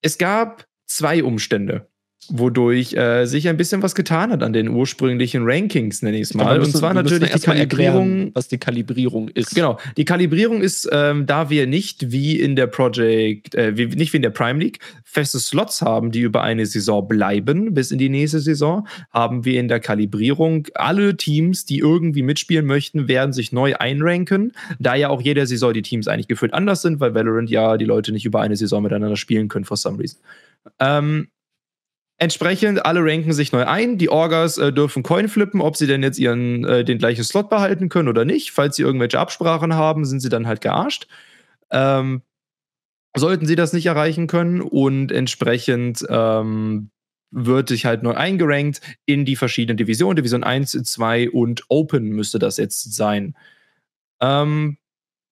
[0.00, 1.88] es gab zwei Umstände
[2.30, 6.34] wodurch äh, sich ein bisschen was getan hat an den ursprünglichen Rankings, nenne ich es
[6.34, 6.58] mal.
[6.60, 8.10] Und zwar natürlich die Kalibrierung.
[8.10, 9.54] Erklären, was die Kalibrierung ist.
[9.54, 9.78] Genau.
[9.96, 14.16] Die Kalibrierung ist, ähm, da wir nicht wie in der Project, äh, wie, nicht wie
[14.16, 18.08] in der Prime League, feste Slots haben, die über eine Saison bleiben, bis in die
[18.08, 23.52] nächste Saison, haben wir in der Kalibrierung alle Teams, die irgendwie mitspielen möchten, werden sich
[23.52, 27.50] neu einranken, da ja auch jede Saison die Teams eigentlich gefühlt anders sind, weil Valorant
[27.50, 30.20] ja die Leute nicht über eine Saison miteinander spielen können, for some reason.
[30.80, 31.28] Ähm,
[32.16, 33.98] Entsprechend, alle ranken sich neu ein.
[33.98, 37.50] Die Orgas äh, dürfen Coin flippen, ob sie denn jetzt ihren, äh, den gleichen Slot
[37.50, 38.52] behalten können oder nicht.
[38.52, 41.08] Falls sie irgendwelche Absprachen haben, sind sie dann halt gearscht.
[41.70, 42.22] Ähm,
[43.16, 46.90] sollten sie das nicht erreichen können und entsprechend ähm,
[47.30, 50.16] wird sich halt neu eingerankt in die verschiedenen Divisionen.
[50.16, 53.36] Division 1, 2 und Open müsste das jetzt sein.
[54.20, 54.78] Ähm,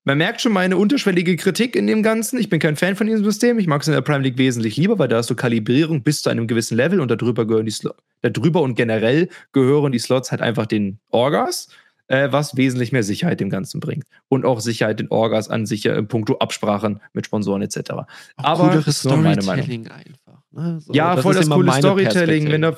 [0.05, 2.39] man merkt schon meine unterschwellige Kritik in dem Ganzen.
[2.39, 3.59] Ich bin kein Fan von diesem System.
[3.59, 6.23] Ich mag es in der Prime League wesentlich lieber, weil da hast du Kalibrierung bis
[6.23, 10.31] zu einem gewissen Level und darüber gehören die Slots, darüber und generell gehören die Slots
[10.31, 11.69] halt einfach den Orgas,
[12.09, 14.05] äh, was wesentlich mehr Sicherheit dem Ganzen bringt.
[14.29, 17.93] Und auch Sicherheit den Orgas an sich äh, in puncto Absprachen mit Sponsoren etc.
[17.93, 18.07] Auch
[18.39, 19.87] Aber das ist nur meine Meinung.
[19.87, 20.22] Einfach.
[20.55, 20.81] Ne?
[20.81, 22.77] So, ja, voll das coole Storytelling, wenn da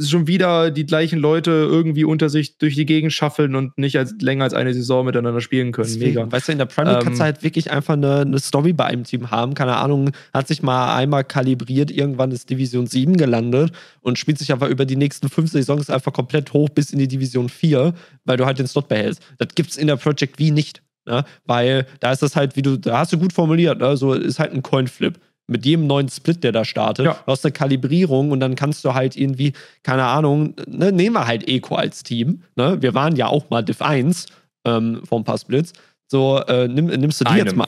[0.00, 4.14] schon wieder die gleichen Leute irgendwie unter sich durch die Gegend schaffeln und nicht als,
[4.20, 5.88] länger als eine Saison miteinander spielen können.
[5.88, 6.30] Deswegen, Mega.
[6.30, 8.74] Weißt du, in der Premier League ähm, kannst du halt wirklich einfach eine, eine, Story
[8.74, 9.54] bei einem Team haben.
[9.54, 14.52] Keine Ahnung, hat sich mal einmal kalibriert, irgendwann ist Division 7 gelandet und spielt sich
[14.52, 17.94] einfach über die nächsten fünf Saisons einfach komplett hoch bis in die Division 4,
[18.26, 19.22] weil du halt den Slot behältst.
[19.38, 20.82] Das gibt's in der Project V nicht.
[21.06, 21.24] Ne?
[21.46, 23.96] Weil da ist das halt, wie du, da hast du gut formuliert, ne?
[23.96, 25.18] so ist halt ein Coinflip
[25.48, 27.06] mit jedem neuen Split, der da startet.
[27.06, 27.12] Ja.
[27.24, 31.26] Du hast eine Kalibrierung und dann kannst du halt irgendwie, keine Ahnung, ne, nehmen wir
[31.26, 32.42] halt Eco als Team.
[32.56, 32.80] Ne?
[32.80, 34.26] Wir waren ja auch mal Div 1
[34.66, 35.72] ähm, vor ein paar Splits.
[36.08, 37.46] So, äh, nimm, nimmst du die Einem.
[37.46, 37.66] jetzt mal.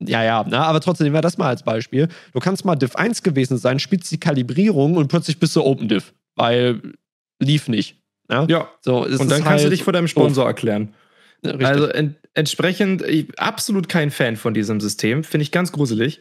[0.00, 0.58] Ja, ja, ne?
[0.58, 2.08] aber trotzdem nehmen wir das mal als Beispiel.
[2.32, 5.88] Du kannst mal Div 1 gewesen sein, spielst die Kalibrierung und plötzlich bist du Open
[5.88, 6.80] Div, weil
[7.40, 7.96] lief nicht.
[8.28, 8.46] Ne?
[8.48, 8.68] Ja.
[8.80, 10.48] So, und dann kannst halt du dich vor deinem Sponsor oh.
[10.48, 10.94] erklären.
[11.44, 11.66] Richtig.
[11.66, 13.02] Also ent entsprechend,
[13.38, 15.24] absolut kein Fan von diesem System.
[15.24, 16.20] Finde ich ganz gruselig.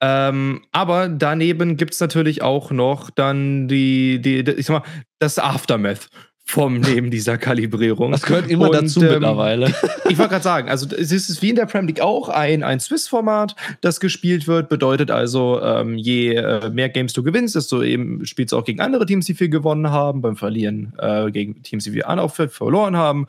[0.00, 4.88] Ähm, aber daneben gibt es natürlich auch noch dann die, die, die, ich sag mal,
[5.18, 6.08] das Aftermath
[6.46, 8.12] vom Neben dieser Kalibrierung.
[8.12, 9.74] Das gehört immer und, dazu ähm, mittlerweile.
[10.10, 12.78] Ich wollte gerade sagen, also es ist wie in der Premier League auch ein, ein
[12.78, 14.68] Swiss-Format, das gespielt wird.
[14.68, 18.80] Bedeutet also, ähm, je äh, mehr Games du gewinnst, desto eben spielst du auch gegen
[18.80, 20.20] andere Teams, die viel gewonnen haben.
[20.20, 23.26] Beim Verlieren äh, gegen Teams, die wir auch verloren haben.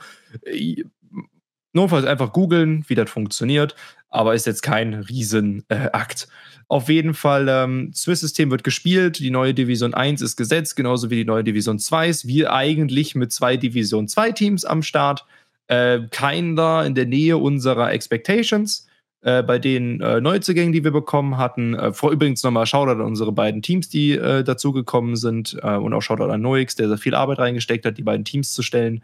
[1.76, 3.76] Notfalls einfach googeln, wie das funktioniert.
[4.10, 6.24] Aber ist jetzt kein Riesenakt.
[6.24, 11.10] Äh, auf jeden Fall, ähm, Swiss-System wird gespielt, die neue Division 1 ist gesetzt, genauso
[11.10, 12.28] wie die neue Division 2 ist.
[12.28, 15.26] Wir eigentlich mit zwei Division 2 Teams am Start.
[15.68, 18.88] Äh, keiner in der Nähe unserer Expectations.
[19.22, 21.74] Äh, bei den äh, Neuzugängen, die wir bekommen hatten.
[21.74, 25.58] Äh, vor übrigens nochmal Shoutout an unsere beiden Teams, die äh, dazugekommen sind.
[25.62, 28.54] Äh, und auch Shoutout an Noix, der sehr viel Arbeit reingesteckt hat, die beiden Teams
[28.54, 29.04] zu stellen.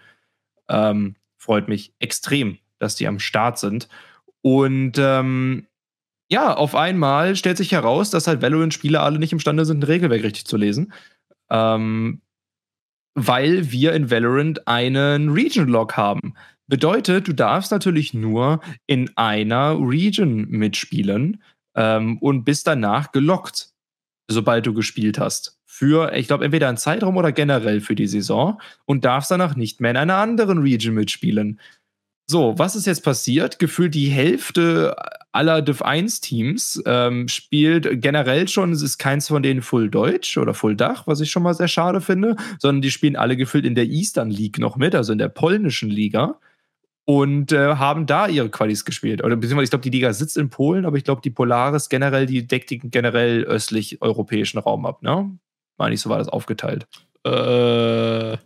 [0.70, 3.88] Ähm, freut mich extrem, dass die am Start sind.
[4.42, 5.68] Und ähm,
[6.30, 10.24] ja, auf einmal stellt sich heraus, dass halt Valorant-Spieler alle nicht imstande sind, ein Regelwerk
[10.24, 10.94] richtig zu lesen.
[11.50, 12.22] Ähm,
[13.16, 16.34] weil wir in Valorant einen Region-Log haben.
[16.68, 21.44] Bedeutet, du darfst natürlich nur in einer Region mitspielen
[21.76, 23.72] ähm, und bist danach gelockt,
[24.30, 25.60] sobald du gespielt hast.
[25.66, 29.82] Für, ich glaube, entweder einen Zeitraum oder generell für die Saison und darfst danach nicht
[29.82, 31.60] mehr in einer anderen Region mitspielen.
[32.32, 33.60] So, was ist jetzt passiert?
[33.60, 34.96] Gefühlt die Hälfte
[35.34, 40.38] aller Div 1 Teams ähm, spielt generell schon, es ist keins von denen Full Deutsch
[40.38, 43.66] oder Full Dach, was ich schon mal sehr schade finde, sondern die spielen alle gefühlt
[43.66, 46.40] in der Eastern League noch mit, also in der polnischen Liga
[47.04, 49.22] und äh, haben da ihre Qualis gespielt.
[49.22, 52.28] Oder beziehungsweise ich glaube, die Liga sitzt in Polen, aber ich glaube, die Polaris generell,
[52.28, 55.38] die deckt den generell östlich-europäischen Raum ab, ne?
[55.78, 56.88] Meine ich, so war das aufgeteilt.
[57.26, 58.38] Äh,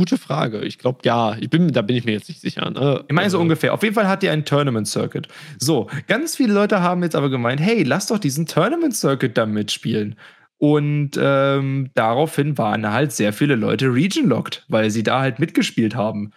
[0.00, 0.62] gute Frage.
[0.62, 1.36] Ich glaube, ja.
[1.38, 2.70] Ich bin, da bin ich mir jetzt nicht sicher.
[2.70, 3.04] Ne?
[3.06, 3.74] Ich meine, so äh, ungefähr.
[3.74, 5.28] Auf jeden Fall hat die einen Tournament Circuit.
[5.58, 9.44] So, ganz viele Leute haben jetzt aber gemeint, hey, lass doch diesen Tournament Circuit da
[9.44, 10.16] mitspielen.
[10.56, 16.30] Und ähm, daraufhin waren halt sehr viele Leute region-locked, weil sie da halt mitgespielt haben.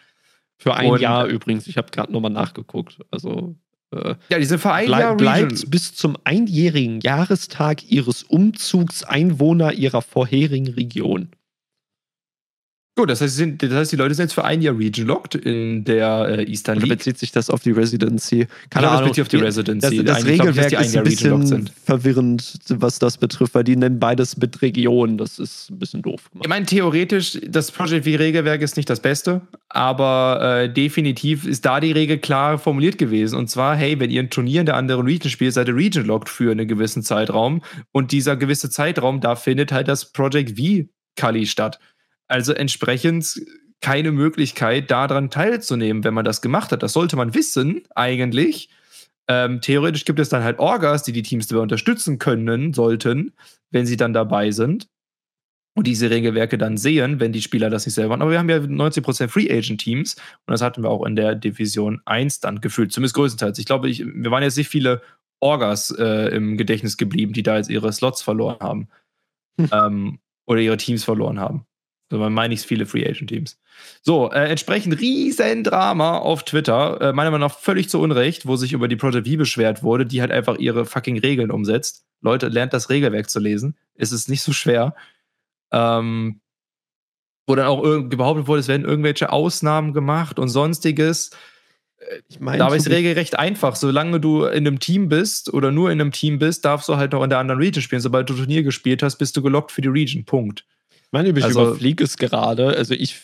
[0.57, 1.65] Für ein und, Jahr übrigens.
[1.67, 2.99] Ich habe gerade nochmal nachgeguckt.
[3.11, 3.55] Also
[3.91, 10.67] äh, ja, diese Verein bleib, bleibt bis zum einjährigen Jahrestag ihres Umzugs Einwohner ihrer vorherigen
[10.67, 11.29] Region.
[12.95, 15.83] Gut, das heißt, sind, das heißt, die Leute sind jetzt für ein Jahr region-locked in
[15.83, 16.85] der äh, Eastern League.
[16.85, 18.45] Oder bezieht sich das auf die Residency?
[18.69, 19.01] Keine Ahnung.
[19.01, 20.03] Das bezieht auf die Residency.
[20.03, 24.37] Das, das Regelwerk glaub, ist ein bisschen verwirrend, was das betrifft, weil die nennen beides
[24.37, 25.17] mit Region.
[25.17, 26.45] Das ist ein bisschen doof gemacht.
[26.45, 31.79] Ich meine, theoretisch, das Project V-Regelwerk ist nicht das Beste, aber äh, definitiv ist da
[31.79, 33.39] die Regel klar formuliert gewesen.
[33.39, 36.29] Und zwar, hey, wenn ihr ein Turnier in der anderen Region spielt, seid ihr region-locked
[36.29, 37.63] für einen gewissen Zeitraum.
[37.91, 41.79] Und dieser gewisse Zeitraum, da findet halt das Project V-Kali statt.
[42.27, 43.41] Also entsprechend
[43.81, 46.83] keine Möglichkeit, daran teilzunehmen, wenn man das gemacht hat.
[46.83, 48.69] Das sollte man wissen, eigentlich.
[49.27, 53.33] Ähm, theoretisch gibt es dann halt Orgas, die die Teams dabei unterstützen können, sollten,
[53.71, 54.87] wenn sie dann dabei sind
[55.75, 58.21] und diese Regelwerke dann sehen, wenn die Spieler das nicht selber machen.
[58.21, 61.35] Aber wir haben ja 90% Free Agent Teams und das hatten wir auch in der
[61.35, 63.59] Division 1 dann gefühlt, zumindest größtenteils.
[63.59, 65.01] Ich glaube, ich, wir waren jetzt nicht viele
[65.39, 68.87] Orgas äh, im Gedächtnis geblieben, die da jetzt ihre Slots verloren haben
[69.59, 69.69] hm.
[69.71, 71.65] ähm, oder ihre Teams verloren haben.
[72.13, 73.59] So, man meine ich viele Free Agent Teams.
[74.03, 78.55] So, äh, entsprechend riesen Drama auf Twitter, äh, meiner Meinung nach völlig zu Unrecht, wo
[78.55, 82.05] sich über die Project V beschwert wurde, die halt einfach ihre fucking Regeln umsetzt.
[82.21, 83.75] Leute, lernt das Regelwerk zu lesen.
[83.95, 84.93] Es ist nicht so schwer.
[85.71, 86.39] Ähm,
[87.47, 91.31] wo dann auch behauptet wurde, es werden irgendwelche Ausnahmen gemacht und sonstiges.
[91.97, 93.75] Äh, ich meine, da ist regelrecht einfach.
[93.75, 97.13] Solange du in einem Team bist oder nur in einem Team bist, darfst du halt
[97.13, 98.01] noch in der anderen Region spielen.
[98.01, 100.25] Sobald du Turnier gespielt hast, bist du gelockt für die Region.
[100.25, 100.63] Punkt.
[101.13, 102.75] Meine, ich also, überfliege es gerade.
[102.75, 103.21] Also ich,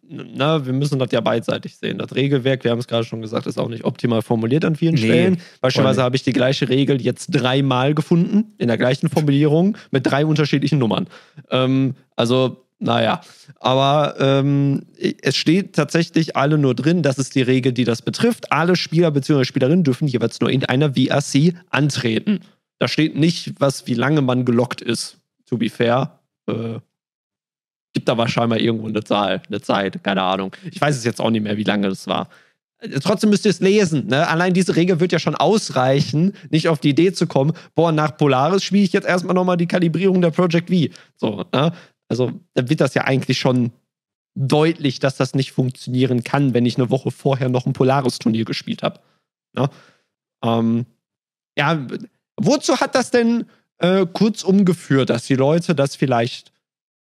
[0.00, 1.98] na, wir müssen das ja beidseitig sehen.
[1.98, 4.94] Das Regelwerk, wir haben es gerade schon gesagt, ist auch nicht optimal formuliert an vielen
[4.94, 5.40] nee, Stellen.
[5.60, 10.24] Beispielsweise habe ich die gleiche Regel jetzt dreimal gefunden, in der gleichen Formulierung, mit drei
[10.24, 11.08] unterschiedlichen Nummern.
[11.50, 13.22] Ähm, also naja,
[13.58, 14.82] aber ähm,
[15.20, 18.52] es steht tatsächlich alle nur drin, das ist die Regel, die das betrifft.
[18.52, 19.44] Alle Spieler bzw.
[19.44, 22.38] Spielerinnen dürfen jeweils nur in einer VRC antreten.
[22.78, 26.17] Da steht nicht, was, wie lange man gelockt ist, to be fair
[26.48, 26.80] äh,
[27.92, 30.54] gibt aber scheinbar irgendwo eine Zahl, eine Zeit, keine Ahnung.
[30.70, 32.28] Ich weiß es jetzt auch nicht mehr, wie lange das war.
[32.78, 34.06] Äh, trotzdem müsst ihr es lesen.
[34.06, 34.26] Ne?
[34.26, 38.16] Allein diese Regel wird ja schon ausreichen, nicht auf die Idee zu kommen, boah, nach
[38.16, 40.92] Polaris spiele ich jetzt erstmal nochmal die Kalibrierung der Project V.
[41.16, 41.72] So, ne?
[42.10, 43.70] Also, dann wird das ja eigentlich schon
[44.34, 48.82] deutlich, dass das nicht funktionieren kann, wenn ich eine Woche vorher noch ein Polaris-Turnier gespielt
[48.82, 49.00] habe.
[49.54, 49.68] Ne?
[50.42, 50.86] Ähm,
[51.58, 51.86] ja,
[52.36, 53.46] wozu hat das denn
[53.78, 56.52] äh, kurz umgeführt, dass die Leute das vielleicht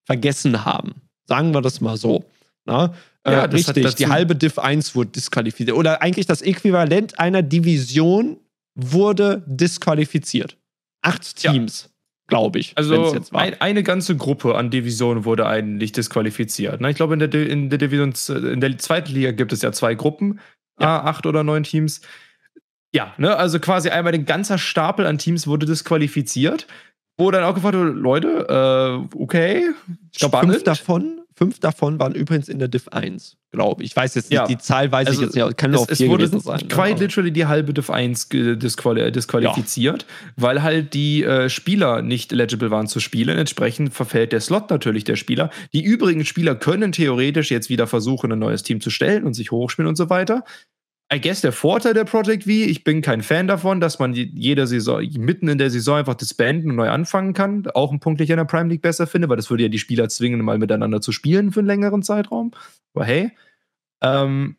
[0.05, 1.03] vergessen haben.
[1.27, 2.25] Sagen wir das mal so.
[2.65, 2.95] Na?
[3.25, 5.77] Äh, ja, richtig, die halbe Div 1 wurde disqualifiziert.
[5.77, 8.39] Oder eigentlich das Äquivalent einer Division
[8.75, 10.57] wurde disqualifiziert.
[11.03, 11.83] Acht Teams.
[11.85, 11.93] Ja
[12.33, 12.73] glaube ich.
[12.77, 16.81] Also ein, eine ganze Gruppe an Divisionen wurde eigentlich disqualifiziert.
[16.81, 16.89] Ne?
[16.89, 18.15] Ich glaube, in der, in der Division,
[18.51, 20.41] in der zweiten Liga gibt es ja zwei Gruppen,
[20.81, 21.05] ja.
[21.05, 22.01] acht oder neun Teams.
[22.95, 26.67] Ja, ne, also quasi einmal den ganzer Stapel an Teams wurde disqualifiziert.
[27.19, 29.71] Wo dann auch gefragt wurde, Leute, äh, okay,
[30.13, 33.91] ich glaub, fünf davon, fünf davon waren übrigens in der Div 1, glaube ich.
[33.91, 34.47] Ich weiß jetzt nicht, ja.
[34.47, 36.69] die Zahl weiß also ich jetzt nicht, kann nur auf es wurde sein.
[36.69, 37.01] Quite ne?
[37.01, 40.09] literally die halbe Div 1 disqual disqualifiziert, ja.
[40.37, 43.37] weil halt die äh, Spieler nicht eligible waren zu spielen.
[43.37, 45.51] Entsprechend verfällt der Slot natürlich der Spieler.
[45.75, 49.51] Die übrigen Spieler können theoretisch jetzt wieder versuchen, ein neues Team zu stellen und sich
[49.51, 50.45] hochspielen und so weiter.
[51.13, 54.67] I guess der Vorteil der Project V, ich bin kein Fan davon, dass man jede
[54.67, 57.67] Saison, mitten in der Saison einfach disbanden und neu anfangen kann.
[57.75, 59.69] Auch ein Punkt, den ich in der Prime League besser finde, weil das würde ja
[59.69, 62.53] die Spieler zwingen, mal miteinander zu spielen für einen längeren Zeitraum.
[62.95, 63.33] Aber hey.
[64.01, 64.57] Ähm,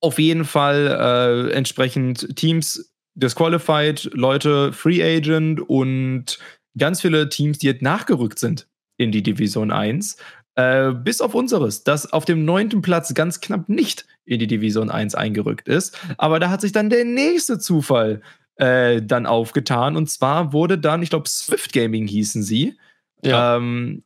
[0.00, 6.38] auf jeden Fall äh, entsprechend Teams disqualified, Leute Free Agent und
[6.76, 8.66] ganz viele Teams, die jetzt nachgerückt sind
[8.98, 10.16] in die Division 1.
[10.56, 14.88] Äh, bis auf unseres, das auf dem neunten Platz ganz knapp nicht in die Division
[14.88, 15.98] 1 eingerückt ist.
[16.16, 18.22] Aber da hat sich dann der nächste Zufall
[18.56, 19.96] äh, dann aufgetan.
[19.96, 22.78] Und zwar wurde dann, ich glaube, Swift Gaming hießen sie,
[23.22, 23.56] ja.
[23.56, 24.04] ähm,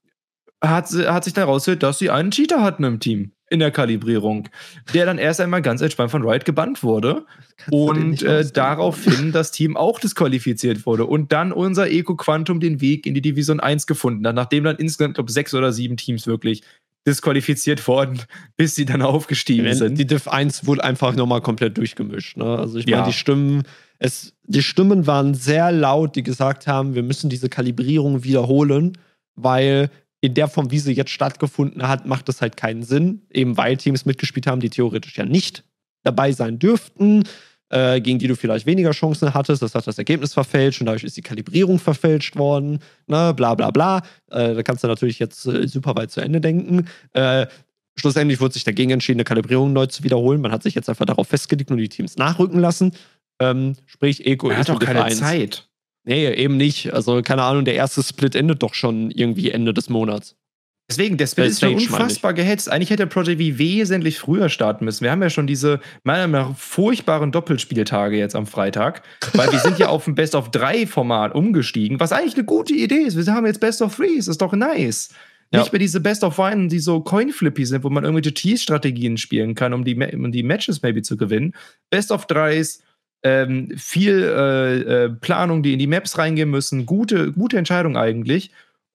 [0.62, 4.48] hat, hat sich dann herausgestellt, dass sie einen Cheater hatten im Team in der Kalibrierung,
[4.94, 7.24] der dann erst einmal ganz entspannt von Riot gebannt wurde
[7.70, 13.06] und äh, daraufhin das Team auch disqualifiziert wurde und dann unser Eco Quantum den Weg
[13.06, 16.62] in die Division 1 gefunden hat, nachdem dann insgesamt, glaube sechs oder sieben Teams wirklich
[17.06, 18.20] disqualifiziert worden,
[18.56, 19.98] bis sie dann aufgestiegen ja, sind.
[19.98, 22.36] Die Div 1 wurde einfach nochmal komplett durchgemischt.
[22.36, 22.44] Ne?
[22.44, 23.06] Also ich meine, ja.
[23.06, 23.62] die Stimmen,
[23.98, 28.98] es, die Stimmen waren sehr laut, die gesagt haben, wir müssen diese Kalibrierung wiederholen,
[29.34, 29.90] weil
[30.20, 33.76] in der Form, wie sie jetzt stattgefunden hat, macht es halt keinen Sinn, eben weil
[33.76, 35.64] Teams mitgespielt haben, die theoretisch ja nicht
[36.02, 37.24] dabei sein dürften,
[37.70, 39.62] äh, gegen die du vielleicht weniger Chancen hattest.
[39.62, 43.70] Das hat das Ergebnis verfälscht und dadurch ist die Kalibrierung verfälscht worden, ne, bla bla
[43.70, 43.98] bla.
[44.30, 46.88] Äh, da kannst du natürlich jetzt äh, super weit zu Ende denken.
[47.12, 47.46] Äh,
[47.96, 50.40] schlussendlich wurde sich dagegen entschieden, eine Kalibrierung neu zu wiederholen.
[50.40, 52.92] Man hat sich jetzt einfach darauf festgelegt und die Teams nachrücken lassen.
[53.40, 55.67] Ähm, sprich, Eco ist doch keine Zeit.
[56.08, 56.94] Nee, eben nicht.
[56.94, 60.36] Also, keine Ahnung, der erste Split endet doch schon irgendwie Ende des Monats.
[60.90, 62.70] Deswegen, der Split ist schon unfassbar gehetzt.
[62.70, 65.04] Eigentlich hätte Project V wesentlich früher starten müssen.
[65.04, 69.02] Wir haben ja schon diese, meiner Meinung nach, furchtbaren Doppelspieltage jetzt am Freitag,
[69.34, 72.72] weil wir sind ja auf ein Best of 3 Format umgestiegen, was eigentlich eine gute
[72.72, 73.18] Idee ist.
[73.18, 75.10] Wir haben jetzt Best of 3, das ist doch nice.
[75.52, 75.60] Ja.
[75.60, 79.54] Nicht mehr diese Best of One, die so Coin-Flippy sind, wo man irgendwelche Tease-Strategien spielen
[79.54, 81.54] kann, um die, um die Matches maybe zu gewinnen.
[81.90, 82.80] Best of 3s,
[83.22, 86.86] ähm, viel äh, äh, Planung, die in die Maps reingehen müssen.
[86.86, 88.50] Gute, gute Entscheidung eigentlich.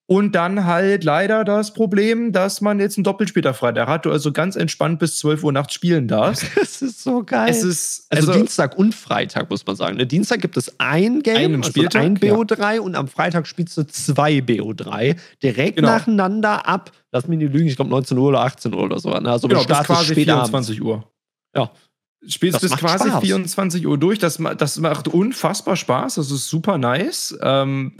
[0.06, 4.32] Und dann halt leider das Problem, dass man jetzt einen Doppelspieltag Freitag hat, du also
[4.32, 6.44] ganz entspannt bis 12 Uhr nachts spielen darfst.
[6.54, 7.48] Das ist so geil.
[7.48, 9.96] Es ist, also, also Dienstag und Freitag, muss man sagen.
[9.96, 10.06] Ne?
[10.06, 12.80] Dienstag gibt es ein Game, also Spieltag, ein BO3 ja.
[12.80, 15.88] und am Freitag spielst du zwei BO3 direkt genau.
[15.88, 16.90] nacheinander ab.
[17.12, 19.08] Lass mich nicht lügen, ich glaube 19 Uhr oder 18 Uhr oder so.
[19.10, 19.30] Ne?
[19.30, 21.08] Also genau, bis quasi 24 Uhr.
[21.54, 21.70] Ja,
[22.28, 23.22] spielst bis quasi Spaß.
[23.22, 24.18] 24 Uhr durch.
[24.18, 26.16] Das, das macht unfassbar Spaß.
[26.16, 27.36] Das ist super nice.
[27.40, 27.96] Ähm,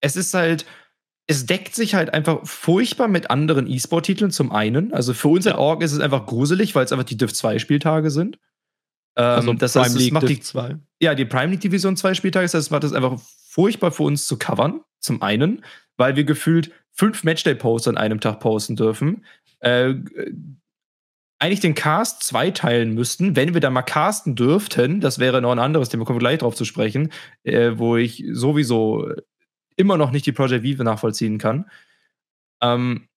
[0.00, 0.66] es ist halt,
[1.26, 4.92] es deckt sich halt einfach furchtbar mit anderen E-Sport-Titeln zum einen.
[4.92, 5.58] Also für uns ja.
[5.58, 8.38] Org ist es einfach gruselig, weil es einfach die Div 2 Spieltage sind.
[9.16, 10.76] Ähm, also das Prime heißt, League macht Div 2.
[11.00, 14.04] Ja, die Prime League Division 2 Spieltage, das heißt, es macht es einfach furchtbar für
[14.04, 15.64] uns zu covern, zum einen,
[15.96, 19.24] weil wir gefühlt fünf Matchday-Posts an einem Tag posten dürfen.
[19.60, 19.94] Äh,
[21.40, 25.00] eigentlich den Cast zweiteilen müssten, wenn wir da mal casten dürften.
[25.00, 27.10] Das wäre noch ein anderes Thema, kommen wir gleich drauf zu sprechen,
[27.42, 29.10] äh, wo ich sowieso
[29.76, 31.70] immer noch nicht die Project Vive nachvollziehen kann.
[32.62, 33.08] Ähm,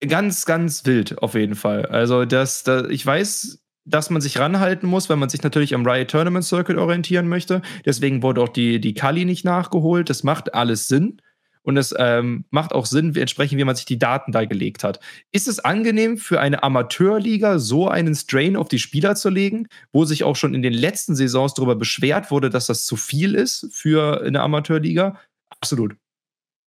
[0.00, 1.86] ganz, ganz wild auf jeden Fall.
[1.86, 5.86] Also, das, das, ich weiß, dass man sich ranhalten muss, weil man sich natürlich am
[5.86, 7.62] Riot Tournament Circuit orientieren möchte.
[7.84, 10.10] Deswegen wurde auch die, die Kali nicht nachgeholt.
[10.10, 11.22] Das macht alles Sinn.
[11.66, 14.84] Und es ähm, macht auch Sinn, wie, entsprechend, wie man sich die Daten da gelegt
[14.84, 15.00] hat.
[15.32, 20.04] Ist es angenehm für eine Amateurliga, so einen Strain auf die Spieler zu legen, wo
[20.04, 23.68] sich auch schon in den letzten Saisons darüber beschwert wurde, dass das zu viel ist
[23.72, 25.18] für eine Amateurliga?
[25.50, 25.96] Absolut.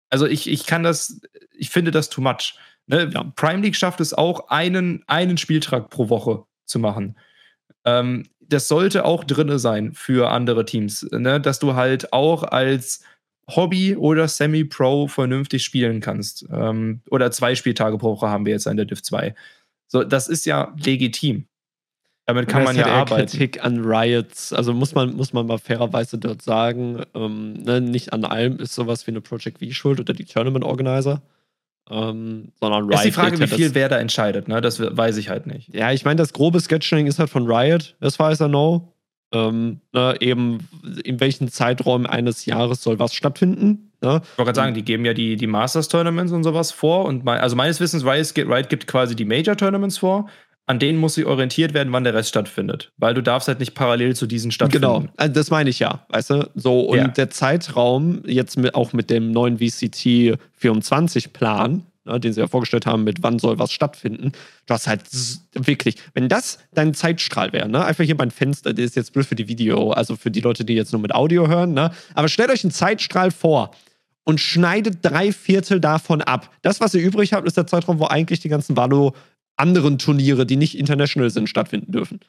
[0.10, 1.22] Also ich, ich kann das,
[1.54, 2.56] ich finde das too much.
[2.88, 3.10] Ne?
[3.14, 3.24] Ja.
[3.38, 7.18] Prime League schafft es auch, einen, einen Spieltrag pro Woche zu machen.
[7.86, 11.39] Ähm, das sollte auch drin sein für andere Teams, ne?
[11.39, 13.02] dass du halt auch als
[13.56, 16.45] Hobby oder Semi-Pro vernünftig spielen kannst.
[16.52, 19.34] Ähm, oder zwei Spieltage pro Woche haben wir jetzt an der Div 2.
[19.88, 21.45] So, das ist ja legitim.
[22.26, 23.28] Damit kann man ja halt arbeiten.
[23.28, 28.14] Kritik an Riots, also muss man, muss man mal fairerweise dort sagen, ähm, ne, nicht
[28.14, 31.24] an allem ist sowas wie eine Project V schuld oder die Tournament Organizer.
[31.90, 32.94] Ähm, sondern Riot.
[32.94, 34.61] Ist die Frage, wie viel wer da entscheidet, ne?
[34.61, 35.74] Das weiß ich halt nicht.
[35.74, 38.94] Ja, ich meine, das grobe Scheduling ist halt von Riot, as far as I know.
[39.31, 40.68] Ähm, ne, eben
[41.03, 43.91] in welchen Zeiträumen eines Jahres soll was stattfinden.
[44.01, 44.22] Ne?
[44.23, 47.06] Ich wollte gerade sagen, die geben ja die, die Masters-Tournaments und sowas vor.
[47.06, 50.30] Und mein, also meines Wissens, Riot, Riot gibt quasi die Major-Tournaments vor.
[50.65, 52.91] An denen muss sie orientiert werden, wann der Rest stattfindet.
[52.97, 54.81] Weil du darfst halt nicht parallel zu diesen stattfinden.
[54.81, 56.49] Genau, also das meine ich ja, weißt du?
[56.53, 57.07] So, und ja.
[57.07, 62.86] der Zeitraum, jetzt mit, auch mit dem neuen VCT 24-Plan, ne, den sie ja vorgestellt
[62.86, 64.31] haben, mit wann soll was stattfinden.
[64.65, 65.03] Du hast halt
[65.53, 69.26] wirklich, wenn das dein Zeitstrahl wäre, ne, einfach hier mein Fenster, das ist jetzt blöd
[69.26, 72.27] für die Video, also für die Leute, die jetzt nur mit Audio hören, ne, aber
[72.27, 73.72] stellt euch einen Zeitstrahl vor
[74.23, 76.52] und schneidet drei Viertel davon ab.
[76.61, 79.15] Das, was ihr übrig habt, ist der Zeitraum, wo eigentlich die ganzen Valo
[79.56, 82.19] anderen Turniere, die nicht international sind, stattfinden dürfen.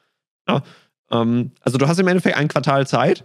[0.49, 0.63] Ja,
[1.11, 3.25] ähm, also du hast im Endeffekt ein Quartal Zeit,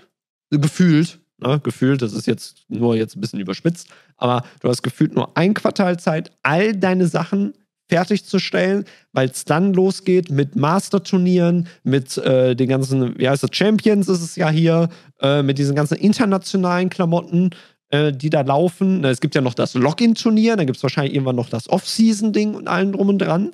[0.51, 3.87] gefühlt, ne, gefühlt, das ist jetzt nur jetzt ein bisschen überspitzt,
[4.17, 7.53] aber du hast gefühlt nur ein Quartal Zeit, all deine Sachen
[7.87, 14.09] fertigzustellen, weil es dann losgeht mit Master-Turnieren, mit äh, den ganzen, wie heißt das, Champions
[14.09, 14.89] ist es ja hier,
[15.21, 17.51] äh, mit diesen ganzen internationalen Klamotten,
[17.89, 19.03] äh, die da laufen.
[19.03, 22.67] Es gibt ja noch das Login-Turnier, dann gibt es wahrscheinlich irgendwann noch das Off-Season-Ding und
[22.67, 23.51] allen drum und dran.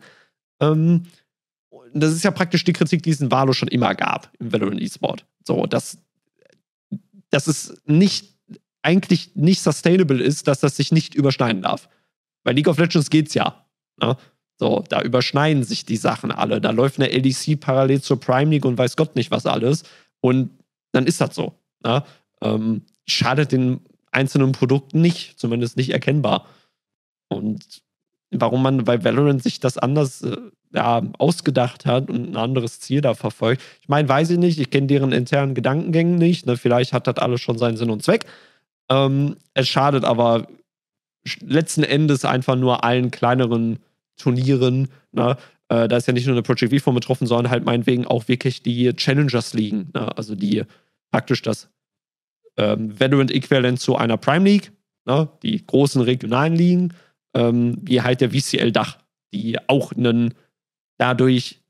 [0.62, 1.04] Ähm,
[1.94, 4.82] das ist ja praktisch die Kritik, die es in Valo schon immer gab im Valorant
[4.82, 5.26] E-Sport.
[5.46, 5.98] So, dass,
[7.32, 8.36] dass es nicht,
[8.84, 11.90] eigentlich nicht sustainable ist, dass das sich nicht überschneiden darf.
[12.44, 13.66] Bei League of Legends geht's ja.
[14.00, 14.18] Ne?
[14.58, 16.62] So, da überschneiden sich die Sachen alle.
[16.62, 19.84] Da läuft eine LEC parallel zur Prime League und weiß Gott nicht was alles.
[20.20, 20.52] Und
[20.92, 21.56] dann ist das so.
[21.84, 22.04] Ne?
[22.42, 23.82] Ähm, schadet den
[24.12, 26.46] einzelnen Produkten nicht, zumindest nicht erkennbar.
[27.28, 27.82] Und
[28.32, 30.38] warum man bei Valorant sich das anders äh,
[30.74, 33.62] ja, ausgedacht hat und ein anderes Ziel da verfolgt.
[33.82, 36.46] Ich meine, weiß ich nicht, ich kenne deren internen Gedankengänge nicht.
[36.46, 36.58] Ne?
[36.58, 38.26] Vielleicht hat das alles schon seinen Sinn und Zweck.
[38.90, 40.48] Ähm, es schadet aber
[41.42, 43.80] letzten Endes einfach nur allen kleineren
[44.18, 44.88] Turnieren.
[45.12, 45.38] Ne?
[45.68, 48.28] Äh, da ist ja nicht nur eine Project V von betroffen, sondern halt meinetwegen auch
[48.28, 49.90] wirklich die Challengers liegen.
[49.94, 50.18] Ne?
[50.18, 50.64] Also die
[51.12, 51.70] praktisch das
[52.58, 54.72] ähm, Valorant-Äquivalent zu einer Prime League,
[55.06, 55.30] ne?
[55.44, 56.94] die großen regionalen Ligen,
[57.34, 58.98] ähm, wie halt der VCL-Dach,
[59.34, 60.34] die auch einen
[60.98, 61.62] dadurch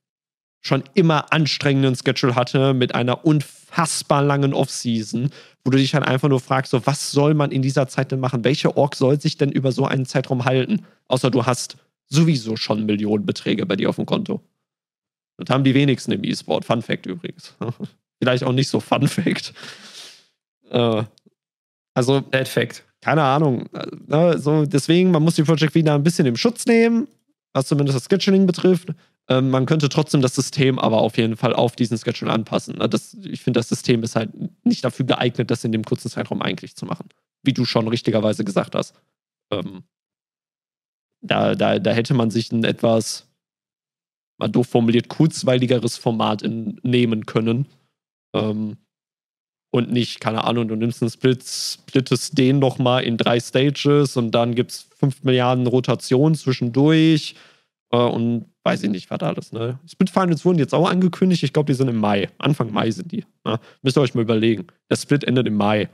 [0.61, 5.31] schon immer anstrengenden Schedule hatte mit einer unfassbar langen Offseason,
[5.63, 8.19] wo du dich halt einfach nur fragst, so was soll man in dieser Zeit denn
[8.19, 8.43] machen?
[8.43, 10.85] Welche Org soll sich denn über so einen Zeitraum halten?
[11.07, 11.77] Außer du hast
[12.07, 14.41] sowieso schon Millionenbeträge bei dir auf dem Konto.
[15.37, 16.65] Das haben die wenigsten im E-Sport.
[16.65, 17.55] Fun Fact übrigens.
[18.19, 19.53] Vielleicht auch nicht so Fun Fact.
[20.69, 21.03] Äh,
[21.95, 22.85] also, Dead Fact.
[23.01, 23.67] Keine Ahnung.
[24.09, 27.07] Äh, so, deswegen, man muss die Project wieder ein bisschen im Schutz nehmen,
[27.53, 28.89] was zumindest das Scheduling betrifft.
[29.27, 32.77] Ähm, man könnte trotzdem das System aber auf jeden Fall auf diesen Schedule anpassen.
[32.89, 34.31] Das, ich finde, das System ist halt
[34.63, 37.09] nicht dafür geeignet, das in dem kurzen Zeitraum eigentlich zu machen.
[37.43, 38.93] Wie du schon richtigerweise gesagt hast.
[39.51, 39.83] Ähm,
[41.21, 43.27] da, da, da hätte man sich ein etwas,
[44.37, 47.67] mal doof formuliert, kurzweiligeres Format in, nehmen können.
[48.33, 48.77] Ähm,
[49.71, 54.31] und nicht, keine Ahnung, du nimmst einen Split, splittest den nochmal in drei Stages und
[54.31, 57.35] dann gibt es fünf Milliarden Rotationen zwischendurch
[57.91, 59.53] äh, und weiß ich nicht, was alles.
[59.53, 59.79] Ne?
[59.89, 61.43] Split Finals wurden jetzt auch angekündigt.
[61.43, 62.29] Ich glaube, die sind im Mai.
[62.37, 63.25] Anfang Mai sind die.
[63.45, 63.59] Ne?
[63.81, 64.67] Müsst ihr euch mal überlegen.
[64.89, 65.89] Der Split endet im Mai.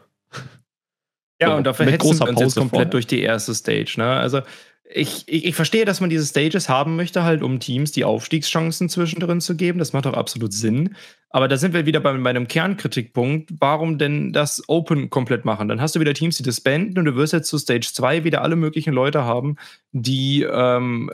[1.40, 2.86] Ja, so, und dafür hätten wir uns jetzt komplett vorher.
[2.86, 3.94] durch die erste Stage.
[3.98, 4.06] Ne?
[4.06, 4.42] Also
[4.90, 8.90] ich, ich, ich, verstehe, dass man diese Stages haben möchte, halt, um Teams die Aufstiegschancen
[8.90, 9.80] zwischendrin zu geben.
[9.80, 10.96] Das macht auch absolut Sinn.
[11.30, 13.52] Aber da sind wir wieder bei meinem Kernkritikpunkt.
[13.60, 15.68] Warum denn das Open komplett machen?
[15.68, 18.24] Dann hast du wieder Teams, die das beenden und du wirst jetzt zu Stage 2
[18.24, 19.58] wieder alle möglichen Leute haben,
[19.92, 21.12] die ähm,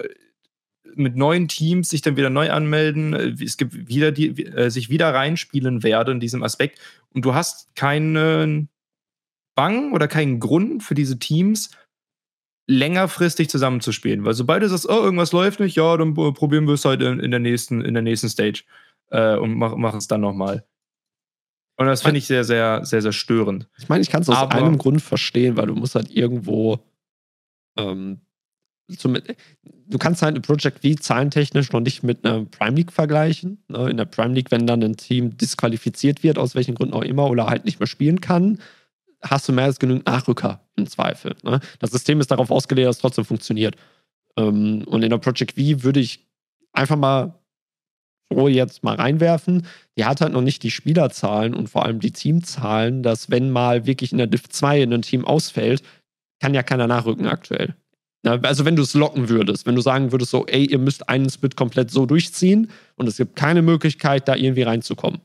[0.95, 3.13] mit neuen Teams sich dann wieder neu anmelden.
[3.41, 6.79] Es gibt wieder die, äh, sich wieder reinspielen werden in diesem Aspekt.
[7.11, 8.69] Und du hast keinen
[9.55, 11.71] Bang oder keinen Grund für diese Teams,
[12.67, 14.25] längerfristig zusammenzuspielen.
[14.25, 17.19] Weil sobald du sagst, oh, irgendwas läuft nicht, ja, dann probieren wir es halt in,
[17.19, 18.63] in, der, nächsten, in der nächsten Stage
[19.09, 20.65] äh, und machen mach es dann nochmal.
[21.75, 23.67] Und das finde ich sehr, sehr, sehr, sehr störend.
[23.79, 26.79] Ich meine, ich kann es aus Aber, einem Grund verstehen, weil du musst halt irgendwo
[27.77, 28.21] ähm,
[28.97, 29.17] zum,
[29.87, 33.63] du kannst halt eine Project V zahlentechnisch noch nicht mit einer Prime League vergleichen.
[33.67, 33.89] Ne?
[33.89, 37.29] In der Prime League, wenn dann ein Team disqualifiziert wird, aus welchen Gründen auch immer,
[37.29, 38.59] oder halt nicht mehr spielen kann,
[39.23, 41.35] hast du mehr als genügend Nachrücker im Zweifel.
[41.43, 41.59] Ne?
[41.79, 43.75] Das System ist darauf ausgelegt, dass es trotzdem funktioniert.
[44.37, 46.27] Ähm, und in der Project V würde ich
[46.73, 47.39] einfach mal
[48.29, 49.65] so jetzt mal reinwerfen.
[49.97, 53.85] Die hat halt noch nicht die Spielerzahlen und vor allem die Teamzahlen, dass wenn mal
[53.85, 55.83] wirklich in der Div 2 ein Team ausfällt,
[56.41, 57.75] kann ja keiner nachrücken aktuell.
[58.25, 61.29] Also wenn du es locken würdest, wenn du sagen würdest so, ey, ihr müsst einen
[61.29, 65.19] Split komplett so durchziehen und es gibt keine Möglichkeit, da irgendwie reinzukommen.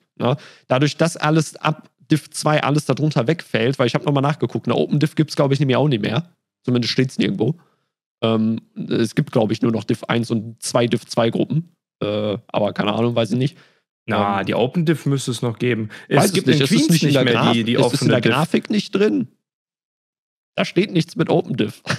[0.66, 4.76] Dadurch, dass alles ab Div 2 alles darunter wegfällt, weil ich habe nochmal nachgeguckt, eine
[4.76, 6.30] Open Div gibt es, glaube ich, nämlich auch nicht mehr.
[6.64, 7.56] Zumindest steht es nirgendwo.
[8.22, 11.72] Ähm, es gibt, glaube ich, nur noch Div 1 und zwei Div 2 Gruppen.
[12.02, 13.58] Äh, aber keine Ahnung, weiß ich nicht.
[14.06, 15.90] Na, ähm, die Open Div müsste es noch geben.
[16.08, 18.32] Es gibt nicht, in Queens nicht, nicht mehr die, die ist offene in der Div.
[18.32, 19.28] Grafik nicht drin.
[20.56, 21.82] Da steht nichts mit Open Div.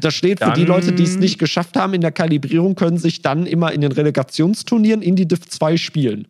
[0.00, 3.22] Da steht für die Leute, die es nicht geschafft haben in der Kalibrierung, können sich
[3.22, 6.28] dann immer in den Relegationsturnieren in die Div 2 spielen.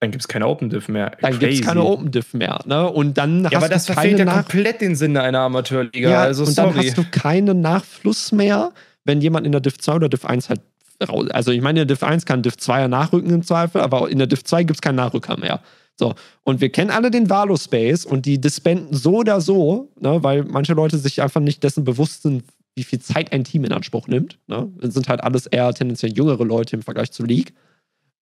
[0.00, 1.12] Dann gibt es keine Open Div mehr.
[1.20, 2.60] Dann gibt es keine Open Div mehr.
[2.66, 2.88] Ne?
[2.88, 6.08] Und dann ja, hast aber das du verfehlt ja komplett den Sinn einer Amateurliga.
[6.08, 6.74] Ja, also, und sorry.
[6.74, 8.72] dann hast du keinen Nachfluss mehr,
[9.04, 10.60] wenn jemand in der Div 2 oder Div 1 halt
[11.08, 11.28] raus.
[11.30, 14.08] Also ich meine, in der Div 1 kann Div 2 ja nachrücken im Zweifel, aber
[14.08, 15.60] in der Div 2 gibt es keinen Nachrücker mehr.
[15.96, 16.14] So,
[16.44, 20.44] und wir kennen alle den Valo Space und die disbanden so oder so, ne, weil
[20.44, 22.44] manche Leute sich einfach nicht dessen bewusst sind,
[22.76, 24.38] wie viel Zeit ein Team in Anspruch nimmt.
[24.46, 24.70] Ne?
[24.80, 27.52] Das sind halt alles eher tendenziell jüngere Leute im Vergleich zu League.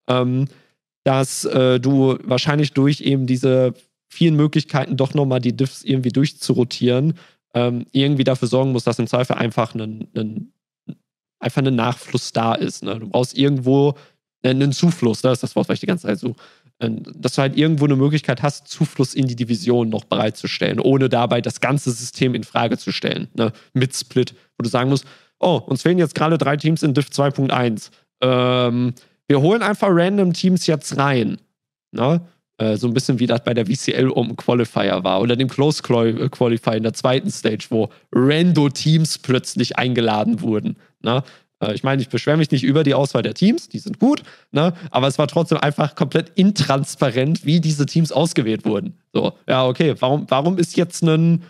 [0.08, 0.46] Ähm,
[1.06, 3.74] dass äh, du wahrscheinlich durch eben diese
[4.08, 7.14] vielen Möglichkeiten doch nochmal die Diffs irgendwie durchzurotieren,
[7.54, 10.52] ähm, irgendwie dafür sorgen musst, dass im Zweifel einfach ein, ein
[11.38, 12.82] einfach ein Nachfluss da ist.
[12.82, 12.98] Ne?
[12.98, 13.94] Du brauchst irgendwo
[14.42, 16.40] einen Zufluss, das ist das Wort, was ich die ganze Zeit suche.
[16.80, 21.08] Ähm, dass du halt irgendwo eine Möglichkeit hast, Zufluss in die Division noch bereitzustellen, ohne
[21.08, 23.28] dabei das ganze System in Frage zu stellen.
[23.34, 23.52] Ne?
[23.74, 25.04] Mit Split, wo du sagen musst,
[25.38, 27.90] oh, uns fehlen jetzt gerade drei Teams in Div 2.1.
[28.22, 28.94] Ähm,
[29.28, 31.38] wir holen einfach random Teams jetzt rein.
[31.92, 32.20] Ne?
[32.58, 35.82] Äh, so ein bisschen wie das bei der VCL um Qualifier war oder dem Close
[35.82, 40.76] äh, Qualifier in der zweiten Stage, wo rando Teams plötzlich eingeladen wurden.
[41.02, 41.22] Ne?
[41.62, 44.22] Äh, ich meine, ich beschwere mich nicht über die Auswahl der Teams, die sind gut,
[44.52, 44.72] ne?
[44.90, 48.98] aber es war trotzdem einfach komplett intransparent, wie diese Teams ausgewählt wurden.
[49.12, 51.42] So, ja, okay, warum, warum ist jetzt ein,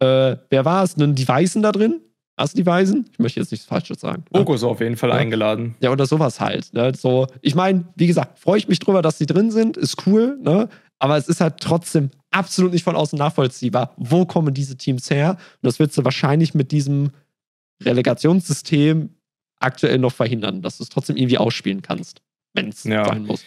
[0.00, 2.00] äh, wer war es, ein Device da drin?
[2.38, 3.06] Hast du die Weisen?
[3.10, 4.24] Ich möchte jetzt nichts Falsches sagen.
[4.30, 5.16] Ogo ist auf jeden Fall ja.
[5.16, 5.74] eingeladen.
[5.80, 6.72] Ja, oder sowas halt.
[6.72, 6.92] Ne?
[6.94, 10.38] So, ich meine, wie gesagt, freue ich mich drüber, dass die drin sind, ist cool,
[10.40, 10.68] ne?
[11.00, 15.30] aber es ist halt trotzdem absolut nicht von außen nachvollziehbar, wo kommen diese Teams her?
[15.30, 17.10] Und das wird du wahrscheinlich mit diesem
[17.82, 19.10] Relegationssystem
[19.58, 22.22] aktuell noch verhindern, dass du es trotzdem irgendwie ausspielen kannst,
[22.54, 23.04] wenn es ja.
[23.04, 23.44] sein muss.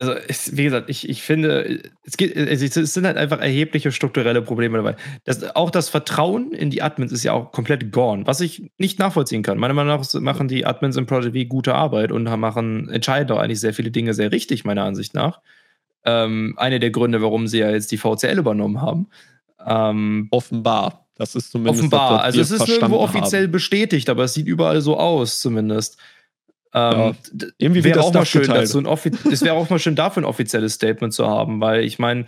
[0.00, 4.42] Also, es, wie gesagt, ich, ich finde, es, geht, es, sind halt einfach erhebliche strukturelle
[4.42, 4.94] Probleme dabei.
[5.24, 9.00] Das, auch das Vertrauen in die Admins ist ja auch komplett gone, was ich nicht
[9.00, 9.58] nachvollziehen kann.
[9.58, 13.40] Meiner Meinung nach machen die Admins im Project V gute Arbeit und machen, entscheiden auch
[13.40, 15.40] eigentlich sehr viele Dinge sehr richtig, meiner Ansicht nach.
[16.04, 19.08] Ähm, eine der Gründe, warum sie ja jetzt die VCL übernommen haben.
[19.66, 21.08] Ähm, Offenbar.
[21.16, 21.80] Das ist zumindest.
[21.80, 22.22] Offenbar.
[22.22, 23.50] Also es ist nirgendwo offiziell haben.
[23.52, 25.98] bestätigt, aber es sieht überall so aus, zumindest.
[26.74, 28.86] Ähm, ja, irgendwie wäre auch mal schön, so ein
[29.32, 32.26] es wäre auch mal schön, dafür ein offizielles Statement zu haben, weil ich meine,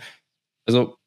[0.67, 0.97] also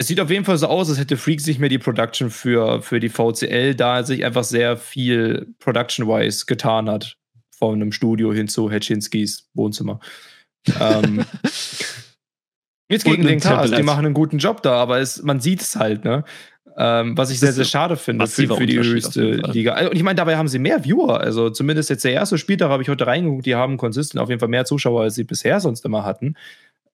[0.00, 2.82] es sieht auf jeden Fall so aus, als hätte Freaks nicht mehr die Production für,
[2.82, 7.16] für die VCL, da sich einfach sehr viel Production-wise getan hat.
[7.56, 9.98] Von einem Studio hin zu Hetschinskis Wohnzimmer.
[10.78, 11.24] ähm,
[12.90, 15.76] Jetzt gegen den Cast, die machen einen guten Job da, aber es, man sieht es
[15.76, 16.24] halt, ne?
[16.80, 19.88] Ähm, was ich sehr, sehr schade finde für, für die höchste Liga.
[19.88, 21.20] Und ich meine, dabei haben sie mehr Viewer.
[21.20, 24.38] Also zumindest jetzt der erste Spieltag habe ich heute reingeguckt, die haben konsistent auf jeden
[24.38, 26.36] Fall mehr Zuschauer, als sie bisher sonst immer hatten.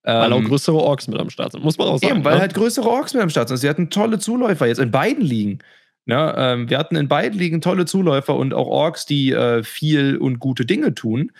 [0.02, 2.16] Weil auch ähm, größere Orks mit am Start sind, muss man auch sagen.
[2.16, 2.40] Eben, weil ne?
[2.40, 3.58] halt größere Orks mit am Start sind.
[3.58, 5.58] Sie hatten tolle Zuläufer jetzt in beiden Ligen.
[6.06, 6.34] Ja, ne?
[6.36, 10.38] ähm, wir hatten in beiden Ligen tolle Zuläufer und auch Orks, die äh, viel und
[10.38, 11.30] gute Dinge tun.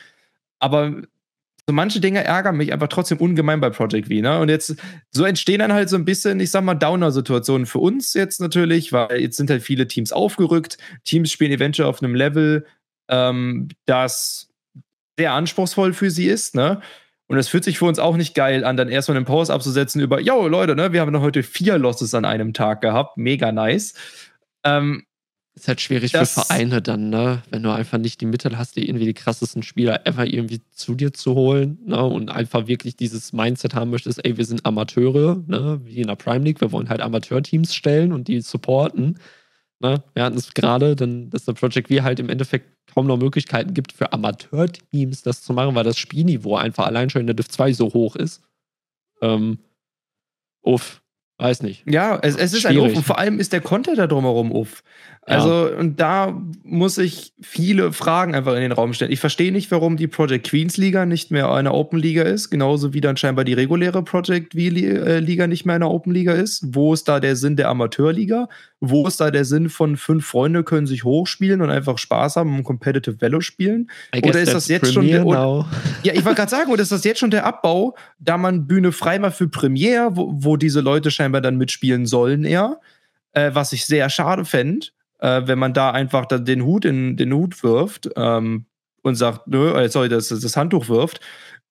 [0.58, 1.02] Aber
[1.66, 4.15] so manche Dinge ärgern mich einfach trotzdem ungemein bei Project V.
[4.15, 4.39] Ne?
[4.39, 4.77] Und jetzt,
[5.11, 8.93] so entstehen dann halt so ein bisschen, ich sag mal, Downer-Situationen für uns jetzt natürlich,
[8.93, 10.77] weil jetzt sind halt viele Teams aufgerückt.
[11.05, 12.66] Teams spielen eventuell auf einem Level,
[13.09, 14.51] ähm, das
[15.19, 16.81] sehr anspruchsvoll für sie ist, ne?
[17.27, 20.03] Und es fühlt sich für uns auch nicht geil an, dann erstmal einen Pause abzusetzen
[20.03, 23.16] über, yo, Leute, ne, wir haben noch heute vier Losses an einem Tag gehabt.
[23.16, 23.95] Mega nice.
[24.62, 25.07] Ähm,
[25.55, 27.43] ist halt schwierig das für Vereine dann, ne?
[27.51, 30.94] Wenn du einfach nicht die Mittel hast, die irgendwie die krassesten Spieler ever irgendwie zu
[30.94, 32.02] dir zu holen, ne?
[32.02, 35.81] Und einfach wirklich dieses Mindset haben möchtest, ey, wir sind Amateure, ne?
[35.85, 39.18] Wie in der Prime League, wir wollen halt Amateurteams stellen und die supporten.
[39.85, 40.02] Ne?
[40.14, 43.93] Wir hatten es gerade, dass der Project V halt im Endeffekt kaum noch Möglichkeiten gibt
[43.93, 47.74] für Amateurteams das zu machen, weil das Spielniveau einfach allein schon in der Div 2
[47.74, 48.43] so hoch ist.
[49.20, 49.59] Ähm,
[50.62, 51.02] uff,
[51.39, 51.85] weiß nicht.
[51.86, 52.78] Ja, es, es ist Schwierig.
[52.78, 52.97] ein Uff.
[52.97, 54.82] Und vor allem ist der Content da drumherum Uff.
[55.26, 55.76] Also, ja.
[55.76, 59.10] und da muss ich viele Fragen einfach in den Raum stellen.
[59.10, 62.92] Ich verstehe nicht, warum die Project Queens Liga nicht mehr eine Open Liga ist, genauso
[62.92, 66.62] wie dann scheinbar die reguläre Project V äh, Liga nicht mehr eine Open Liga ist.
[66.74, 68.48] Wo ist da der Sinn der Amateurliga?
[68.80, 72.55] Wo ist da der Sinn von fünf Freunde können sich hochspielen und einfach Spaß haben
[72.59, 73.90] und Competitive Velo spielen?
[74.22, 75.66] Oder ist das jetzt schon der, oder,
[76.02, 78.92] Ja, ich wollte gerade sagen, oder ist das jetzt schon der Abbau, da man Bühne
[78.92, 82.78] frei macht für Premiere, wo, wo diese Leute scheinbar dann mitspielen sollen eher?
[83.32, 84.88] Äh, was ich sehr schade fände
[85.19, 88.66] äh, wenn man da einfach da den Hut in den Hut wirft ähm,
[89.03, 91.20] und sagt, nö, äh, sorry, das, das Handtuch wirft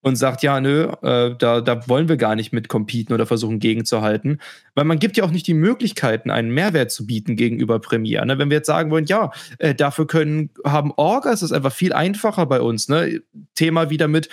[0.03, 3.59] und sagt, ja, nö, äh, da, da wollen wir gar nicht mit competen oder versuchen
[3.59, 4.39] gegenzuhalten.
[4.75, 8.25] Weil man gibt ja auch nicht die Möglichkeiten, einen Mehrwert zu bieten gegenüber Premiere.
[8.25, 8.37] Ne?
[8.37, 11.93] Wenn wir jetzt sagen wollen, ja, äh, dafür können, haben Orgas, das ist einfach viel
[11.93, 12.89] einfacher bei uns.
[12.89, 13.21] Ne?
[13.55, 14.27] Thema wieder mit,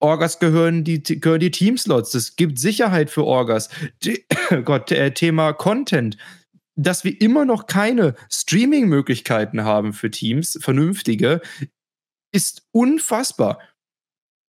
[0.00, 2.12] Orgas gehören die, gehören die Teamslots.
[2.12, 3.68] Das gibt Sicherheit für Orgas.
[4.02, 4.24] Die,
[4.64, 6.16] Gott, äh, Thema Content
[6.76, 11.40] dass wir immer noch keine Streaming-Möglichkeiten haben für Teams, vernünftige,
[12.32, 13.58] ist unfassbar.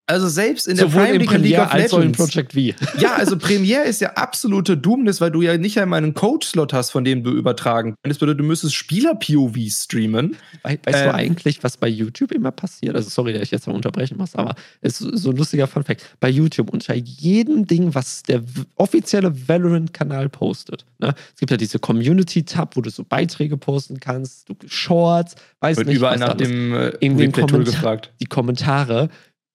[0.09, 1.93] Also selbst in der Sowohl Prime League of Legends.
[1.93, 2.59] Als in Project V.
[2.99, 6.89] Ja, also Premiere ist ja absolute Doomness, weil du ja nicht einmal einen Coach-Slot hast,
[6.89, 8.19] von dem du übertragen könntest.
[8.19, 10.35] Du müsstest Spieler-POV streamen.
[10.63, 12.95] weißt ähm, du eigentlich, was bei YouTube immer passiert?
[12.95, 16.03] Also sorry, dass ich jetzt mal unterbrechen muss, aber es ist so ein lustiger Funfact.
[16.19, 18.41] Bei YouTube unter jedem Ding, was der
[18.77, 20.85] offizielle Valorant-Kanal postet.
[20.97, 21.13] Ne?
[21.35, 25.87] Es gibt ja diese Community-Tab, wo du so Beiträge posten kannst, du Shorts, weiß Wird
[25.87, 25.97] nicht.
[25.97, 28.11] Überall nach dem äh, in den Kommentar gefragt.
[28.19, 29.09] Die Kommentare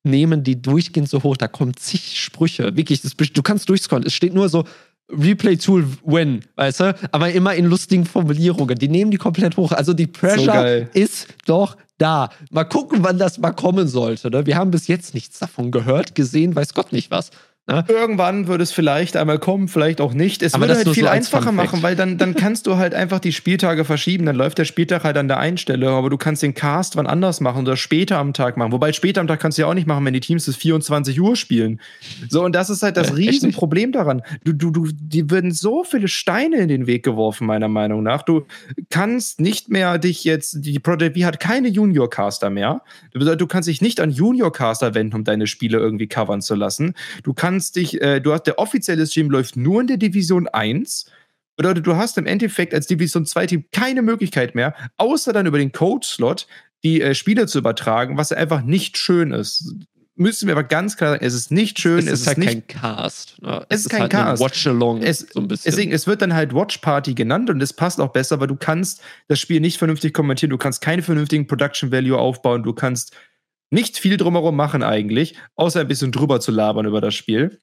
[0.04, 1.36] nehmen die durchgehend so hoch.
[1.36, 2.76] Da kommen zig Sprüche.
[2.76, 4.06] Wirklich, das, du kannst durchscrollen.
[4.06, 4.64] Es steht nur so,
[5.10, 6.94] Replay Tool when, weißt du?
[7.12, 8.78] Aber immer in lustigen Formulierungen.
[8.78, 9.72] Die nehmen die komplett hoch.
[9.72, 12.30] Also die Pressure so ist doch da.
[12.50, 14.30] Mal gucken, wann das mal kommen sollte.
[14.30, 14.46] Ne?
[14.46, 17.30] Wir haben bis jetzt nichts davon gehört, gesehen, weiß Gott nicht was.
[17.66, 17.82] Ne?
[17.88, 20.42] Irgendwann würde es vielleicht einmal kommen, vielleicht auch nicht.
[20.42, 23.20] Es Aber würde halt viel so einfacher machen, weil dann, dann kannst du halt einfach
[23.20, 24.26] die Spieltage verschieben.
[24.26, 27.06] Dann läuft der Spieltag halt an der einen Stelle, aber du kannst den Cast wann
[27.06, 28.70] anders machen oder später am Tag machen.
[28.72, 31.18] Wobei später am Tag kannst du ja auch nicht machen, wenn die Teams bis 24
[31.18, 31.80] Uhr spielen.
[32.28, 34.20] So, und das ist halt das äh, Riesenproblem daran.
[34.44, 38.24] Du, du, du, die würden so viele Steine in den Weg geworfen, meiner Meinung nach.
[38.24, 38.44] Du
[38.90, 42.82] kannst nicht mehr dich jetzt, die Project V hat keine Junior-Caster mehr.
[43.14, 46.92] Du, du kannst dich nicht an Junior-Caster wenden, um deine Spiele irgendwie covern zu lassen.
[47.22, 50.48] Du kannst kannst dich, äh, du hast der offizielle Stream läuft nur in der Division
[50.48, 51.06] 1.
[51.56, 55.58] Bedeutet, du hast im Endeffekt als Division 2 Team keine Möglichkeit mehr, außer dann über
[55.58, 56.48] den Code-Slot
[56.82, 59.72] die äh, Spiele zu übertragen, was einfach nicht schön ist.
[60.16, 62.00] Müssen wir aber ganz klar sagen, es ist nicht schön.
[62.00, 63.40] Es, es ist, halt nicht, kein Cast.
[63.40, 63.64] Ne?
[63.68, 64.42] Es, es, ist kein halt Cast.
[64.42, 65.00] Watch-along.
[65.12, 65.70] so ein bisschen.
[65.70, 68.56] Deswegen, es wird dann halt Watch Party genannt und es passt auch besser, weil du
[68.56, 73.14] kannst das Spiel nicht vernünftig kommentieren, du kannst keine vernünftigen Production Value aufbauen, du kannst
[73.74, 77.60] nicht viel drumherum machen eigentlich, außer ein bisschen drüber zu labern über das Spiel.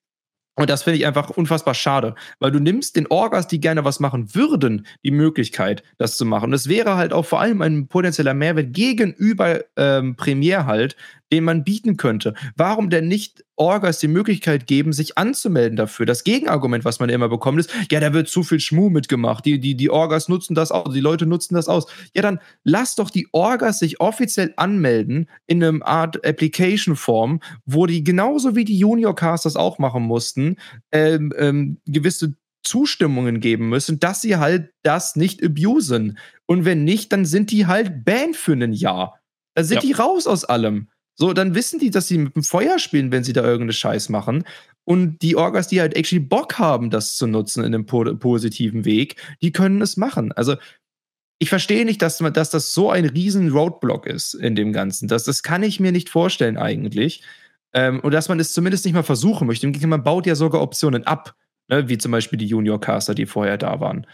[0.55, 4.01] Und das finde ich einfach unfassbar schade, weil du nimmst den Orgas, die gerne was
[4.01, 6.45] machen würden, die Möglichkeit, das zu machen.
[6.45, 10.97] Und es wäre halt auch vor allem ein potenzieller Mehrwert gegenüber ähm, Premiere halt,
[11.31, 12.33] den man bieten könnte.
[12.57, 16.07] Warum denn nicht Orgas die Möglichkeit geben, sich anzumelden dafür?
[16.07, 19.45] Das Gegenargument, was man immer bekommt, ist, ja, da wird zu viel Schmuh mitgemacht.
[19.45, 21.85] Die, die, die Orgas nutzen das aus, die Leute nutzen das aus.
[22.15, 28.03] Ja, dann lass doch die Orgas sich offiziell anmelden in einem Art Application-Form, wo die
[28.03, 30.55] genauso wie die Junior-Casters auch machen mussten,
[30.91, 36.17] ähm, ähm, gewisse Zustimmungen geben müssen, dass sie halt das nicht abusen.
[36.47, 39.19] Und wenn nicht, dann sind die halt banned für ein Jahr.
[39.53, 39.81] Dann sind ja.
[39.81, 40.87] die raus aus allem.
[41.15, 44.09] So, dann wissen die, dass sie mit dem Feuer spielen, wenn sie da irgendeine Scheiß
[44.09, 44.43] machen.
[44.83, 48.85] Und die Orgas, die halt actually Bock haben, das zu nutzen in einem po positiven
[48.85, 50.31] Weg, die können es machen.
[50.31, 50.55] Also,
[51.39, 55.07] ich verstehe nicht, dass, dass das so ein riesen Roadblock ist in dem Ganzen.
[55.07, 57.23] Das, das kann ich mir nicht vorstellen eigentlich.
[57.73, 59.67] Ähm, und dass man es zumindest nicht mal versuchen möchte.
[59.87, 61.35] Man baut ja sogar Optionen ab,
[61.67, 61.89] ne?
[61.89, 64.05] wie zum Beispiel die Junior-Caster, die vorher da waren.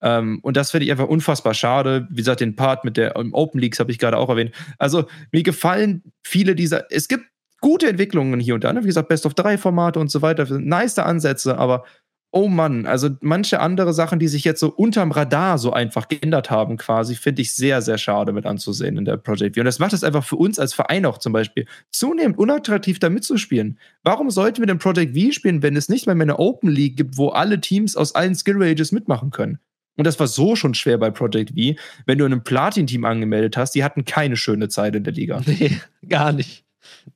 [0.00, 2.06] Ähm, und das finde ich einfach unfassbar schade.
[2.10, 4.54] Wie gesagt, den Part mit der Open Leagues habe ich gerade auch erwähnt.
[4.78, 6.90] Also, mir gefallen viele dieser.
[6.90, 7.24] Es gibt
[7.60, 8.72] gute Entwicklungen hier und da.
[8.72, 8.82] Ne?
[8.82, 10.46] Wie gesagt, Best of 3 Formate und so weiter.
[10.58, 11.84] Nice Ansätze, aber
[12.30, 16.50] oh Mann, also manche andere Sachen, die sich jetzt so unterm Radar so einfach geändert
[16.50, 19.62] haben, quasi, finde ich sehr, sehr schade mit anzusehen in der Project V.
[19.62, 23.08] Und das macht es einfach für uns als Verein auch zum Beispiel zunehmend unattraktiv, da
[23.08, 23.78] mitzuspielen.
[24.02, 26.96] Warum sollten wir denn Project V spielen, wenn es nicht mal mehr eine Open League
[26.96, 29.58] gibt, wo alle Teams aus allen Skill Rages mitmachen können?
[29.98, 31.76] Und das war so schon schwer bei Project V.
[32.06, 35.42] Wenn du in einem Platin-Team angemeldet hast, die hatten keine schöne Zeit in der Liga.
[35.46, 36.64] Nee, gar nicht.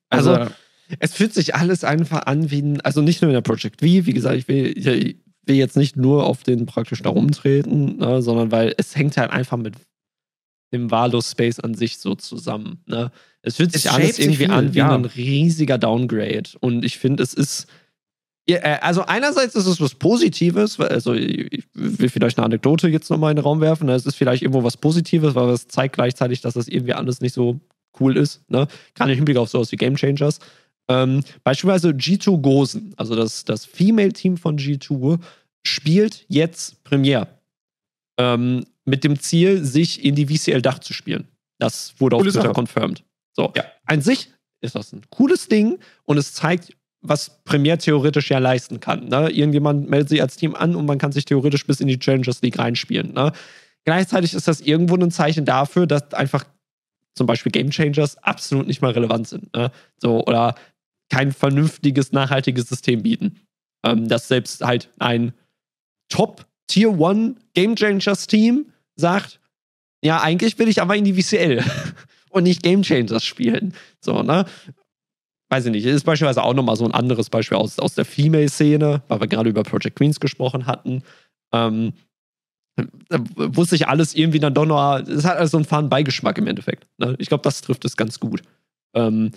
[0.08, 0.52] Also, also
[0.98, 4.12] es fühlt sich alles einfach an wie, also nicht nur in der Project V, wie
[4.12, 8.50] gesagt, ich will, ich will jetzt nicht nur auf den praktisch da rumtreten, ne, sondern
[8.50, 9.76] weil es hängt halt einfach mit
[10.72, 12.82] dem Valo-Space an sich so zusammen.
[12.86, 13.12] Ne?
[13.42, 14.92] Es fühlt sich es alles irgendwie viel, an wie ja.
[14.92, 16.50] ein riesiger Downgrade.
[16.60, 17.66] Und ich finde, es ist
[18.48, 23.10] ja, äh, also einerseits ist es was Positives, also ich will vielleicht eine Anekdote jetzt
[23.10, 23.86] nochmal in den Raum werfen.
[23.86, 23.94] Ne?
[23.94, 27.34] Es ist vielleicht irgendwo was Positives, weil es zeigt gleichzeitig, dass das irgendwie alles nicht
[27.34, 27.60] so
[28.00, 28.42] cool ist.
[28.50, 28.66] Ne?
[28.94, 30.40] Gerade im Hinblick auf sowas wie Game Changers.
[30.88, 35.20] Ähm, beispielsweise G2 Gosen, also das, das Female-Team von G2,
[35.64, 37.28] spielt jetzt Premiere.
[38.18, 41.28] Ähm, mit dem Ziel, sich in die VCL-Dach zu spielen.
[41.60, 42.54] Das wurde Coole auf Twitter Sache.
[42.54, 43.04] confirmed.
[43.34, 43.64] So, ja.
[43.86, 48.80] an sich ist das ein cooles Ding und es zeigt was Premier theoretisch ja leisten
[48.80, 49.08] kann.
[49.08, 49.30] Ne?
[49.30, 52.42] Irgendjemand meldet sich als Team an und man kann sich theoretisch bis in die Challengers
[52.42, 53.12] League reinspielen.
[53.12, 53.32] Ne?
[53.84, 56.44] Gleichzeitig ist das irgendwo ein Zeichen dafür, dass einfach
[57.14, 59.54] zum Beispiel Game Changers absolut nicht mal relevant sind.
[59.54, 59.70] Ne?
[60.00, 60.54] So, oder
[61.10, 63.40] kein vernünftiges, nachhaltiges System bieten.
[63.84, 65.32] Ähm, dass selbst halt ein
[66.08, 69.40] Top Tier 1 Game Changers Team sagt,
[70.04, 71.64] ja, eigentlich will ich aber in die VCL
[72.30, 73.74] und nicht Game Changers spielen.
[74.00, 74.46] So, ne?
[75.52, 79.02] Weiß ich nicht, ist beispielsweise auch nochmal so ein anderes Beispiel aus, aus der Female-Szene,
[79.06, 81.02] weil wir gerade über Project Queens gesprochen hatten.
[81.52, 81.92] Ähm,
[83.10, 86.46] da wusste ich alles irgendwie dann doch noch, es hat also einen fahren Beigeschmack im
[86.46, 86.86] Endeffekt.
[86.96, 87.16] Ne?
[87.18, 88.40] Ich glaube, das trifft es ganz gut.
[88.94, 89.32] Ähm,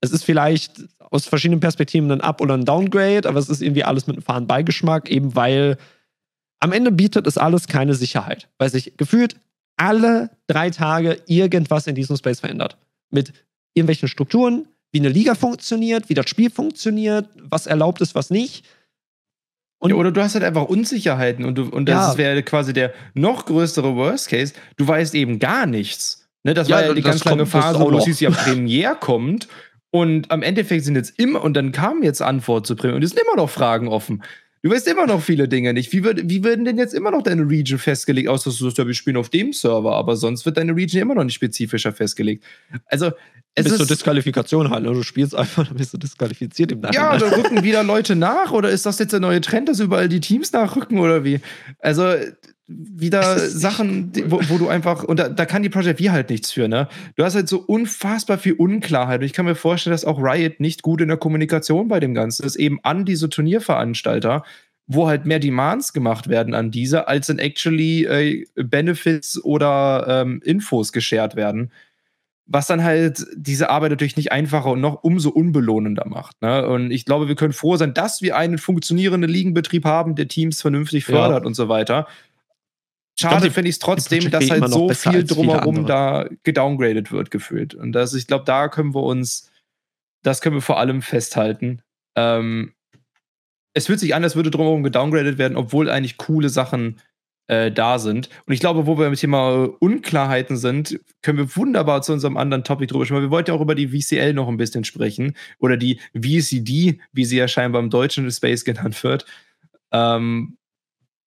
[0.00, 3.82] es ist vielleicht aus verschiedenen Perspektiven ein Up- oder ein Downgrade, aber es ist irgendwie
[3.82, 5.78] alles mit einem fahren Beigeschmack, eben weil
[6.60, 9.34] am Ende bietet es alles keine Sicherheit, weil sich gefühlt
[9.76, 12.78] alle drei Tage irgendwas in diesem Space verändert.
[13.10, 13.32] Mit
[13.74, 18.64] irgendwelchen Strukturen, wie eine Liga funktioniert, wie das Spiel funktioniert, was erlaubt ist, was nicht.
[19.84, 22.18] Ja, oder du hast halt einfach Unsicherheiten und, du, und das ja.
[22.18, 24.54] wäre quasi der noch größere Worst Case.
[24.76, 26.28] Du weißt eben gar nichts.
[26.44, 29.48] Ne, das ja, war ja die ganz lange Phase, wo es ja Premiere kommt
[29.90, 33.10] und am Endeffekt sind jetzt immer, und dann kam jetzt Antwort zu Premiere und es
[33.10, 34.22] sind immer noch Fragen offen.
[34.66, 35.92] Du weißt immer noch viele Dinge nicht.
[35.92, 38.78] Wie, würd, wie würden denn jetzt immer noch deine Region festgelegt, außer dass du sagst,
[38.78, 41.92] ja, wir spielen auf dem Server, aber sonst wird deine Region immer noch nicht spezifischer
[41.92, 42.42] festgelegt.
[42.86, 43.12] Also,
[43.54, 44.82] es bis ist zur Disqualifikation halt.
[44.82, 44.92] Ne?
[44.92, 47.12] Du spielst einfach, dann bist du disqualifiziert im Nachhinein.
[47.12, 50.08] Ja, da rücken wieder Leute nach oder ist das jetzt der neue Trend, dass überall
[50.08, 51.38] die Teams nachrücken oder wie?
[51.78, 52.16] Also,
[52.68, 56.50] wieder Sachen, wo, wo, du einfach, und da, da kann die Project V halt nichts
[56.50, 56.88] für, ne?
[57.14, 59.20] Du hast halt so unfassbar viel Unklarheit.
[59.20, 62.12] Und ich kann mir vorstellen, dass auch Riot nicht gut in der Kommunikation bei dem
[62.12, 64.42] Ganzen ist, eben an diese Turnierveranstalter,
[64.88, 70.40] wo halt mehr Demands gemacht werden an diese, als in actually äh, Benefits oder ähm,
[70.44, 71.70] Infos geshared werden.
[72.48, 76.40] Was dann halt diese Arbeit natürlich nicht einfacher und noch umso unbelohnender macht.
[76.42, 76.66] Ne?
[76.68, 80.62] Und ich glaube, wir können froh sein, dass wir einen funktionierenden Ligenbetrieb haben, der Teams
[80.62, 81.46] vernünftig fördert ja.
[81.46, 82.06] und so weiter.
[83.18, 87.74] Schade finde ich es trotzdem, dass halt so viel drumherum da gedowngradet wird, gefühlt.
[87.74, 89.50] Und das, ich glaube, da können wir uns,
[90.22, 91.80] das können wir vor allem festhalten.
[92.14, 92.74] Ähm,
[93.72, 97.00] es fühlt sich an, als würde drumherum gedowngradet werden, obwohl eigentlich coole Sachen
[97.46, 98.28] äh, da sind.
[98.46, 102.64] Und ich glaube, wo wir im Thema Unklarheiten sind, können wir wunderbar zu unserem anderen
[102.64, 103.22] Topic drüber sprechen.
[103.22, 105.36] Wir wollten ja auch über die VCL noch ein bisschen sprechen.
[105.58, 109.26] Oder die VCD, wie sie ja scheinbar im deutschen Space genannt wird.
[109.92, 110.56] Ähm,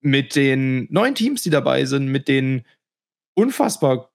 [0.02, 2.66] mit den neuen Teams, die dabei sind, mit den
[3.34, 4.10] unfassbar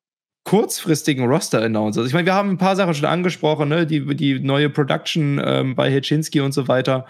[0.45, 2.07] kurzfristigen Roster-Announcers.
[2.07, 3.87] Ich meine, wir haben ein paar Sachen schon angesprochen, ne?
[3.87, 7.07] die, die neue Production ähm, bei Hitchinski und so weiter.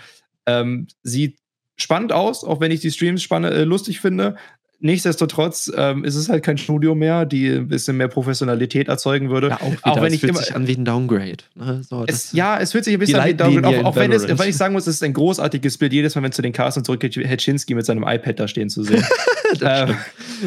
[0.47, 1.39] Ähm, sieht
[1.77, 4.37] spannend aus, auch wenn ich die Streams spannend, äh, lustig finde.
[4.85, 9.49] Nichtsdestotrotz ähm, ist es halt kein Studio mehr, die ein bisschen mehr Professionalität erzeugen würde.
[9.49, 11.39] Ja, auch, wieder, auch wenn es ich fühlt immer, sich an wie ein Downgrade.
[11.55, 11.81] Ne?
[11.89, 13.81] So, es, ja, es fühlt sich ein bisschen an wie ein Downgrade.
[13.81, 16.23] Auch, auch wenn, es, wenn ich sagen muss, es ist ein großartiges Bild, jedes Mal,
[16.23, 19.03] wenn es zu den Casts zurückgeht, Hetschinski mit seinem iPad da stehen zu sehen.
[19.59, 19.97] das, ähm,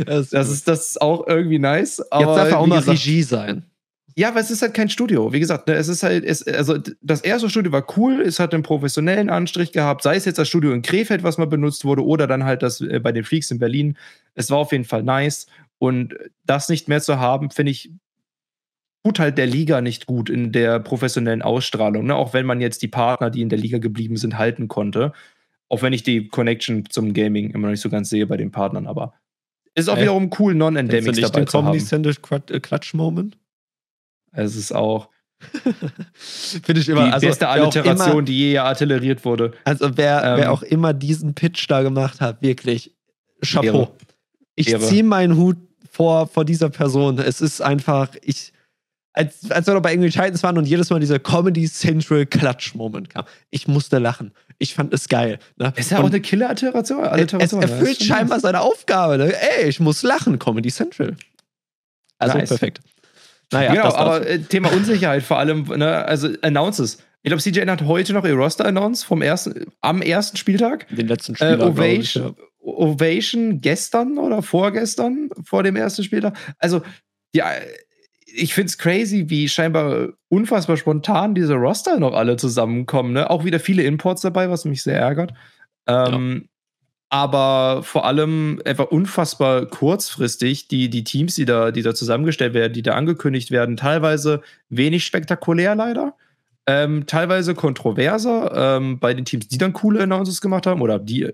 [0.06, 2.00] das, ist, das ist auch irgendwie nice.
[2.12, 3.64] Aber Jetzt darf er auch mal Regie sein.
[4.18, 5.32] Ja, aber es ist halt kein Studio.
[5.32, 8.52] Wie gesagt, ne, es ist halt, es, also das erste Studio war cool, es hat
[8.52, 12.04] einen professionellen Anstrich gehabt, sei es jetzt das Studio in Krefeld, was mal benutzt wurde,
[12.04, 13.96] oder dann halt das äh, bei den Freaks in Berlin.
[14.34, 15.46] Es war auf jeden Fall nice.
[15.78, 16.16] Und
[16.46, 17.92] das nicht mehr zu haben, finde ich,
[19.04, 22.08] tut halt der Liga nicht gut in der professionellen Ausstrahlung.
[22.08, 22.16] Ne?
[22.16, 25.14] Auch wenn man jetzt die Partner, die in der Liga geblieben sind, halten konnte.
[25.70, 28.50] Auch wenn ich die Connection zum Gaming immer noch nicht so ganz sehe bei den
[28.50, 29.14] Partnern, aber
[29.76, 31.78] ist auch äh, wiederum cool, Non-Endemics dabei zu haben.
[31.78, 33.38] Comedy Klatsch-Moment?
[34.32, 35.10] Es ist auch.
[36.14, 37.06] Finde ich immer.
[37.06, 39.52] Die also, beste Alliteration, immer, die je artilleriert wurde.
[39.66, 42.96] Also, wer, ähm, wer auch immer diesen Pitch da gemacht hat, wirklich
[43.44, 43.66] Chapeau.
[43.66, 43.92] Ehre.
[44.56, 45.58] Ich ziehe meinen Hut
[45.92, 47.20] vor, vor dieser Person.
[47.20, 48.52] Es ist einfach, ich,
[49.14, 53.10] als, als wir noch bei English Titans waren und jedes Mal dieser Comedy Central Klatsch-Moment
[53.10, 53.26] kam.
[53.50, 54.32] Ich musste lachen.
[54.60, 55.40] Ich fand es geil.
[55.58, 55.74] Ne?
[55.76, 57.04] Ist ja auch eine Killer-Alliteration.
[57.40, 59.18] Es erfüllt scheinbar seine Aufgabe.
[59.18, 59.34] Ne?
[59.60, 60.40] Ey, ich muss lachen.
[60.40, 61.16] Comedy Central.
[62.18, 62.50] Also nice.
[62.50, 62.82] perfekt.
[63.52, 66.98] Naja, genau, aber äh, Thema Unsicherheit vor allem, ne, also Announces.
[67.24, 70.88] Ich glaube, CJN hat heute noch ihr Roster announced vom ersten, am ersten Spieltag.
[70.90, 71.60] Den letzten Spieltag.
[71.60, 72.34] Äh, Ovation, ich, ja.
[72.60, 76.38] Ovation gestern oder vorgestern, vor dem ersten Spieltag.
[76.60, 76.82] Also,
[77.34, 77.52] ja,
[78.26, 83.14] ich finde es crazy, wie scheinbar unfassbar spontan diese Roster noch alle zusammenkommen.
[83.14, 83.30] Ne?
[83.30, 85.34] Auch wieder viele Imports dabei, was mich sehr ärgert.
[85.88, 86.57] Ähm, ja
[87.10, 92.74] aber vor allem einfach unfassbar kurzfristig die, die Teams, die da, die da zusammengestellt werden,
[92.74, 96.16] die da angekündigt werden, teilweise wenig spektakulär leider,
[96.66, 101.32] ähm, teilweise kontroverser ähm, bei den Teams, die dann coole Announcements gemacht haben oder die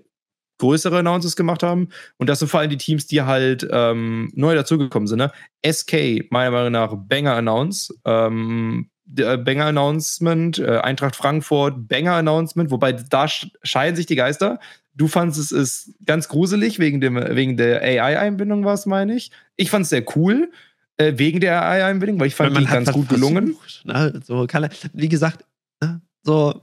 [0.58, 1.88] größere Announcements gemacht haben.
[2.18, 5.18] Und das sind vor allem die Teams, die halt ähm, neu dazugekommen sind.
[5.18, 5.32] Ne?
[5.66, 7.92] SK, meiner Meinung nach, Banger Announce.
[8.04, 14.58] Ähm, äh, Banger Announcement, äh, Eintracht Frankfurt, Banger Announcement, wobei da scheiden sich die Geister.
[14.94, 19.30] Du fandest es ist ganz gruselig wegen, dem, wegen der AI-Einbindung, was meine ich.
[19.56, 20.50] Ich fand es sehr cool
[20.96, 23.56] äh, wegen der AI-Einbindung, weil ich fand die ganz gut gelungen.
[23.84, 24.20] ne?
[24.24, 25.44] so kann, wie gesagt,
[25.82, 26.00] ne?
[26.22, 26.62] so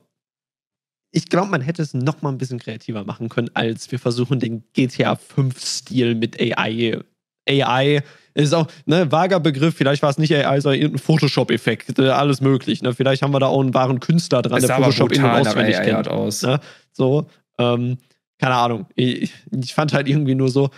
[1.12, 4.40] ich glaube, man hätte es noch mal ein bisschen kreativer machen können, als wir versuchen,
[4.40, 7.00] den GTA 5-Stil mit AI.
[7.48, 8.02] AI
[8.34, 12.40] ist auch, ne, vager Begriff, vielleicht war es nicht AI, sondern irgendein Photoshop-Effekt, äh, alles
[12.40, 12.82] möglich.
[12.82, 12.94] Ne?
[12.94, 15.76] Vielleicht haben wir da auch einen wahren Künstler dran, es der Photoshop in- und auswendig
[15.82, 16.08] kennt.
[16.08, 16.44] Aus.
[16.44, 16.62] Ne?
[16.94, 17.28] So,
[17.58, 17.98] ähm,
[18.42, 18.88] keine Ahnung.
[18.96, 20.72] Ich, ich fand halt irgendwie nur so,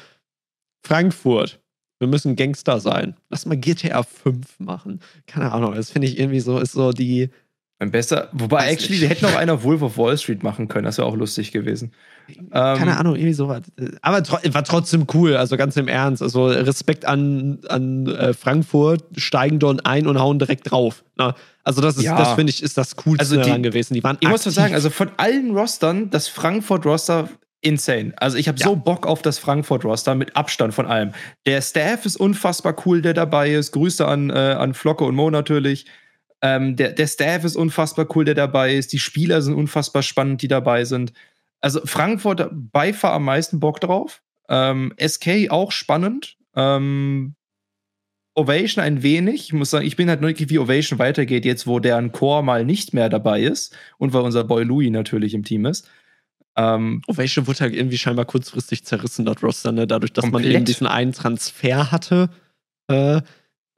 [0.85, 1.61] Frankfurt,
[1.99, 3.15] wir müssen Gangster sein.
[3.30, 4.99] Lass mal GTA 5 machen.
[5.27, 7.30] Keine Ahnung, das finde ich irgendwie so, ist so die.
[7.80, 10.98] Ein besser, wobei actually, die hätten auch einer Wolf of Wall Street machen können, das
[10.98, 11.91] wäre auch lustig gewesen.
[12.52, 13.61] Keine ähm, Ahnung, irgendwie sowas.
[14.02, 16.22] Aber tro war trotzdem cool, also ganz im Ernst.
[16.22, 21.03] Also Respekt an, an äh, Frankfurt, steigen dort ein und hauen direkt drauf.
[21.15, 21.35] Na, ne?
[21.64, 22.18] also das ist, ja.
[22.18, 23.94] das finde ich, ist das Coolste also die, daran gewesen.
[23.94, 24.45] Die waren Ich aktiv.
[24.45, 27.30] muss sagen, also von allen Rostern, das Frankfurt-Roster
[27.64, 28.14] insane.
[28.18, 28.65] Also ich habe ja.
[28.65, 31.14] so Bock auf das Frankfurt-Roster mit Abstand von allem.
[31.45, 33.72] Der Staff ist unfassbar cool, der dabei ist.
[33.72, 35.85] Grüße an, äh, an Flocke und Mo natürlich.
[36.41, 38.91] Ähm, der, der Staff ist unfassbar cool, der dabei ist.
[38.94, 41.14] Die Spieler sind unfassbar spannend, die dabei sind.
[41.61, 44.22] Also Frankfurt bei Far am meisten Bock drauf.
[44.49, 46.38] Ähm, SK auch spannend.
[46.56, 47.35] Ähm,
[48.35, 49.45] Ovation ein wenig.
[49.45, 52.65] Ich muss sagen, ich bin halt neugierig, wie Ovation weitergeht, jetzt wo deren Core mal
[52.65, 55.90] nicht mehr dabei ist und weil unser Boy Louis natürlich im Team ist.
[56.56, 59.88] Ähm, Ovation wurde halt irgendwie scheinbar kurzfristig zerrissen, das Roster, ne?
[59.88, 60.46] dadurch, dass komplett.
[60.46, 62.30] man eben diesen einen Transfer hatte.
[62.88, 63.22] Äh,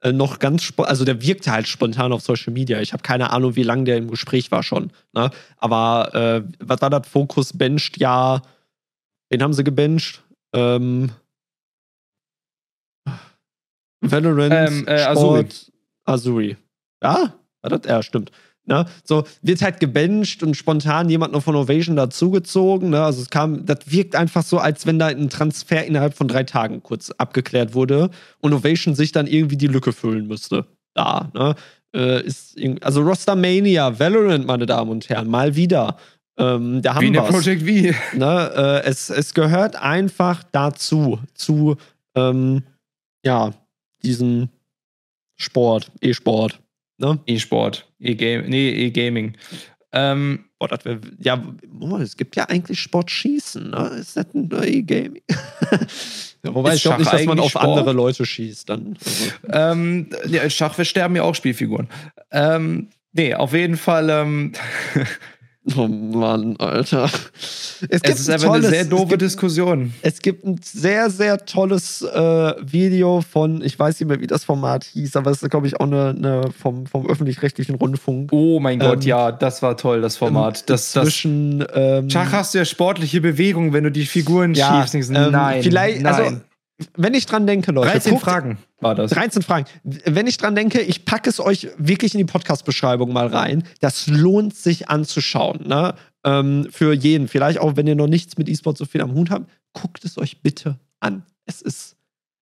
[0.02, 2.80] äh, noch ganz, also der wirkte halt spontan auf Social Media.
[2.80, 4.92] Ich habe keine Ahnung, wie lange der im Gespräch war schon.
[5.12, 5.30] Ne?
[5.56, 7.08] Aber äh, was war das?
[7.08, 8.42] Fokus bencht ja.
[9.30, 10.22] Wen haben sie gebencht?
[10.52, 11.10] Ähm,
[14.00, 15.48] Valorant, ähm, äh, Sport, Azuri.
[16.04, 16.56] Azuri.
[17.02, 17.34] Ja?
[17.62, 17.80] War das?
[17.90, 18.30] Ja, stimmt.
[18.66, 18.84] Ne?
[19.04, 22.90] So, wird halt gebencht und spontan jemand noch von Ovation dazugezogen.
[22.90, 23.02] Ne?
[23.02, 26.42] Also es kam, das wirkt einfach so, als wenn da ein Transfer innerhalb von drei
[26.42, 28.10] Tagen kurz abgeklärt wurde
[28.40, 30.66] und Ovation sich dann irgendwie die Lücke füllen müsste.
[30.94, 31.54] Da, ne?
[31.94, 35.96] Äh, ist also Rostermania, Valorant, meine Damen und Herren, mal wieder.
[36.36, 38.16] Ähm, da haben Wie in der Project V.
[38.16, 38.52] Ne?
[38.54, 41.76] Äh, es, es gehört einfach dazu, zu
[42.14, 42.64] ähm,
[43.24, 43.52] ja,
[44.02, 44.48] diesem
[45.36, 46.60] Sport, E-Sport.
[46.98, 47.18] Ne?
[47.26, 49.36] E-Sport, E-Game, nee, E-Gaming.
[49.92, 51.42] Ähm, boah, das wär, ja,
[51.80, 53.96] oh, es gibt ja eigentlich Sportschießen, ne?
[53.98, 55.22] Ist das ein E-Gaming?
[56.42, 57.64] ja, wobei ist ich glaube nicht, dass man auf Sport?
[57.64, 58.98] andere Leute schießt dann.
[59.48, 61.88] Ähm, ja, Schach, wir sterben ja auch Spielfiguren.
[62.30, 64.52] Ähm, nee, auf jeden Fall, ähm,
[65.74, 67.10] Oh Mann, Alter.
[67.88, 69.92] Es, es ist einfach tolles, eine sehr doofe gibt, Diskussion.
[70.02, 74.44] Es gibt ein sehr, sehr tolles äh, Video von, ich weiß nicht mehr, wie das
[74.44, 78.30] Format hieß, aber es ist, glaube ich, auch eine, eine vom, vom öffentlich-rechtlichen Rundfunk.
[78.32, 80.70] Oh mein Gott, ähm, ja, das war toll, das Format.
[80.70, 81.64] Das, zwischen.
[81.74, 85.10] Ähm, Schach hast du ja sportliche Bewegung, wenn du die Figuren ja, schiebst.
[85.10, 86.32] Ähm, nein, vielleicht, also, nein.
[86.32, 86.40] Also,
[86.94, 87.90] wenn ich dran denke, Leute.
[87.90, 89.10] 13 guckt, Fragen war das.
[89.10, 89.66] 13 Fragen.
[89.82, 93.64] Wenn ich dran denke, ich packe es euch wirklich in die Podcast-Beschreibung mal rein.
[93.80, 95.66] Das lohnt sich anzuschauen.
[95.66, 95.94] Ne?
[96.24, 97.28] Ähm, für jeden.
[97.28, 99.50] Vielleicht auch, wenn ihr noch nichts mit E-Sport so viel am Hut habt.
[99.72, 101.22] Guckt es euch bitte an.
[101.46, 101.95] Es ist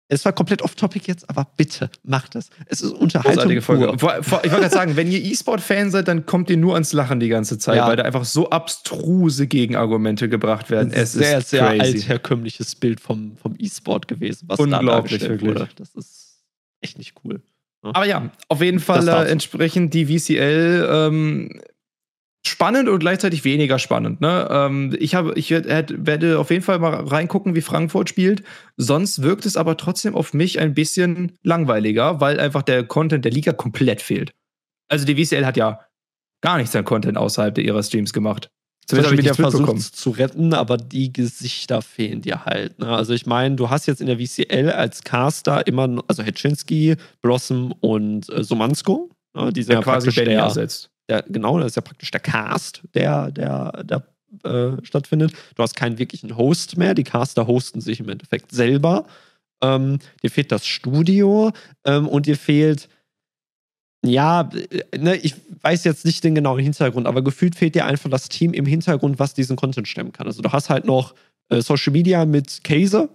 [0.10, 2.50] es war komplett off-topic jetzt, aber bitte macht es.
[2.68, 3.62] Es ist Unterhaltung.
[3.62, 3.92] Folge.
[3.96, 7.30] Ich wollte gerade sagen, wenn ihr E-Sport-Fan seid, dann kommt ihr nur ans Lachen die
[7.30, 7.88] ganze Zeit, ja.
[7.88, 10.92] weil da einfach so abstruse Gegenargumente gebracht werden.
[10.94, 11.82] Es sehr, ist sehr crazy.
[11.82, 15.50] altherkömmliches Bild vom, vom E-Sport gewesen, was Unglaublich, da wirklich.
[15.50, 15.70] wurde.
[15.78, 16.44] Das ist
[16.82, 17.42] echt nicht cool.
[17.84, 17.92] Ja.
[17.94, 21.62] Aber ja, auf jeden Fall äh, entsprechend die VCL ähm,
[22.54, 24.22] spannend und gleichzeitig weniger spannend.
[24.22, 24.48] Ne?
[24.52, 28.44] Ähm, ich, habe, ich werde auf jeden Fall mal reingucken, wie Frankfurt spielt.
[28.78, 33.32] Sonst wirkt es aber trotzdem auf mich ein bisschen langweiliger, weil einfach der Content der
[33.32, 34.34] Liga komplett fehlt.
[34.88, 35.80] Also die WCL hat ja
[36.42, 38.50] gar nichts an Content außerhalb ihrer Streams gemacht.
[38.86, 42.78] Zumindest habe ich versucht zu retten, aber die Gesichter fehlen dir halt.
[42.78, 42.88] Ne?
[42.88, 47.72] Also ich meine, du hast jetzt in der VCL als Caster immer, also Hetschinski, Blossom
[47.80, 49.10] und äh, Somansko.
[49.34, 49.52] Ne?
[49.52, 52.82] Die sind ja, ja quasi Benny ersetzt der, genau, das ist ja praktisch der Cast,
[52.94, 54.04] der, der, der
[54.44, 55.34] äh, stattfindet.
[55.56, 56.94] Du hast keinen wirklichen Host mehr.
[56.94, 59.06] Die Caster hosten sich im Endeffekt selber.
[59.62, 61.52] Ähm, dir fehlt das Studio
[61.86, 62.90] ähm, und dir fehlt,
[64.06, 68.10] ja, äh, ne, ich weiß jetzt nicht den genauen Hintergrund, aber gefühlt fehlt dir einfach
[68.10, 70.28] das Team im Hintergrund, was diesen Content stemmen kann.
[70.28, 71.16] Also du hast halt noch
[71.50, 73.10] äh, Social Media mit Käse,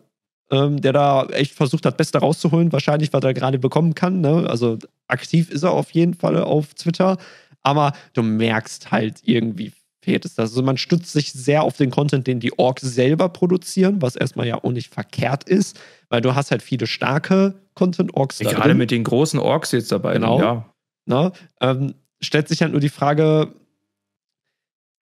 [0.51, 4.20] ähm, der da echt versucht hat, Beste rauszuholen, wahrscheinlich, was er gerade bekommen kann.
[4.20, 4.48] Ne?
[4.48, 7.19] Also aktiv ist er auf jeden Fall auf Twitter
[7.69, 9.73] aber du merkst halt irgendwie
[10.09, 10.51] fehlt es das.
[10.51, 14.47] Also man stützt sich sehr auf den Content, den die Orks selber produzieren, was erstmal
[14.47, 15.78] ja auch nicht verkehrt ist,
[16.09, 20.15] weil du hast halt viele starke Content-Orks Gerade mit den großen Orks jetzt dabei.
[20.15, 20.40] Genau.
[20.40, 20.74] Ja.
[21.05, 21.32] Na, ne?
[21.61, 23.53] ähm, stellt sich halt nur die Frage,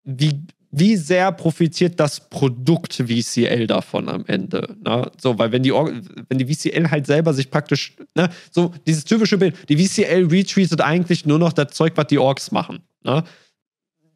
[0.04, 4.76] wie, wie sehr profitiert das Produkt VCL davon am Ende?
[4.84, 5.10] Ne?
[5.20, 9.36] So, weil wenn die, wenn die VCL halt selber sich praktisch, ne, so dieses typische
[9.38, 12.80] Bild, die VCL retweetet eigentlich nur noch das Zeug, was die Orks machen.
[13.02, 13.24] Ne?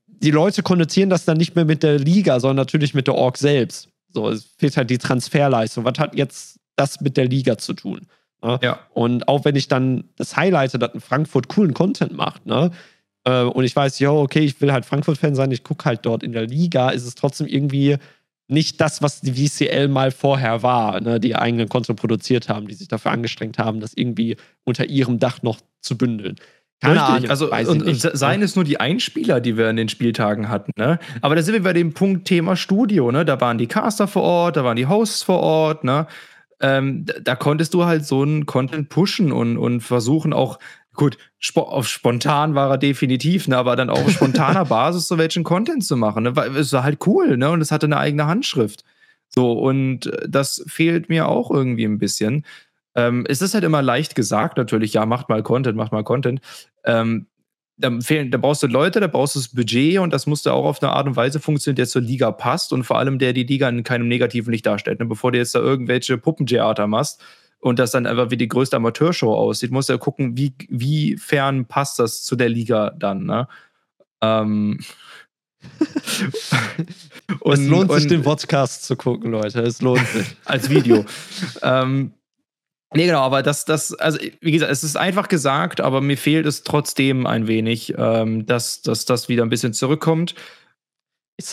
[0.06, 3.36] Die Leute konnotieren das dann nicht mehr mit der Liga, sondern natürlich mit der Org
[3.36, 3.88] selbst.
[4.10, 5.84] So, es fehlt halt die Transferleistung.
[5.84, 8.06] Was hat jetzt das mit der Liga zu tun?
[8.42, 8.60] Ne?
[8.62, 8.78] Ja.
[8.92, 12.70] Und auch wenn ich dann das highlighte, dass ein Frankfurt coolen Content macht, ne?
[13.24, 16.22] Äh, und ich weiß, ja, okay, ich will halt Frankfurt-Fan sein, ich gucke halt dort
[16.22, 17.96] in der Liga, ist es trotzdem irgendwie
[18.46, 22.74] nicht das, was die VCL mal vorher war, ne, die eigenen Konto produziert haben, die
[22.74, 26.36] sich dafür angestrengt haben, das irgendwie unter ihrem Dach noch zu bündeln.
[26.80, 30.50] Keine Ahnung, also und, und seien es nur die Einspieler, die wir in den Spieltagen
[30.50, 30.98] hatten, ne?
[31.22, 33.24] Aber da sind wir bei dem Punkt Thema Studio, ne?
[33.24, 36.06] Da waren die Caster vor Ort, da waren die Hosts vor Ort, ne?
[36.60, 40.58] Ähm, da, da, konntest du halt so einen Content pushen und, und versuchen auch
[40.94, 45.18] gut, sp auf spontan war er definitiv, ne, aber dann auch auf spontaner Basis so
[45.18, 47.98] welchen Content zu machen, ne, weil es war halt cool, ne, und es hatte eine
[47.98, 48.84] eigene Handschrift.
[49.28, 52.44] So, und äh, das fehlt mir auch irgendwie ein bisschen.
[52.94, 56.40] Ähm, es ist halt immer leicht gesagt, natürlich, ja, macht mal Content, macht mal Content.
[56.84, 57.26] Ähm,
[57.76, 60.64] da, fehlen, da brauchst du Leute, da brauchst du das Budget und das musste auch
[60.64, 63.42] auf eine Art und Weise funktionieren, der zur Liga passt und vor allem der die
[63.42, 65.00] Liga in keinem negativen Licht darstellt.
[65.00, 65.06] Ne?
[65.06, 67.20] Bevor du jetzt da irgendwelche Puppentheater machst
[67.64, 71.16] und das dann einfach wie die größte Amateurshow aussieht, musst du ja gucken, wie, wie
[71.16, 73.24] fern passt das zu der Liga dann.
[73.24, 73.48] Ne?
[74.20, 74.80] Ähm.
[77.40, 79.62] und, es lohnt und, sich, den Podcast zu gucken, Leute.
[79.62, 80.26] Es lohnt sich.
[80.44, 81.06] Als Video.
[81.62, 82.12] ähm,
[82.96, 86.46] Nee, genau, aber das, das, also wie gesagt, es ist einfach gesagt, aber mir fehlt
[86.46, 90.36] es trotzdem ein wenig, ähm, dass, dass das wieder ein bisschen zurückkommt.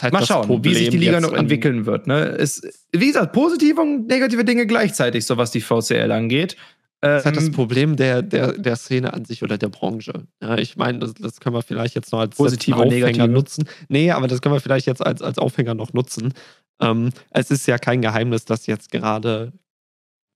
[0.02, 2.06] Halt Mal schauen, Problem wie sich die Liga noch entwickeln wird.
[2.06, 2.20] Ne?
[2.38, 6.56] Es, wie gesagt, positive und negative Dinge gleichzeitig, so was die VCL angeht.
[7.02, 10.28] Das ist halt das ähm, Problem der, der, der Szene an sich oder der Branche.
[10.40, 13.28] Ja, ich meine, das, das können wir vielleicht jetzt noch als positive Aufhänger negative.
[13.28, 13.68] nutzen.
[13.90, 16.36] Nee, aber das können wir vielleicht jetzt als, als Aufhänger noch nutzen.
[16.80, 19.52] Ähm, es ist ja kein Geheimnis, dass jetzt gerade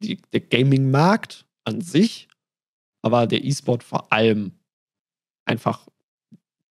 [0.02, 2.28] die, der Gaming-Markt an sich,
[3.04, 4.54] aber der E-Sport vor allem
[5.46, 5.88] einfach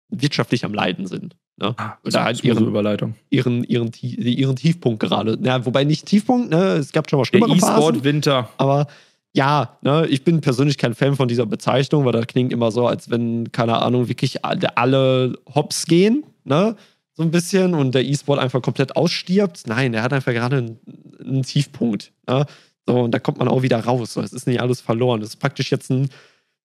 [0.09, 1.35] wirtschaftlich am Leiden sind.
[1.57, 1.73] Ne?
[1.77, 3.15] Ah, Oder halt ihren, Überleitung.
[3.29, 5.37] Ihren, ihren, ihren Tiefpunkt gerade.
[5.41, 6.73] Ja, wobei nicht Tiefpunkt, ne?
[6.73, 8.49] es gab schon mal schlimmere E-Sport Winter.
[8.57, 8.87] Aber
[9.35, 12.87] ja, ne, ich bin persönlich kein Fan von dieser Bezeichnung, weil das klingt immer so,
[12.87, 16.75] als wenn, keine Ahnung, wirklich alle hops gehen, ne?
[17.15, 19.67] So ein bisschen und der E-Sport einfach komplett ausstirbt.
[19.67, 20.79] Nein, der hat einfach gerade einen,
[21.23, 22.11] einen Tiefpunkt.
[22.27, 22.47] Ne?
[22.87, 24.13] So, und da kommt man auch wieder raus.
[24.13, 25.21] So, es ist nicht alles verloren.
[25.21, 26.09] Es ist praktisch jetzt ein,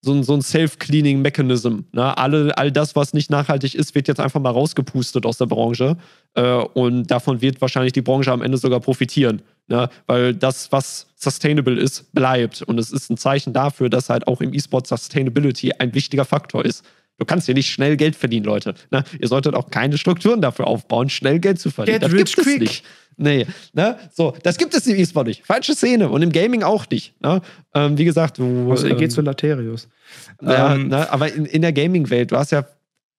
[0.01, 1.81] so ein, so ein Self-Cleaning-Mechanism.
[1.93, 2.17] Ne?
[2.17, 5.97] Alle, all das, was nicht nachhaltig ist, wird jetzt einfach mal rausgepustet aus der Branche.
[6.35, 9.43] Äh, und davon wird wahrscheinlich die Branche am Ende sogar profitieren.
[9.67, 9.89] Ne?
[10.07, 12.63] Weil das, was sustainable ist, bleibt.
[12.63, 16.65] Und es ist ein Zeichen dafür, dass halt auch im E-Sport Sustainability ein wichtiger Faktor
[16.65, 16.85] ist.
[17.19, 18.75] Du kannst hier nicht schnell Geld verdienen, Leute.
[18.91, 19.03] Ne?
[19.21, 21.99] Ihr solltet auch keine Strukturen dafür aufbauen, schnell Geld zu verdienen.
[21.99, 22.61] Get das rich quick.
[22.61, 22.85] Nicht.
[23.17, 23.99] Nee, ne?
[24.15, 25.45] So, das gibt es im E-Sport nicht.
[25.45, 27.21] Falsche Szene und im Gaming auch nicht.
[27.21, 27.43] Ne?
[27.75, 28.71] Ähm, wie gesagt, du.
[28.71, 29.89] Also, ähm, geht zu Laterius.
[30.41, 31.11] Ja, ähm, ne?
[31.11, 32.65] Aber in, in der Gaming-Welt, du hast ja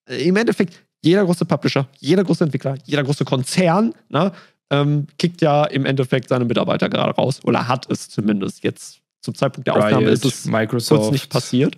[0.08, 4.32] äh, im Endeffekt jeder große Publisher, jeder große Entwickler, jeder große Konzern, ne?
[4.72, 7.42] Ähm, kickt ja im Endeffekt seine Mitarbeiter gerade raus.
[7.44, 8.64] Oder hat es zumindest.
[8.64, 11.02] Jetzt zum Zeitpunkt der Aufnahme Riot, ist es Microsoft.
[11.02, 11.76] kurz nicht passiert.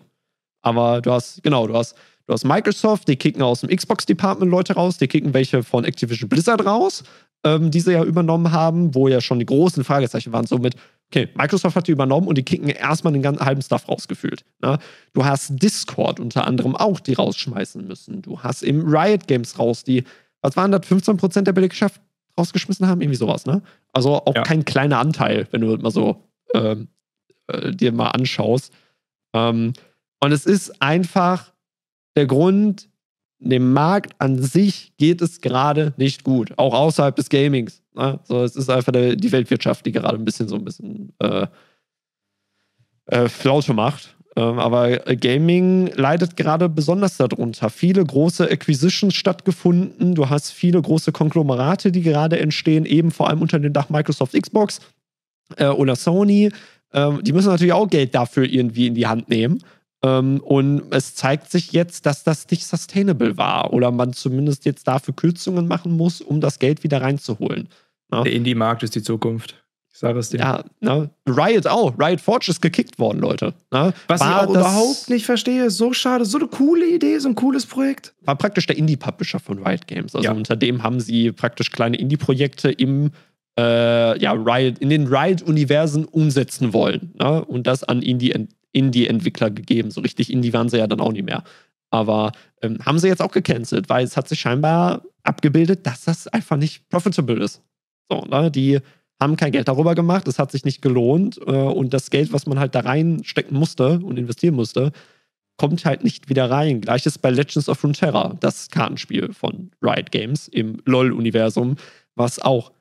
[0.62, 1.96] Aber du hast, genau, du hast,
[2.28, 6.30] du hast Microsoft, die kicken aus dem Xbox-Department Leute raus, die kicken welche von Activision
[6.30, 7.04] Blizzard raus
[7.44, 10.76] ähm, die sie ja übernommen haben, wo ja schon die großen Fragezeichen waren, so mit,
[11.10, 14.44] okay, Microsoft hat die übernommen und die kicken erstmal den ganzen halben Stuff rausgefühlt.
[14.62, 14.78] Ne?
[15.14, 18.22] Du hast Discord unter anderem auch, die rausschmeißen müssen.
[18.22, 20.04] Du hast eben Riot Games raus, die,
[20.42, 22.00] was waren das, 15% der Belegschaft
[22.38, 23.02] rausgeschmissen haben?
[23.02, 23.62] Irgendwie sowas, ne?
[23.92, 24.44] Also auch ja.
[24.44, 26.24] kein kleiner Anteil, wenn du mal so
[26.54, 26.88] ähm,
[27.48, 28.72] äh, dir mal anschaust.
[29.34, 29.74] Ähm,
[30.22, 31.52] und es ist einfach
[32.16, 32.90] der Grund,
[33.40, 37.82] dem Markt an sich geht es gerade nicht gut, auch außerhalb des Gamings.
[37.96, 38.20] Ne?
[38.24, 41.48] So, es ist einfach der, die Weltwirtschaft, die gerade ein bisschen so ein bisschen äh,
[43.08, 44.16] äh, Flaute macht.
[44.36, 47.70] Ähm, aber Gaming leidet gerade besonders darunter.
[47.70, 50.16] Viele große Acquisitions stattgefunden.
[50.16, 54.40] Du hast viele große Konglomerate, die gerade entstehen, eben vor allem unter dem Dach Microsoft
[54.40, 54.80] Xbox
[55.58, 56.52] äh, oder Sony.
[56.94, 59.64] Ähm, die müssen natürlich auch Geld dafür irgendwie in die Hand nehmen.
[60.04, 64.88] Ähm, und es zeigt sich jetzt, dass das nicht sustainable war oder man zumindest jetzt
[64.88, 67.70] dafür Kürzungen machen muss, um das Geld wieder reinzuholen.
[68.12, 68.24] Ja?
[68.24, 69.56] Der Indie-Markt ist die Zukunft.
[69.94, 70.40] Ich sage es dir.
[70.40, 71.10] Ja, ne?
[71.28, 71.94] Riot auch.
[72.00, 73.54] Riot Forge ist gekickt worden, Leute.
[73.72, 73.94] Ne?
[74.08, 77.36] Was war ich auch überhaupt nicht verstehe, so schade, so eine coole Idee, so ein
[77.36, 78.14] cooles Projekt.
[78.22, 80.16] War praktisch der Indie-Publisher von Riot Games.
[80.16, 80.32] Also ja.
[80.32, 83.12] unter dem haben sie praktisch kleine Indie-Projekte im
[83.60, 87.14] äh, ja, Riot, in den Riot-Universen umsetzen wollen.
[87.20, 87.44] Ne?
[87.46, 88.34] Und das an Indie
[88.72, 89.92] Indie-Entwickler gegeben.
[89.92, 91.44] So richtig Indie waren sie ja dann auch nicht mehr.
[91.90, 92.32] Aber
[92.62, 96.58] ähm, haben sie jetzt auch gecancelt, weil es hat sich scheinbar abgebildet, dass das einfach
[96.58, 97.62] nicht profitable ist.
[98.10, 98.50] So, ne?
[98.50, 98.80] Die
[99.20, 102.48] haben kein Geld darüber gemacht, es hat sich nicht gelohnt äh, und das Geld, was
[102.48, 104.92] man halt da reinstecken musste und investieren musste,
[105.58, 106.82] kommt halt nicht wieder rein.
[106.82, 111.76] Gleiches bei Legends of Runeterra, das Kartenspiel von Riot Games im LoL-Universum,
[112.16, 112.72] was auch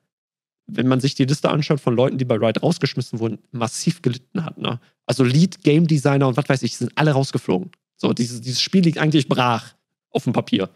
[0.72, 4.44] wenn man sich die Liste anschaut von Leuten, die bei Riot rausgeschmissen wurden, massiv gelitten
[4.44, 4.56] hat.
[4.58, 4.80] Ne?
[5.10, 7.72] Also Lead Game Designer und was weiß ich, sind alle rausgeflogen.
[7.96, 9.74] So, dieses, dieses Spiel liegt eigentlich brach
[10.12, 10.68] auf dem Papier.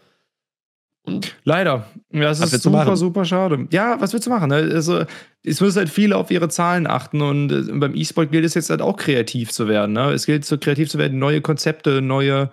[1.03, 1.87] Und Leider.
[2.11, 3.65] Das ist super, super schade.
[3.71, 4.49] Ja, was willst du machen?
[4.49, 4.55] Ne?
[4.73, 5.05] Also,
[5.41, 8.69] es müssen halt viele auf ihre Zahlen achten und äh, beim E-Sport gilt es jetzt
[8.69, 9.93] halt auch kreativ zu werden.
[9.93, 10.11] Ne?
[10.11, 12.51] Es gilt so kreativ zu werden, neue Konzepte, neue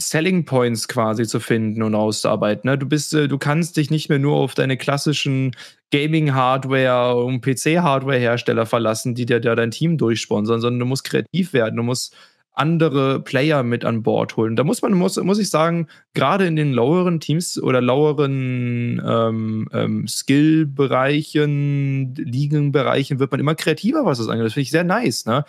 [0.00, 2.68] Selling Points quasi zu finden und auszuarbeiten.
[2.68, 2.78] Ne?
[2.78, 5.52] Du bist, äh, du kannst dich nicht mehr nur auf deine klassischen
[5.92, 11.76] Gaming-Hardware und PC-Hardware-Hersteller verlassen, die dir da dein Team durchsponsern, sondern du musst kreativ werden,
[11.76, 12.14] du musst
[12.52, 14.56] andere Player mit an Bord holen.
[14.56, 19.68] Da muss man, muss, muss ich sagen, gerade in den loweren Teams oder loweren ähm,
[19.72, 24.46] ähm, Skill-Bereichen, Ligenbereichen wird man immer kreativer, was das angeht.
[24.46, 25.44] Das finde ich sehr nice, ne?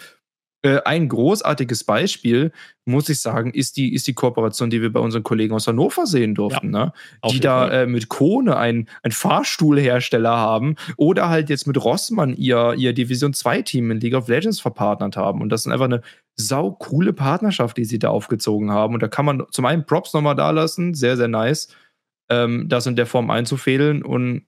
[0.64, 2.52] Äh, ein großartiges Beispiel,
[2.86, 6.06] muss ich sagen, ist die, ist die Kooperation, die wir bei unseren Kollegen aus Hannover
[6.06, 6.94] sehen durften, ja, ne?
[7.32, 12.94] die da äh, mit Kone einen Fahrstuhlhersteller haben oder halt jetzt mit Rossmann ihr, ihr
[12.94, 15.42] Division 2-Team in League of Legends verpartnert haben.
[15.42, 16.02] Und das ist einfach eine
[16.36, 18.94] sau coole Partnerschaft, die sie da aufgezogen haben.
[18.94, 21.70] Und da kann man zum einen Props nochmal da lassen, sehr, sehr nice,
[22.30, 24.04] ähm, das in der Form einzufädeln.
[24.04, 24.46] Und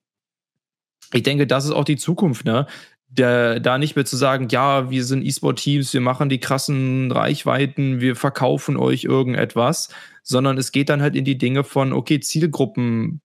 [1.11, 2.67] ich denke, das ist auch die Zukunft, ne?
[3.17, 8.01] Der, da nicht mehr zu sagen, ja, wir sind E-Sport-Teams, wir machen die krassen Reichweiten,
[8.01, 9.89] wir verkaufen euch irgendetwas,
[10.23, 13.21] sondern es geht dann halt in die Dinge von, okay, Zielgruppen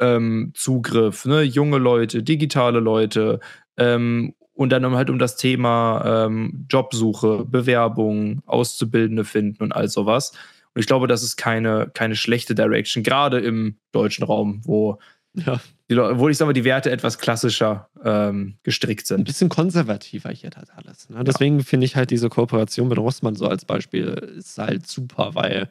[0.00, 1.42] ähm, Zugriff, ne?
[1.42, 3.40] junge Leute, digitale Leute
[3.76, 10.32] ähm, und dann halt um das Thema ähm, Jobsuche, Bewerbung, Auszubildende finden und all sowas.
[10.74, 14.98] Und ich glaube, das ist keine, keine schlechte Direction, gerade im deutschen Raum, wo
[15.34, 19.20] ja die, wo ich sage mal, die Werte etwas klassischer ähm, gestrickt sind.
[19.20, 21.08] Ein bisschen konservativer hier das alles.
[21.08, 21.24] Ne?
[21.24, 21.64] Deswegen ja.
[21.64, 25.68] finde ich halt diese Kooperation mit Rossmann so als Beispiel ist halt super, weil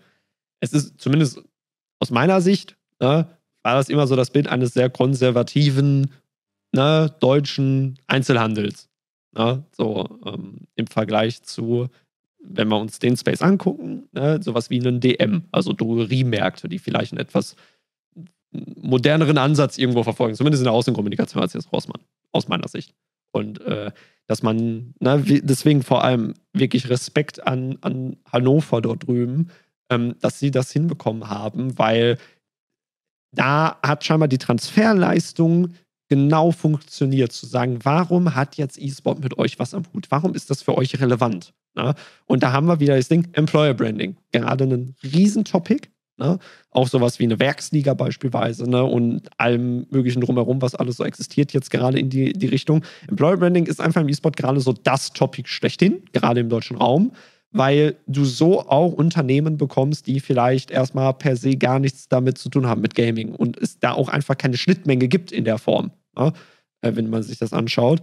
[0.60, 1.42] es ist zumindest
[2.00, 3.28] aus meiner Sicht, ne,
[3.64, 6.12] war das immer so das Bild eines sehr konservativen
[6.74, 8.90] ne, deutschen Einzelhandels.
[9.36, 9.64] Ne?
[9.72, 11.90] So ähm, im Vergleich zu,
[12.40, 17.14] wenn wir uns den Space angucken, ne, sowas wie einen DM, also Drogeriemärkte, die vielleicht
[17.14, 17.56] ein etwas
[18.82, 22.02] moderneren Ansatz irgendwo verfolgen, zumindest in der Außenkommunikation als jetzt Rossmann,
[22.32, 22.94] aus meiner Sicht.
[23.32, 23.92] Und äh,
[24.28, 29.50] dass man, na, deswegen vor allem wirklich Respekt an, an Hannover dort drüben,
[29.90, 32.18] ähm, dass sie das hinbekommen haben, weil
[33.32, 35.74] da hat scheinbar die Transferleistung
[36.10, 40.08] genau funktioniert, zu sagen, warum hat jetzt E-Sport mit euch was am Hut?
[40.10, 41.54] Warum ist das für euch relevant?
[41.76, 41.96] Na?
[42.26, 44.16] Und da haben wir wieder das Ding, Employer Branding.
[44.32, 46.40] Gerade ein Riesentopic, Ne?
[46.72, 48.84] Auch sowas wie eine Werksliga beispielsweise ne?
[48.84, 52.84] und allem möglichen drumherum, was alles so existiert, jetzt gerade in die, die Richtung.
[53.08, 57.12] Employer Branding ist einfach im E-Sport gerade so das Topic schlechthin, gerade im deutschen Raum,
[57.52, 62.50] weil du so auch Unternehmen bekommst, die vielleicht erstmal per se gar nichts damit zu
[62.50, 65.92] tun haben mit Gaming und es da auch einfach keine Schnittmenge gibt in der Form,
[66.18, 66.34] ne?
[66.82, 68.02] äh, wenn man sich das anschaut.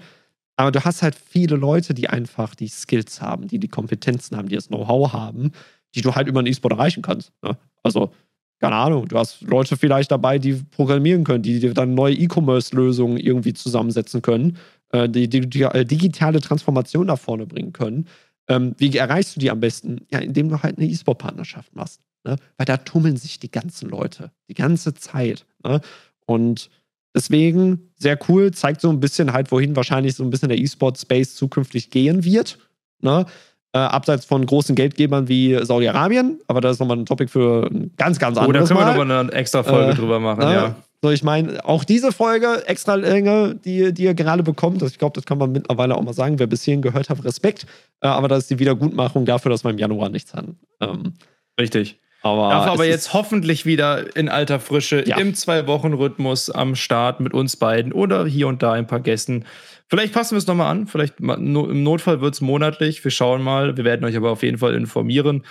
[0.57, 4.49] Aber du hast halt viele Leute, die einfach die Skills haben, die die Kompetenzen haben,
[4.49, 5.51] die das Know-how haben,
[5.95, 7.33] die du halt über einen E-Sport erreichen kannst.
[7.43, 7.57] Ne?
[7.83, 8.13] Also,
[8.61, 13.19] keine Ahnung, du hast Leute vielleicht dabei, die programmieren können, die dir dann neue E-Commerce-Lösungen
[13.19, 14.57] irgendwie zusammensetzen können,
[14.91, 18.07] äh, die, die, die, äh, digitale Transformation nach vorne bringen können.
[18.49, 20.07] Ähm, wie erreichst du die am besten?
[20.11, 22.01] Ja, indem du halt eine E-Sport-Partnerschaft machst.
[22.25, 22.37] Ne?
[22.57, 25.47] Weil da tummeln sich die ganzen Leute, die ganze Zeit.
[25.65, 25.81] Ne?
[26.27, 26.71] Und
[27.15, 31.35] deswegen sehr cool, zeigt so ein bisschen halt, wohin wahrscheinlich so ein bisschen der E-Sport-Space
[31.35, 32.59] zukünftig gehen wird.
[33.01, 33.27] Ne?
[33.75, 37.91] Äh, abseits von großen Geldgebern wie Saudi-Arabien, aber das ist nochmal ein Topic für ein
[37.97, 40.53] ganz, ganz anderes Oh, da können wir nochmal eine extra Folge äh, drüber machen, äh,
[40.53, 40.77] ja.
[41.03, 44.99] So, ich meine, auch diese Folge, extra Länge, die, die ihr gerade bekommt, das, ich
[44.99, 47.67] glaube, das kann man mittlerweile auch mal sagen, wer bis hierhin gehört hat, Respekt.
[48.01, 50.57] Äh, aber das ist die Wiedergutmachung dafür, dass wir im Januar nichts hatten.
[50.81, 51.15] Ähm,
[51.61, 51.99] Richtig.
[52.23, 55.19] Aber Darf aber jetzt hoffentlich wieder in alter Frische ja.
[55.19, 59.45] im Zwei-Wochen-Rhythmus am Start mit uns beiden oder hier und da ein paar Gästen.
[59.89, 60.87] Vielleicht passen wir es nochmal an.
[60.87, 63.03] Vielleicht im Notfall wird es monatlich.
[63.05, 63.77] Wir schauen mal.
[63.77, 65.45] Wir werden euch aber auf jeden Fall informieren,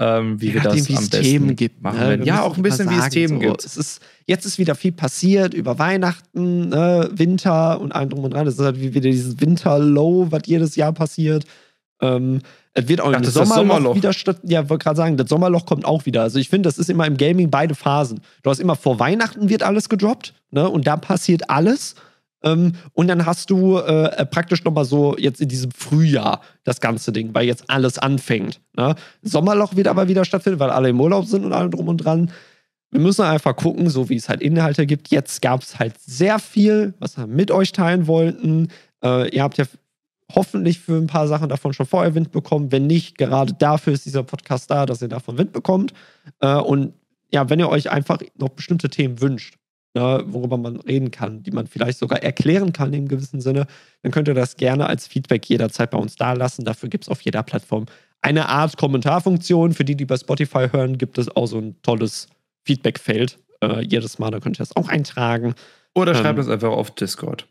[0.00, 2.24] ähm, wie ja, wir das am besten Themen gibt, machen ne?
[2.24, 3.48] Ja, auch ein bisschen, wie es Themen so.
[3.48, 3.64] gibt.
[3.64, 8.32] Es ist, jetzt ist wieder viel passiert über Weihnachten, ne, Winter und allem drum und
[8.32, 8.46] dran.
[8.46, 11.44] Das ist halt wieder dieses Winter-Low, was jedes Jahr passiert.
[12.00, 12.40] Ähm,
[12.72, 14.38] es wird auch Ach, im Sommerloch, Sommerloch, wieder statt.
[14.44, 16.22] Ja, wollte gerade sagen, das Sommerloch kommt auch wieder.
[16.22, 18.20] Also ich finde, das ist immer im Gaming beide Phasen.
[18.42, 20.66] Du hast immer vor Weihnachten wird alles gedroppt, ne?
[20.68, 21.96] Und da passiert alles.
[22.42, 27.12] Ähm, und dann hast du äh, praktisch nochmal so jetzt in diesem Frühjahr das ganze
[27.12, 28.60] Ding, weil jetzt alles anfängt.
[28.76, 28.94] Ne?
[29.22, 32.30] Sommerloch wird aber wieder stattfinden, weil alle im Urlaub sind und allem drum und dran.
[32.90, 35.08] Wir müssen einfach gucken, so wie es halt Inhalte gibt.
[35.08, 38.68] Jetzt gab es halt sehr viel, was wir mit euch teilen wollten.
[39.04, 39.64] Äh, ihr habt ja
[40.34, 42.72] hoffentlich für ein paar Sachen davon schon vorher Wind bekommen.
[42.72, 45.92] Wenn nicht, gerade dafür ist dieser Podcast da, dass ihr davon Wind bekommt.
[46.40, 46.94] Äh, und
[47.32, 49.54] ja, wenn ihr euch einfach noch bestimmte Themen wünscht,
[49.94, 53.66] ne, worüber man reden kann, die man vielleicht sogar erklären kann im gewissen Sinne,
[54.02, 56.64] dann könnt ihr das gerne als Feedback jederzeit bei uns da lassen.
[56.64, 57.86] Dafür gibt es auf jeder Plattform
[58.22, 59.72] eine Art Kommentarfunktion.
[59.72, 62.28] Für die, die bei Spotify hören, gibt es auch so ein tolles
[62.64, 63.38] Feedbackfeld.
[63.62, 65.54] Äh, jedes Mal, da könnt ihr das auch eintragen.
[65.94, 67.46] Oder schreibt ähm, uns einfach auf Discord.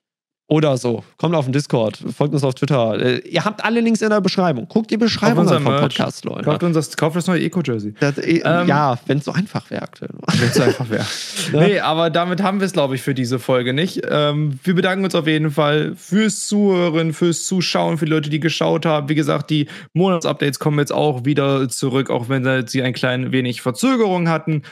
[0.50, 1.04] Oder so.
[1.18, 3.00] Kommt auf den Discord, folgt uns auf Twitter.
[3.00, 4.68] Äh, ihr habt alle Links in der Beschreibung.
[4.68, 6.42] Guckt die Beschreibung an vom Podcast, Leute.
[6.42, 7.94] Kauft, uns das, kauft das neue Eco-Jersey.
[8.00, 10.10] Äh, ähm, ja, wenn es so einfach wäre aktuell.
[10.40, 11.06] Wenn es so einfach wäre.
[11.54, 14.02] Nee, aber damit haben wir es, glaube ich, für diese Folge nicht.
[14.10, 18.40] Ähm, wir bedanken uns auf jeden Fall fürs Zuhören, fürs Zuschauen, für die Leute, die
[18.40, 19.10] geschaut haben.
[19.10, 23.62] Wie gesagt, die Monatsupdates kommen jetzt auch wieder zurück, auch wenn sie ein klein wenig
[23.62, 24.64] Verzögerung hatten.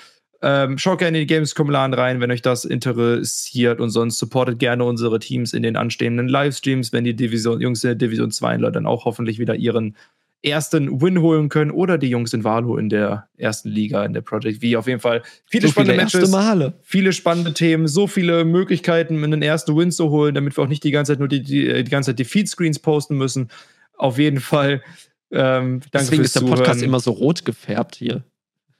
[0.42, 4.84] Ähm, schaut gerne in die Gamescom-Laden rein, wenn euch das interessiert und sonst supportet gerne
[4.84, 8.86] unsere Teams in den anstehenden Livestreams, wenn die Division, Jungs der Division 2 Leute dann
[8.86, 9.96] auch hoffentlich wieder ihren
[10.44, 14.22] ersten Win holen können oder die Jungs in Valo in der ersten Liga, in der
[14.22, 14.78] Project V.
[14.78, 16.74] Auf jeden Fall viele so spannende Matches, Male.
[16.84, 20.84] viele spannende Themen, so viele Möglichkeiten, einen ersten Win zu holen, damit wir auch nicht
[20.84, 23.50] die ganze Zeit nur die, die, die ganze Zeit Defeat-Screens posten müssen.
[23.94, 24.84] Auf jeden Fall.
[25.32, 26.58] Ähm, danke Deswegen ist der Zuhören.
[26.60, 28.24] Podcast immer so rot gefärbt hier.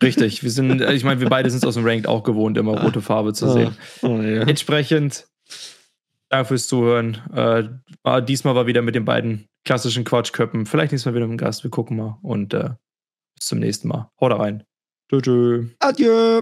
[0.02, 2.80] Richtig, wir sind, ich meine, wir beide sind es aus dem Ranked auch gewohnt, immer
[2.82, 3.76] rote Farbe zu sehen.
[4.04, 4.42] Oh, oh, ja.
[4.42, 5.28] Entsprechend,
[6.30, 7.18] danke fürs Zuhören.
[7.34, 10.66] Äh, diesmal war wieder mit den beiden klassischen Quatschköppen.
[10.66, 11.64] Vielleicht nächstes Mal wieder mit dem Gast.
[11.64, 12.20] Wir gucken mal.
[12.22, 12.72] Und äh,
[13.36, 14.12] bis zum nächsten Mal.
[14.20, 14.64] Haut rein.
[15.10, 15.66] Tschö, tschö.
[15.80, 16.42] Adieu.